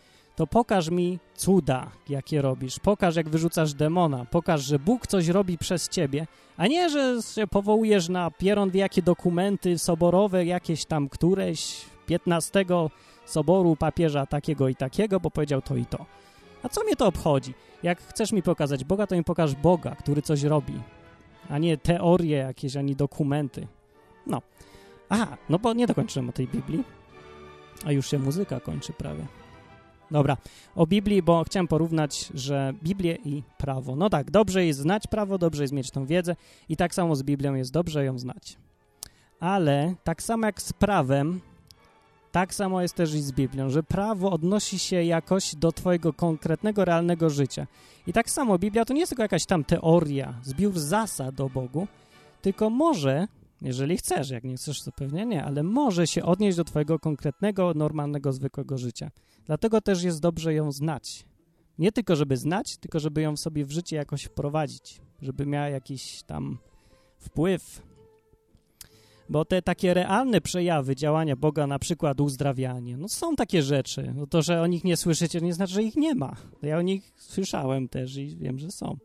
to 0.41 0.47
pokaż 0.47 0.89
mi 0.89 1.19
cuda, 1.35 1.91
jakie 2.09 2.41
robisz. 2.41 2.79
Pokaż, 2.79 3.15
jak 3.15 3.29
wyrzucasz 3.29 3.73
demona. 3.73 4.25
Pokaż, 4.25 4.61
że 4.61 4.79
Bóg 4.79 5.07
coś 5.07 5.27
robi 5.27 5.57
przez 5.57 5.89
ciebie, 5.89 6.27
a 6.57 6.67
nie, 6.67 6.89
że 6.89 7.17
się 7.35 7.47
powołujesz 7.47 8.09
na 8.09 8.31
pieron 8.31 8.71
jakie 8.73 9.01
dokumenty 9.01 9.77
soborowe, 9.77 10.45
jakieś 10.45 10.85
tam 10.85 11.09
któreś 11.09 11.85
15 12.05 12.65
soboru 13.25 13.75
papieża 13.75 14.25
takiego 14.25 14.67
i 14.67 14.75
takiego, 14.75 15.19
bo 15.19 15.31
powiedział 15.31 15.61
to 15.61 15.75
i 15.75 15.85
to. 15.85 16.05
A 16.63 16.69
co 16.69 16.83
mnie 16.83 16.95
to 16.95 17.07
obchodzi? 17.07 17.53
Jak 17.83 18.01
chcesz 18.01 18.31
mi 18.31 18.43
pokazać 18.43 18.83
Boga, 18.83 19.07
to 19.07 19.15
mi 19.15 19.23
pokaż 19.23 19.55
Boga, 19.55 19.95
który 19.95 20.21
coś 20.21 20.43
robi, 20.43 20.73
a 21.49 21.57
nie 21.57 21.77
teorie 21.77 22.37
jakieś, 22.37 22.75
ani 22.75 22.95
dokumenty. 22.95 23.67
No. 24.27 24.41
Aha, 25.09 25.37
no 25.49 25.59
bo 25.59 25.73
nie 25.73 25.87
dokończyłem 25.87 26.29
o 26.29 26.31
tej 26.31 26.47
Biblii, 26.47 26.83
a 27.85 27.91
już 27.91 28.09
się 28.09 28.19
muzyka 28.19 28.59
kończy 28.59 28.93
prawie. 28.93 29.40
Dobra, 30.11 30.37
o 30.75 30.87
Biblii, 30.87 31.21
bo 31.21 31.43
chciałem 31.43 31.67
porównać, 31.67 32.31
że 32.33 32.73
Biblię 32.83 33.17
i 33.25 33.43
prawo. 33.57 33.95
No 33.95 34.09
tak, 34.09 34.31
dobrze 34.31 34.65
jest 34.65 34.79
znać 34.79 35.07
prawo, 35.07 35.37
dobrze 35.37 35.63
jest 35.63 35.73
mieć 35.73 35.91
tą 35.91 36.05
wiedzę 36.05 36.35
i 36.69 36.77
tak 36.77 36.95
samo 36.95 37.15
z 37.15 37.23
Biblią 37.23 37.53
jest 37.53 37.71
dobrze 37.71 38.05
ją 38.05 38.19
znać. 38.19 38.57
Ale 39.39 39.95
tak 40.03 40.23
samo 40.23 40.45
jak 40.45 40.61
z 40.61 40.73
prawem, 40.73 41.41
tak 42.31 42.53
samo 42.53 42.81
jest 42.81 42.95
też 42.95 43.13
i 43.13 43.21
z 43.21 43.31
Biblią, 43.31 43.69
że 43.69 43.83
prawo 43.83 44.31
odnosi 44.31 44.79
się 44.79 45.03
jakoś 45.03 45.55
do 45.55 45.71
twojego 45.71 46.13
konkretnego, 46.13 46.85
realnego 46.85 47.29
życia. 47.29 47.67
I 48.07 48.13
tak 48.13 48.29
samo 48.29 48.59
Biblia 48.59 48.85
to 48.85 48.93
nie 48.93 48.99
jest 48.99 49.09
tylko 49.09 49.23
jakaś 49.23 49.45
tam 49.45 49.63
teoria, 49.63 50.33
zbiór 50.43 50.79
zasad 50.79 51.39
o 51.39 51.49
Bogu, 51.49 51.87
tylko 52.41 52.69
może, 52.69 53.27
jeżeli 53.61 53.97
chcesz, 53.97 54.29
jak 54.29 54.43
nie 54.43 54.55
chcesz, 54.55 54.81
to 54.81 54.91
pewnie 54.91 55.25
nie, 55.25 55.43
ale 55.43 55.63
może 55.63 56.07
się 56.07 56.23
odnieść 56.23 56.57
do 56.57 56.63
twojego 56.63 56.99
konkretnego, 56.99 57.73
normalnego, 57.75 58.33
zwykłego 58.33 58.77
życia. 58.77 59.11
Dlatego 59.51 59.81
też 59.81 60.03
jest 60.03 60.21
dobrze 60.21 60.53
ją 60.53 60.71
znać. 60.71 61.25
Nie 61.77 61.91
tylko, 61.91 62.15
żeby 62.15 62.37
znać, 62.37 62.77
tylko 62.77 62.99
żeby 62.99 63.21
ją 63.21 63.37
sobie 63.37 63.65
w 63.65 63.71
życie 63.71 63.95
jakoś 63.95 64.23
wprowadzić, 64.23 65.01
żeby 65.21 65.45
miała 65.45 65.69
jakiś 65.69 66.23
tam 66.23 66.57
wpływ 67.19 67.81
bo 69.29 69.45
te 69.45 69.61
takie 69.61 69.93
realne 69.93 70.41
przejawy 70.41 70.95
działania 70.95 71.35
Boga, 71.35 71.67
na 71.67 71.79
przykład 71.79 72.21
uzdrawianie, 72.21 72.97
no 72.97 73.09
są 73.09 73.35
takie 73.35 73.63
rzeczy. 73.63 74.13
No 74.15 74.27
to, 74.27 74.41
że 74.41 74.61
o 74.61 74.67
nich 74.67 74.83
nie 74.83 74.97
słyszycie, 74.97 75.41
nie 75.41 75.53
znaczy, 75.53 75.73
że 75.73 75.83
ich 75.83 75.95
nie 75.95 76.15
ma. 76.15 76.35
Ja 76.61 76.77
o 76.77 76.81
nich 76.81 77.13
słyszałem 77.17 77.89
też 77.89 78.17
i 78.17 78.37
wiem, 78.37 78.59
że 78.59 78.71
są. 78.71 78.97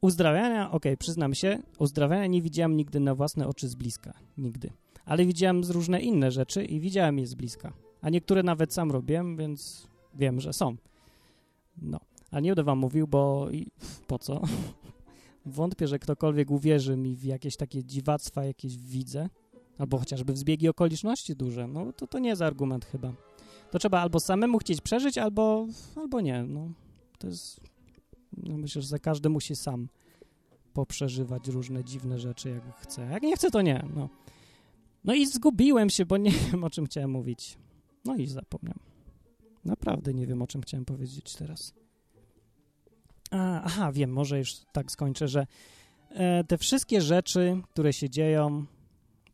Uzdrawiania, 0.00 0.66
okej, 0.66 0.76
okay, 0.76 0.96
przyznam 0.96 1.34
się, 1.34 1.62
uzdrawiania 1.78 2.26
nie 2.26 2.42
widziałem 2.42 2.76
nigdy 2.76 3.00
na 3.00 3.14
własne 3.14 3.48
oczy 3.48 3.68
z 3.68 3.74
bliska. 3.74 4.12
Nigdy. 4.38 4.72
Ale 5.04 5.26
widziałem 5.26 5.62
różne 5.68 6.00
inne 6.00 6.30
rzeczy 6.30 6.64
i 6.64 6.80
widziałem 6.80 7.18
je 7.18 7.26
z 7.26 7.34
bliska. 7.34 7.89
A 8.02 8.10
niektóre 8.10 8.42
nawet 8.42 8.72
sam 8.72 8.90
robiłem, 8.90 9.36
więc 9.36 9.88
wiem, 10.14 10.40
że 10.40 10.52
są. 10.52 10.76
No. 11.82 12.00
A 12.30 12.40
nie 12.40 12.50
będę 12.50 12.62
wam 12.62 12.78
mówił, 12.78 13.06
bo 13.06 13.50
i, 13.50 13.66
po 14.06 14.18
co? 14.18 14.40
Wątpię, 15.46 15.88
że 15.88 15.98
ktokolwiek 15.98 16.50
uwierzy 16.50 16.96
mi 16.96 17.16
w 17.16 17.24
jakieś 17.24 17.56
takie 17.56 17.84
dziwactwa, 17.84 18.44
jakieś 18.44 18.78
widzę, 18.78 19.28
albo 19.78 19.98
chociażby 19.98 20.32
w 20.32 20.38
zbiegi 20.38 20.68
okoliczności 20.68 21.36
duże, 21.36 21.66
no 21.66 21.92
to 21.92 22.06
to 22.06 22.18
nie 22.18 22.28
jest 22.28 22.42
argument 22.42 22.84
chyba. 22.84 23.12
To 23.70 23.78
trzeba 23.78 24.00
albo 24.00 24.20
samemu 24.20 24.58
chcieć 24.58 24.80
przeżyć, 24.80 25.18
albo, 25.18 25.66
albo 25.96 26.20
nie, 26.20 26.42
no. 26.42 26.68
To 27.18 27.26
jest, 27.26 27.60
no 28.36 28.56
myślę, 28.56 28.82
że 28.82 28.98
każdy 28.98 29.28
musi 29.28 29.56
sam 29.56 29.88
poprzeżywać 30.72 31.48
różne 31.48 31.84
dziwne 31.84 32.18
rzeczy, 32.18 32.50
jak 32.50 32.76
chce. 32.76 33.02
Jak 33.06 33.22
nie 33.22 33.36
chce, 33.36 33.50
to 33.50 33.62
nie, 33.62 33.84
no. 33.94 34.08
No 35.04 35.14
i 35.14 35.26
zgubiłem 35.26 35.90
się, 35.90 36.06
bo 36.06 36.16
nie 36.16 36.30
wiem, 36.52 36.64
o 36.64 36.70
czym 36.70 36.86
chciałem 36.86 37.10
mówić. 37.10 37.58
No 38.04 38.16
i 38.16 38.26
zapomniałem. 38.26 38.80
Naprawdę 39.64 40.14
nie 40.14 40.26
wiem, 40.26 40.42
o 40.42 40.46
czym 40.46 40.62
chciałem 40.62 40.84
powiedzieć 40.84 41.36
teraz. 41.36 41.74
A, 43.30 43.62
aha, 43.62 43.92
wiem, 43.92 44.12
może 44.12 44.38
już 44.38 44.52
tak 44.72 44.92
skończę, 44.92 45.28
że 45.28 45.46
e, 46.10 46.44
te 46.44 46.58
wszystkie 46.58 47.00
rzeczy, 47.00 47.60
które 47.70 47.92
się 47.92 48.10
dzieją, 48.10 48.66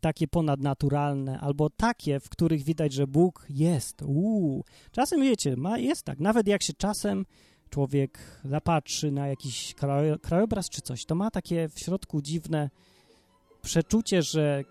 takie 0.00 0.28
ponadnaturalne, 0.28 1.40
albo 1.40 1.70
takie, 1.70 2.20
w 2.20 2.28
których 2.28 2.62
widać, 2.62 2.92
że 2.92 3.06
Bóg 3.06 3.46
jest. 3.50 4.02
Uuu. 4.02 4.64
Czasem, 4.92 5.22
wiecie, 5.22 5.56
ma, 5.56 5.78
jest 5.78 6.02
tak. 6.02 6.20
Nawet 6.20 6.48
jak 6.48 6.62
się 6.62 6.72
czasem 6.72 7.26
człowiek 7.70 8.40
zapatrzy 8.44 9.10
na 9.10 9.28
jakiś 9.28 9.74
krajobraz 10.22 10.70
czy 10.70 10.80
coś, 10.80 11.04
to 11.04 11.14
ma 11.14 11.30
takie 11.30 11.68
w 11.68 11.78
środku 11.78 12.22
dziwne 12.22 12.70
przeczucie, 13.62 14.22
że 14.22 14.64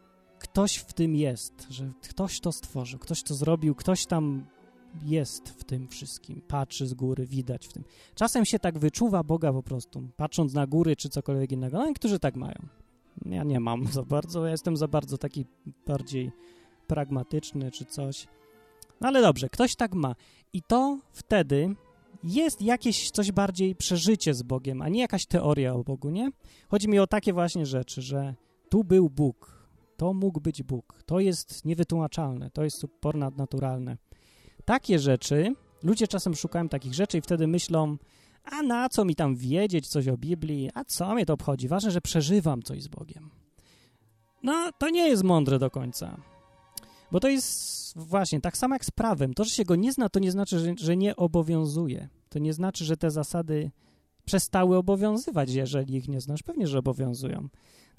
ktoś 0.56 0.76
w 0.76 0.94
tym 0.94 1.16
jest, 1.16 1.68
że 1.70 1.92
ktoś 2.02 2.40
to 2.40 2.52
stworzył, 2.52 3.00
ktoś 3.00 3.24
to 3.24 3.36
zrobił, 3.36 3.76
ktoś 3.76 4.06
tam 4.06 4.46
jest 5.04 5.50
w 5.50 5.64
tym 5.64 5.88
wszystkim, 5.88 6.42
patrzy 6.48 6.88
z 6.88 6.94
góry, 6.94 7.26
widać 7.26 7.68
w 7.68 7.74
tym. 7.74 7.84
Czasem 8.16 8.46
się 8.46 8.60
tak 8.60 8.80
wyczuwa 8.80 9.24
Boga 9.24 9.54
po 9.54 9.64
prostu, 9.64 10.10
patrząc 10.18 10.54
na 10.54 10.68
góry 10.68 10.96
czy 10.96 11.10
cokolwiek 11.10 11.52
innego. 11.52 11.78
No 11.78 11.86
niektórzy 11.86 12.20
tak 12.20 12.36
mają. 12.36 12.56
Ja 13.26 13.44
nie 13.44 13.60
mam 13.60 13.88
za 13.88 14.04
bardzo, 14.04 14.46
ja 14.46 14.52
jestem 14.52 14.78
za 14.78 14.88
bardzo 14.88 15.18
taki 15.18 15.46
bardziej 15.88 16.32
pragmatyczny 16.88 17.72
czy 17.72 17.86
coś. 17.86 18.28
No 19.02 19.08
ale 19.08 19.22
dobrze, 19.22 19.50
ktoś 19.50 19.76
tak 19.76 19.94
ma. 19.94 20.16
I 20.54 20.62
to 20.62 21.00
wtedy 21.12 21.76
jest 22.24 22.62
jakieś 22.62 23.12
coś 23.12 23.32
bardziej 23.32 23.76
przeżycie 23.76 24.34
z 24.34 24.44
Bogiem, 24.44 24.82
a 24.82 24.90
nie 24.90 25.00
jakaś 25.00 25.26
teoria 25.26 25.74
o 25.74 25.84
Bogu, 25.84 26.10
nie? 26.10 26.32
Chodzi 26.68 26.90
mi 26.90 27.00
o 27.00 27.08
takie 27.08 27.34
właśnie 27.34 27.66
rzeczy, 27.66 28.02
że 28.02 28.36
tu 28.70 28.84
był 28.84 29.10
Bóg, 29.10 29.55
to 29.98 30.14
mógł 30.14 30.42
być 30.42 30.64
Bóg, 30.64 31.04
to 31.06 31.20
jest 31.20 31.66
niewytłumaczalne, 31.66 32.50
to 32.50 32.64
jest 32.64 32.86
ponadnaturalne 33.00 33.98
takie 34.66 35.00
rzeczy, 35.00 35.56
ludzie 35.84 36.08
czasem 36.08 36.36
szukają 36.36 36.70
takich 36.70 36.94
rzeczy 36.94 37.18
i 37.18 37.22
wtedy 37.22 37.48
myślą, 37.48 37.98
a 38.44 38.62
na 38.62 38.90
co 38.90 39.06
mi 39.06 39.16
tam 39.16 39.36
wiedzieć 39.36 39.88
coś 39.88 40.08
o 40.08 40.18
Biblii, 40.18 40.70
a 40.74 40.84
co 40.84 41.14
mnie 41.14 41.26
to 41.26 41.34
obchodzi, 41.34 41.68
ważne, 41.68 41.92
że 41.92 42.02
przeżywam 42.02 42.64
coś 42.64 42.84
z 42.84 42.88
Bogiem. 42.88 43.30
No, 44.44 44.70
to 44.78 44.90
nie 44.90 45.08
jest 45.10 45.24
mądre 45.24 45.60
do 45.60 45.70
końca. 45.72 46.18
Bo 47.12 47.20
to 47.20 47.28
jest 47.28 47.94
właśnie 47.98 48.42
tak 48.42 48.58
samo 48.58 48.76
jak 48.76 48.86
z 48.86 48.92
prawem. 48.92 49.34
To, 49.34 49.44
że 49.44 49.50
się 49.50 49.64
go 49.64 49.76
nie 49.76 49.94
zna, 49.94 50.10
to 50.10 50.20
nie 50.20 50.32
znaczy, 50.32 50.60
że, 50.60 50.74
że 50.78 50.98
nie 50.98 51.16
obowiązuje. 51.16 52.10
To 52.30 52.40
nie 52.40 52.54
znaczy, 52.54 52.86
że 52.86 52.98
te 52.98 53.12
zasady 53.12 53.72
przestały 54.26 54.78
obowiązywać, 54.78 55.52
jeżeli 55.52 55.96
ich 55.96 56.08
nie 56.08 56.22
znasz. 56.22 56.44
Pewnie, 56.44 56.68
że 56.68 56.80
obowiązują. 56.80 57.50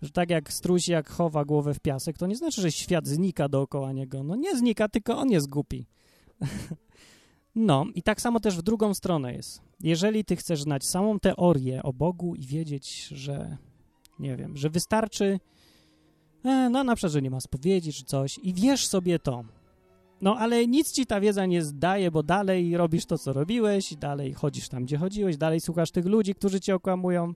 Że 0.02 0.10
tak 0.10 0.30
jak 0.30 0.52
struś, 0.52 0.88
jak 0.88 1.10
chowa 1.10 1.44
głowę 1.44 1.74
w 1.74 1.80
piasek, 1.80 2.18
to 2.18 2.26
nie 2.26 2.36
znaczy, 2.36 2.60
że 2.60 2.72
świat 2.72 3.06
znika 3.06 3.48
dookoła 3.48 3.92
niego. 3.92 4.22
No 4.22 4.36
nie 4.36 4.56
znika, 4.56 4.88
tylko 4.88 5.18
on 5.18 5.30
jest 5.30 5.48
głupi. 5.48 5.86
no 7.54 7.86
i 7.94 8.02
tak 8.02 8.20
samo 8.20 8.40
też 8.40 8.58
w 8.58 8.62
drugą 8.62 8.94
stronę 8.94 9.34
jest. 9.34 9.60
Jeżeli 9.80 10.24
ty 10.24 10.36
chcesz 10.36 10.62
znać 10.62 10.84
samą 10.84 11.20
teorię 11.20 11.82
o 11.82 11.92
Bogu 11.92 12.34
i 12.34 12.46
wiedzieć, 12.46 13.06
że 13.06 13.56
nie 14.18 14.36
wiem, 14.36 14.56
że 14.56 14.70
wystarczy 14.70 15.40
e, 16.44 16.68
no 16.70 16.84
na 16.84 16.96
przykład, 16.96 17.12
że 17.12 17.22
nie 17.22 17.30
ma 17.30 17.40
spowiedzi 17.40 17.92
czy 17.92 18.04
coś 18.04 18.38
i 18.42 18.54
wiesz 18.54 18.86
sobie 18.86 19.18
to, 19.18 19.44
no 20.20 20.36
ale 20.36 20.66
nic 20.66 20.92
ci 20.92 21.06
ta 21.06 21.20
wiedza 21.20 21.46
nie 21.46 21.62
zdaje, 21.62 22.10
bo 22.10 22.22
dalej 22.22 22.76
robisz 22.76 23.06
to, 23.06 23.18
co 23.18 23.32
robiłeś, 23.32 23.94
dalej 23.94 24.32
chodzisz 24.32 24.68
tam, 24.68 24.84
gdzie 24.84 24.98
chodziłeś, 24.98 25.36
dalej 25.36 25.60
słuchasz 25.60 25.90
tych 25.90 26.06
ludzi, 26.06 26.34
którzy 26.34 26.60
cię 26.60 26.74
okłamują, 26.74 27.34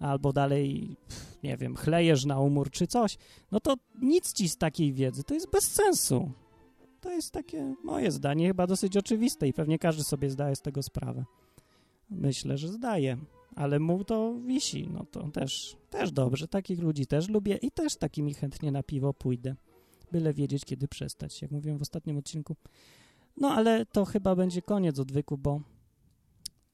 albo 0.00 0.32
dalej, 0.32 0.96
nie 1.42 1.56
wiem, 1.56 1.76
chlejesz 1.76 2.24
na 2.24 2.40
umór 2.40 2.70
czy 2.70 2.86
coś, 2.86 3.18
no 3.52 3.60
to 3.60 3.74
nic 4.02 4.32
ci 4.32 4.48
z 4.48 4.56
takiej 4.56 4.92
wiedzy, 4.92 5.24
to 5.24 5.34
jest 5.34 5.50
bez 5.50 5.64
sensu. 5.64 6.30
To 7.00 7.10
jest 7.10 7.30
takie 7.30 7.74
moje 7.84 8.10
zdanie, 8.10 8.46
chyba 8.46 8.66
dosyć 8.66 8.96
oczywiste 8.96 9.48
i 9.48 9.52
pewnie 9.52 9.78
każdy 9.78 10.04
sobie 10.04 10.30
zdaje 10.30 10.56
z 10.56 10.62
tego 10.62 10.82
sprawę. 10.82 11.24
Myślę, 12.10 12.58
że 12.58 12.68
zdaje, 12.68 13.16
ale 13.54 13.78
mu 13.80 14.04
to 14.04 14.34
wisi, 14.46 14.88
no 14.92 15.04
to 15.10 15.28
też, 15.28 15.76
też 15.90 16.12
dobrze, 16.12 16.48
takich 16.48 16.82
ludzi 16.82 17.06
też 17.06 17.28
lubię 17.28 17.56
i 17.56 17.70
też 17.70 17.96
takimi 17.96 18.34
chętnie 18.34 18.72
na 18.72 18.82
piwo 18.82 19.14
pójdę 19.14 19.54
byle 20.12 20.32
wiedzieć, 20.32 20.64
kiedy 20.64 20.88
przestać, 20.88 21.42
jak 21.42 21.50
mówiłem 21.50 21.78
w 21.78 21.82
ostatnim 21.82 22.18
odcinku. 22.18 22.56
No, 23.36 23.48
ale 23.52 23.86
to 23.86 24.04
chyba 24.04 24.36
będzie 24.36 24.62
koniec 24.62 24.98
odwyku, 24.98 25.38
bo 25.38 25.60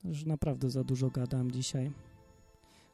już 0.04 0.24
naprawdę 0.24 0.70
za 0.70 0.84
dużo 0.84 1.10
gadam 1.10 1.50
dzisiaj. 1.50 1.90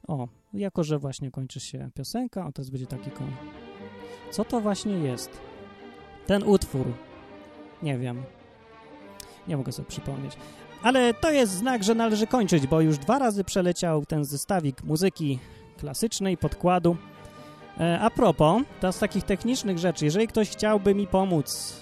O, 0.09 0.29
jako 0.55 0.85
że 0.85 0.99
właśnie 0.99 1.31
kończy 1.31 1.61
się 1.61 1.91
piosenka, 1.95 2.47
o 2.47 2.53
teraz 2.53 2.71
będzie 2.71 2.87
taki 2.87 3.11
koniec. 3.11 3.35
Co 4.31 4.45
to 4.45 4.61
właśnie 4.61 4.93
jest? 4.93 5.31
Ten 6.27 6.43
utwór. 6.43 6.87
Nie 7.83 7.99
wiem. 7.99 8.23
Nie 9.49 9.57
mogę 9.57 9.73
sobie 9.73 9.89
przypomnieć. 9.89 10.37
Ale 10.83 11.15
to 11.15 11.31
jest 11.31 11.53
znak, 11.53 11.85
że 11.85 11.95
należy 11.95 12.27
kończyć, 12.27 12.67
bo 12.67 12.81
już 12.81 12.99
dwa 12.99 13.19
razy 13.19 13.45
przeleciał 13.45 14.07
ten 14.07 14.25
zestawik 14.25 14.85
muzyki 14.85 15.39
klasycznej, 15.79 16.37
podkładu. 16.37 16.97
E, 17.81 18.01
a 18.01 18.11
propos, 18.11 18.63
to 18.81 18.93
z 18.93 18.99
takich 18.99 19.25
technicznych 19.25 19.79
rzeczy, 19.79 20.05
jeżeli 20.05 20.29
ktoś 20.29 20.51
chciałby 20.51 20.95
mi 20.95 21.07
pomóc 21.07 21.77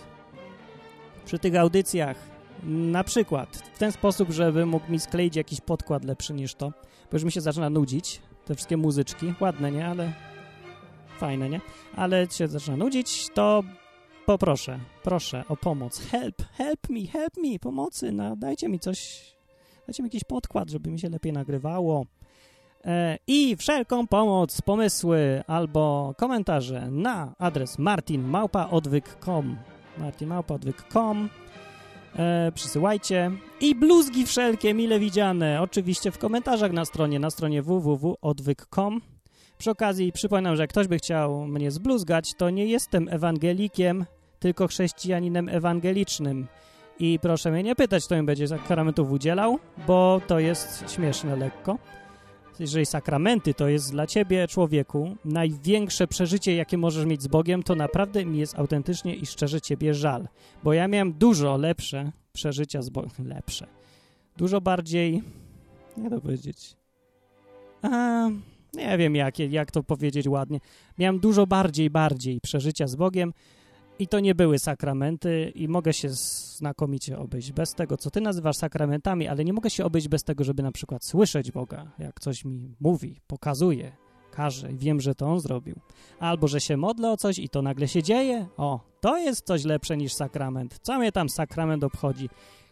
przy 1.24 1.38
tych 1.38 1.56
audycjach, 1.56 2.16
na 2.62 3.04
przykład 3.04 3.56
w 3.56 3.78
ten 3.78 3.92
sposób, 3.92 4.30
żeby 4.30 4.66
mógł 4.66 4.92
mi 4.92 5.00
skleić 5.00 5.36
jakiś 5.36 5.60
podkład 5.60 6.04
lepszy 6.04 6.34
niż 6.34 6.54
to, 6.54 6.70
bo 7.10 7.16
już 7.16 7.24
mi 7.24 7.32
się 7.32 7.40
zaczyna 7.40 7.70
nudzić, 7.70 8.20
te 8.44 8.54
wszystkie 8.54 8.76
muzyczki, 8.76 9.34
ładne, 9.40 9.72
nie, 9.72 9.86
ale 9.86 10.12
fajne, 11.18 11.48
nie, 11.48 11.60
ale 11.96 12.26
się 12.30 12.48
zaczyna 12.48 12.76
nudzić, 12.76 13.28
to 13.34 13.62
poproszę, 14.26 14.78
proszę 15.02 15.44
o 15.48 15.56
pomoc, 15.56 16.00
help, 16.00 16.42
help 16.52 16.88
me, 16.90 17.06
help 17.06 17.36
me, 17.36 17.58
pomocy, 17.58 18.12
no, 18.12 18.36
dajcie 18.36 18.68
mi 18.68 18.78
coś, 18.78 19.30
dajcie 19.86 20.02
mi 20.02 20.06
jakiś 20.06 20.24
podkład, 20.24 20.70
żeby 20.70 20.90
mi 20.90 21.00
się 21.00 21.08
lepiej 21.08 21.32
nagrywało, 21.32 22.06
E, 22.86 23.18
i 23.26 23.56
wszelką 23.56 24.06
pomoc, 24.06 24.62
pomysły 24.62 25.42
albo 25.46 26.14
komentarze 26.16 26.90
na 26.90 27.34
adres 27.38 27.78
martinmałpaodwyk.com 27.78 29.56
martinmałpaodwyk.com 29.98 31.28
e, 32.18 32.52
przysyłajcie. 32.54 33.30
I 33.60 33.74
bluzgi 33.74 34.26
wszelkie 34.26 34.74
mile 34.74 34.98
widziane. 34.98 35.62
Oczywiście 35.62 36.10
w 36.10 36.18
komentarzach 36.18 36.72
na 36.72 36.84
stronie, 36.84 37.18
na 37.18 37.30
stronie 37.30 37.62
www.odwyk.com 37.62 39.00
przy 39.58 39.70
okazji 39.70 40.12
przypominam, 40.12 40.56
że 40.56 40.62
jak 40.62 40.70
ktoś 40.70 40.86
by 40.86 40.98
chciał 40.98 41.46
mnie 41.46 41.70
zbluzgać, 41.70 42.34
to 42.34 42.50
nie 42.50 42.66
jestem 42.66 43.08
ewangelikiem, 43.10 44.06
tylko 44.38 44.66
chrześcijaninem 44.66 45.48
ewangelicznym. 45.48 46.46
I 46.98 47.18
proszę 47.22 47.50
mnie 47.50 47.62
nie 47.62 47.74
pytać, 47.74 48.04
kto 48.04 48.16
mi 48.16 48.22
będzie 48.22 48.48
sakramentów 48.48 49.10
udzielał, 49.10 49.58
bo 49.86 50.20
to 50.26 50.38
jest 50.38 50.84
śmieszne 50.94 51.36
lekko 51.36 51.78
jeżeli 52.60 52.86
sakramenty 52.86 53.54
to 53.54 53.68
jest 53.68 53.90
dla 53.90 54.06
ciebie, 54.06 54.48
człowieku, 54.48 55.16
największe 55.24 56.06
przeżycie, 56.06 56.54
jakie 56.54 56.78
możesz 56.78 57.06
mieć 57.06 57.22
z 57.22 57.26
Bogiem, 57.26 57.62
to 57.62 57.74
naprawdę 57.74 58.24
mi 58.24 58.38
jest 58.38 58.58
autentycznie 58.58 59.14
i 59.14 59.26
szczerze 59.26 59.60
ciebie 59.60 59.94
żal. 59.94 60.28
Bo 60.64 60.72
ja 60.72 60.88
miałem 60.88 61.12
dużo 61.12 61.56
lepsze 61.56 62.12
przeżycia 62.32 62.82
z 62.82 62.88
Bogiem. 62.88 63.28
Lepsze. 63.36 63.66
Dużo 64.36 64.60
bardziej... 64.60 65.22
Jak 65.96 66.10
to 66.10 66.20
powiedzieć? 66.20 66.76
A, 67.82 68.28
nie 68.74 68.98
wiem, 68.98 69.16
jak, 69.16 69.38
jak 69.38 69.70
to 69.70 69.82
powiedzieć 69.82 70.28
ładnie. 70.28 70.60
Miałem 70.98 71.18
dużo 71.18 71.46
bardziej, 71.46 71.90
bardziej 71.90 72.40
przeżycia 72.40 72.86
z 72.86 72.96
Bogiem, 72.96 73.32
i 73.98 74.08
to 74.08 74.20
nie 74.20 74.34
były 74.34 74.58
sakramenty 74.58 75.52
i 75.54 75.68
mogę 75.68 75.92
się 75.92 76.08
znakomicie 76.10 77.18
obejść 77.18 77.52
bez 77.52 77.74
tego, 77.74 77.96
co 77.96 78.10
ty 78.10 78.20
nazywasz 78.20 78.56
sakramentami, 78.56 79.28
ale 79.28 79.44
nie 79.44 79.52
mogę 79.52 79.70
się 79.70 79.84
obejść 79.84 80.08
bez 80.08 80.24
tego, 80.24 80.44
żeby 80.44 80.62
na 80.62 80.72
przykład 80.72 81.04
słyszeć 81.04 81.52
Boga, 81.52 81.92
jak 81.98 82.20
coś 82.20 82.44
mi 82.44 82.74
mówi, 82.80 83.20
pokazuje, 83.26 83.92
każe 84.30 84.72
i 84.72 84.76
wiem, 84.76 85.00
że 85.00 85.14
to 85.14 85.26
On 85.26 85.40
zrobił. 85.40 85.80
Albo, 86.20 86.48
że 86.48 86.60
się 86.60 86.76
modlę 86.76 87.12
o 87.12 87.16
coś 87.16 87.38
i 87.38 87.48
to 87.48 87.62
nagle 87.62 87.88
się 87.88 88.02
dzieje. 88.02 88.46
O, 88.56 88.80
to 89.00 89.18
jest 89.18 89.46
coś 89.46 89.64
lepsze 89.64 89.96
niż 89.96 90.12
sakrament. 90.12 90.78
Co 90.82 90.98
mnie 90.98 91.12
tam 91.12 91.28
sakrament 91.28 91.84
obchodzi? 91.84 92.28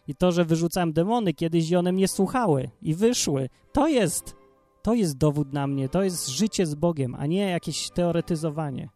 I 0.07 0.15
to, 0.15 0.31
że 0.31 0.45
wyrzucałem 0.45 0.93
demony 0.93 1.33
kiedyś 1.33 1.71
i 1.71 1.75
one 1.75 1.91
mnie 1.91 2.07
słuchały 2.07 2.69
i 2.81 2.95
wyszły, 2.95 3.49
to 3.73 3.87
jest, 3.87 4.35
to 4.81 4.93
jest 4.93 5.17
dowód 5.17 5.53
na 5.53 5.67
mnie, 5.67 5.89
to 5.89 6.03
jest 6.03 6.27
życie 6.27 6.65
z 6.65 6.75
Bogiem, 6.75 7.15
a 7.15 7.25
nie 7.25 7.49
jakieś 7.49 7.89
teoretyzowanie. 7.89 8.89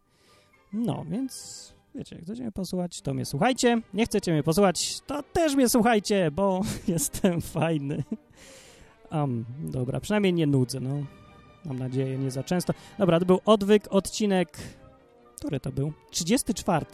No, 0.72 1.04
więc 1.10 1.74
Wiecie, 1.94 2.18
chcecie 2.22 2.42
mnie 2.42 2.52
posłuchać, 2.52 3.00
to 3.00 3.14
mnie 3.14 3.24
słuchajcie. 3.24 3.82
Nie 3.94 4.04
chcecie 4.04 4.32
mnie 4.32 4.42
posłuchać, 4.42 5.00
to 5.00 5.22
też 5.22 5.54
mnie 5.54 5.68
słuchajcie, 5.68 6.30
bo 6.30 6.60
jestem 6.88 7.40
fajny. 7.40 8.04
Um, 9.12 9.44
dobra, 9.58 10.00
przynajmniej 10.00 10.32
nie 10.32 10.46
nudzę, 10.46 10.80
no. 10.80 11.04
Mam 11.64 11.78
nadzieję, 11.78 12.18
nie 12.18 12.30
za 12.30 12.42
często. 12.42 12.72
Dobra, 12.98 13.20
to 13.20 13.26
był 13.26 13.40
odwyk, 13.44 13.84
odcinek... 13.90 14.58
Który 15.36 15.60
to 15.60 15.72
był? 15.72 15.92
34. 16.10 16.86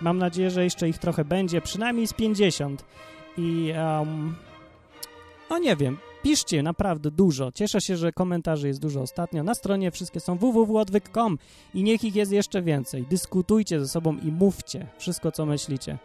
Mam 0.00 0.18
nadzieję, 0.18 0.50
że 0.50 0.64
jeszcze 0.64 0.88
ich 0.88 0.98
trochę 0.98 1.24
będzie, 1.24 1.60
przynajmniej 1.60 2.06
z 2.06 2.12
50. 2.12 2.84
I, 3.36 3.72
um, 3.98 4.36
no 5.50 5.58
nie 5.58 5.76
wiem, 5.76 5.98
Piszcie 6.22 6.62
naprawdę 6.62 7.10
dużo. 7.10 7.52
Cieszę 7.52 7.80
się, 7.80 7.96
że 7.96 8.12
komentarzy 8.12 8.68
jest 8.68 8.80
dużo 8.80 9.00
ostatnio. 9.00 9.42
Na 9.42 9.54
stronie 9.54 9.90
wszystkie 9.90 10.20
są 10.20 10.38
www.odwyk.com 10.38 11.38
i 11.74 11.82
niech 11.82 12.04
ich 12.04 12.16
jest 12.16 12.32
jeszcze 12.32 12.62
więcej. 12.62 13.06
Dyskutujcie 13.10 13.80
ze 13.80 13.88
sobą 13.88 14.16
i 14.18 14.32
mówcie 14.32 14.86
wszystko, 14.98 15.32
co 15.32 15.46
myślicie. 15.46 15.98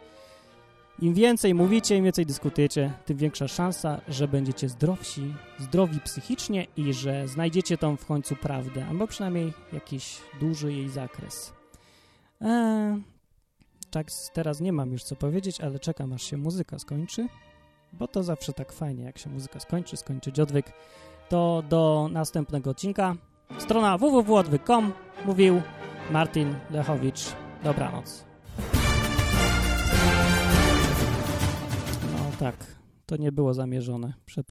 Im 1.02 1.14
więcej 1.14 1.54
mówicie, 1.54 1.96
im 1.96 2.04
więcej 2.04 2.26
dyskutujecie, 2.26 2.92
tym 3.06 3.16
większa 3.16 3.48
szansa, 3.48 4.00
że 4.08 4.28
będziecie 4.28 4.68
zdrowsi, 4.68 5.34
zdrowi 5.58 6.00
psychicznie 6.00 6.66
i 6.76 6.92
że 6.92 7.28
znajdziecie 7.28 7.78
tą 7.78 7.96
w 7.96 8.06
końcu 8.06 8.36
prawdę, 8.36 8.86
albo 8.86 9.06
przynajmniej 9.06 9.52
jakiś 9.72 10.18
duży 10.40 10.72
jej 10.72 10.88
zakres. 10.88 11.52
Eee, 12.40 13.02
tak 13.90 14.06
teraz 14.32 14.60
nie 14.60 14.72
mam 14.72 14.92
już 14.92 15.02
co 15.02 15.16
powiedzieć, 15.16 15.60
ale 15.60 15.78
czekam 15.78 16.12
aż 16.12 16.22
się 16.22 16.36
muzyka 16.36 16.78
skończy 16.78 17.28
bo 17.98 18.08
to 18.08 18.22
zawsze 18.22 18.52
tak 18.52 18.72
fajnie, 18.72 19.04
jak 19.04 19.18
się 19.18 19.30
muzyka 19.30 19.60
skończy, 19.60 19.96
skończyć 19.96 20.40
odwyk. 20.40 20.72
To 21.28 21.62
do 21.68 22.08
następnego 22.12 22.70
odcinka. 22.70 23.16
Strona 23.58 23.98
www.odwyk.com 23.98 24.92
mówił 25.24 25.62
Martin 26.10 26.54
Lechowicz. 26.70 27.32
Dobranoc. 27.64 28.24
No 32.12 32.30
tak, 32.38 32.56
to 33.06 33.16
nie 33.16 33.32
było 33.32 33.54
zamierzone. 33.54 34.12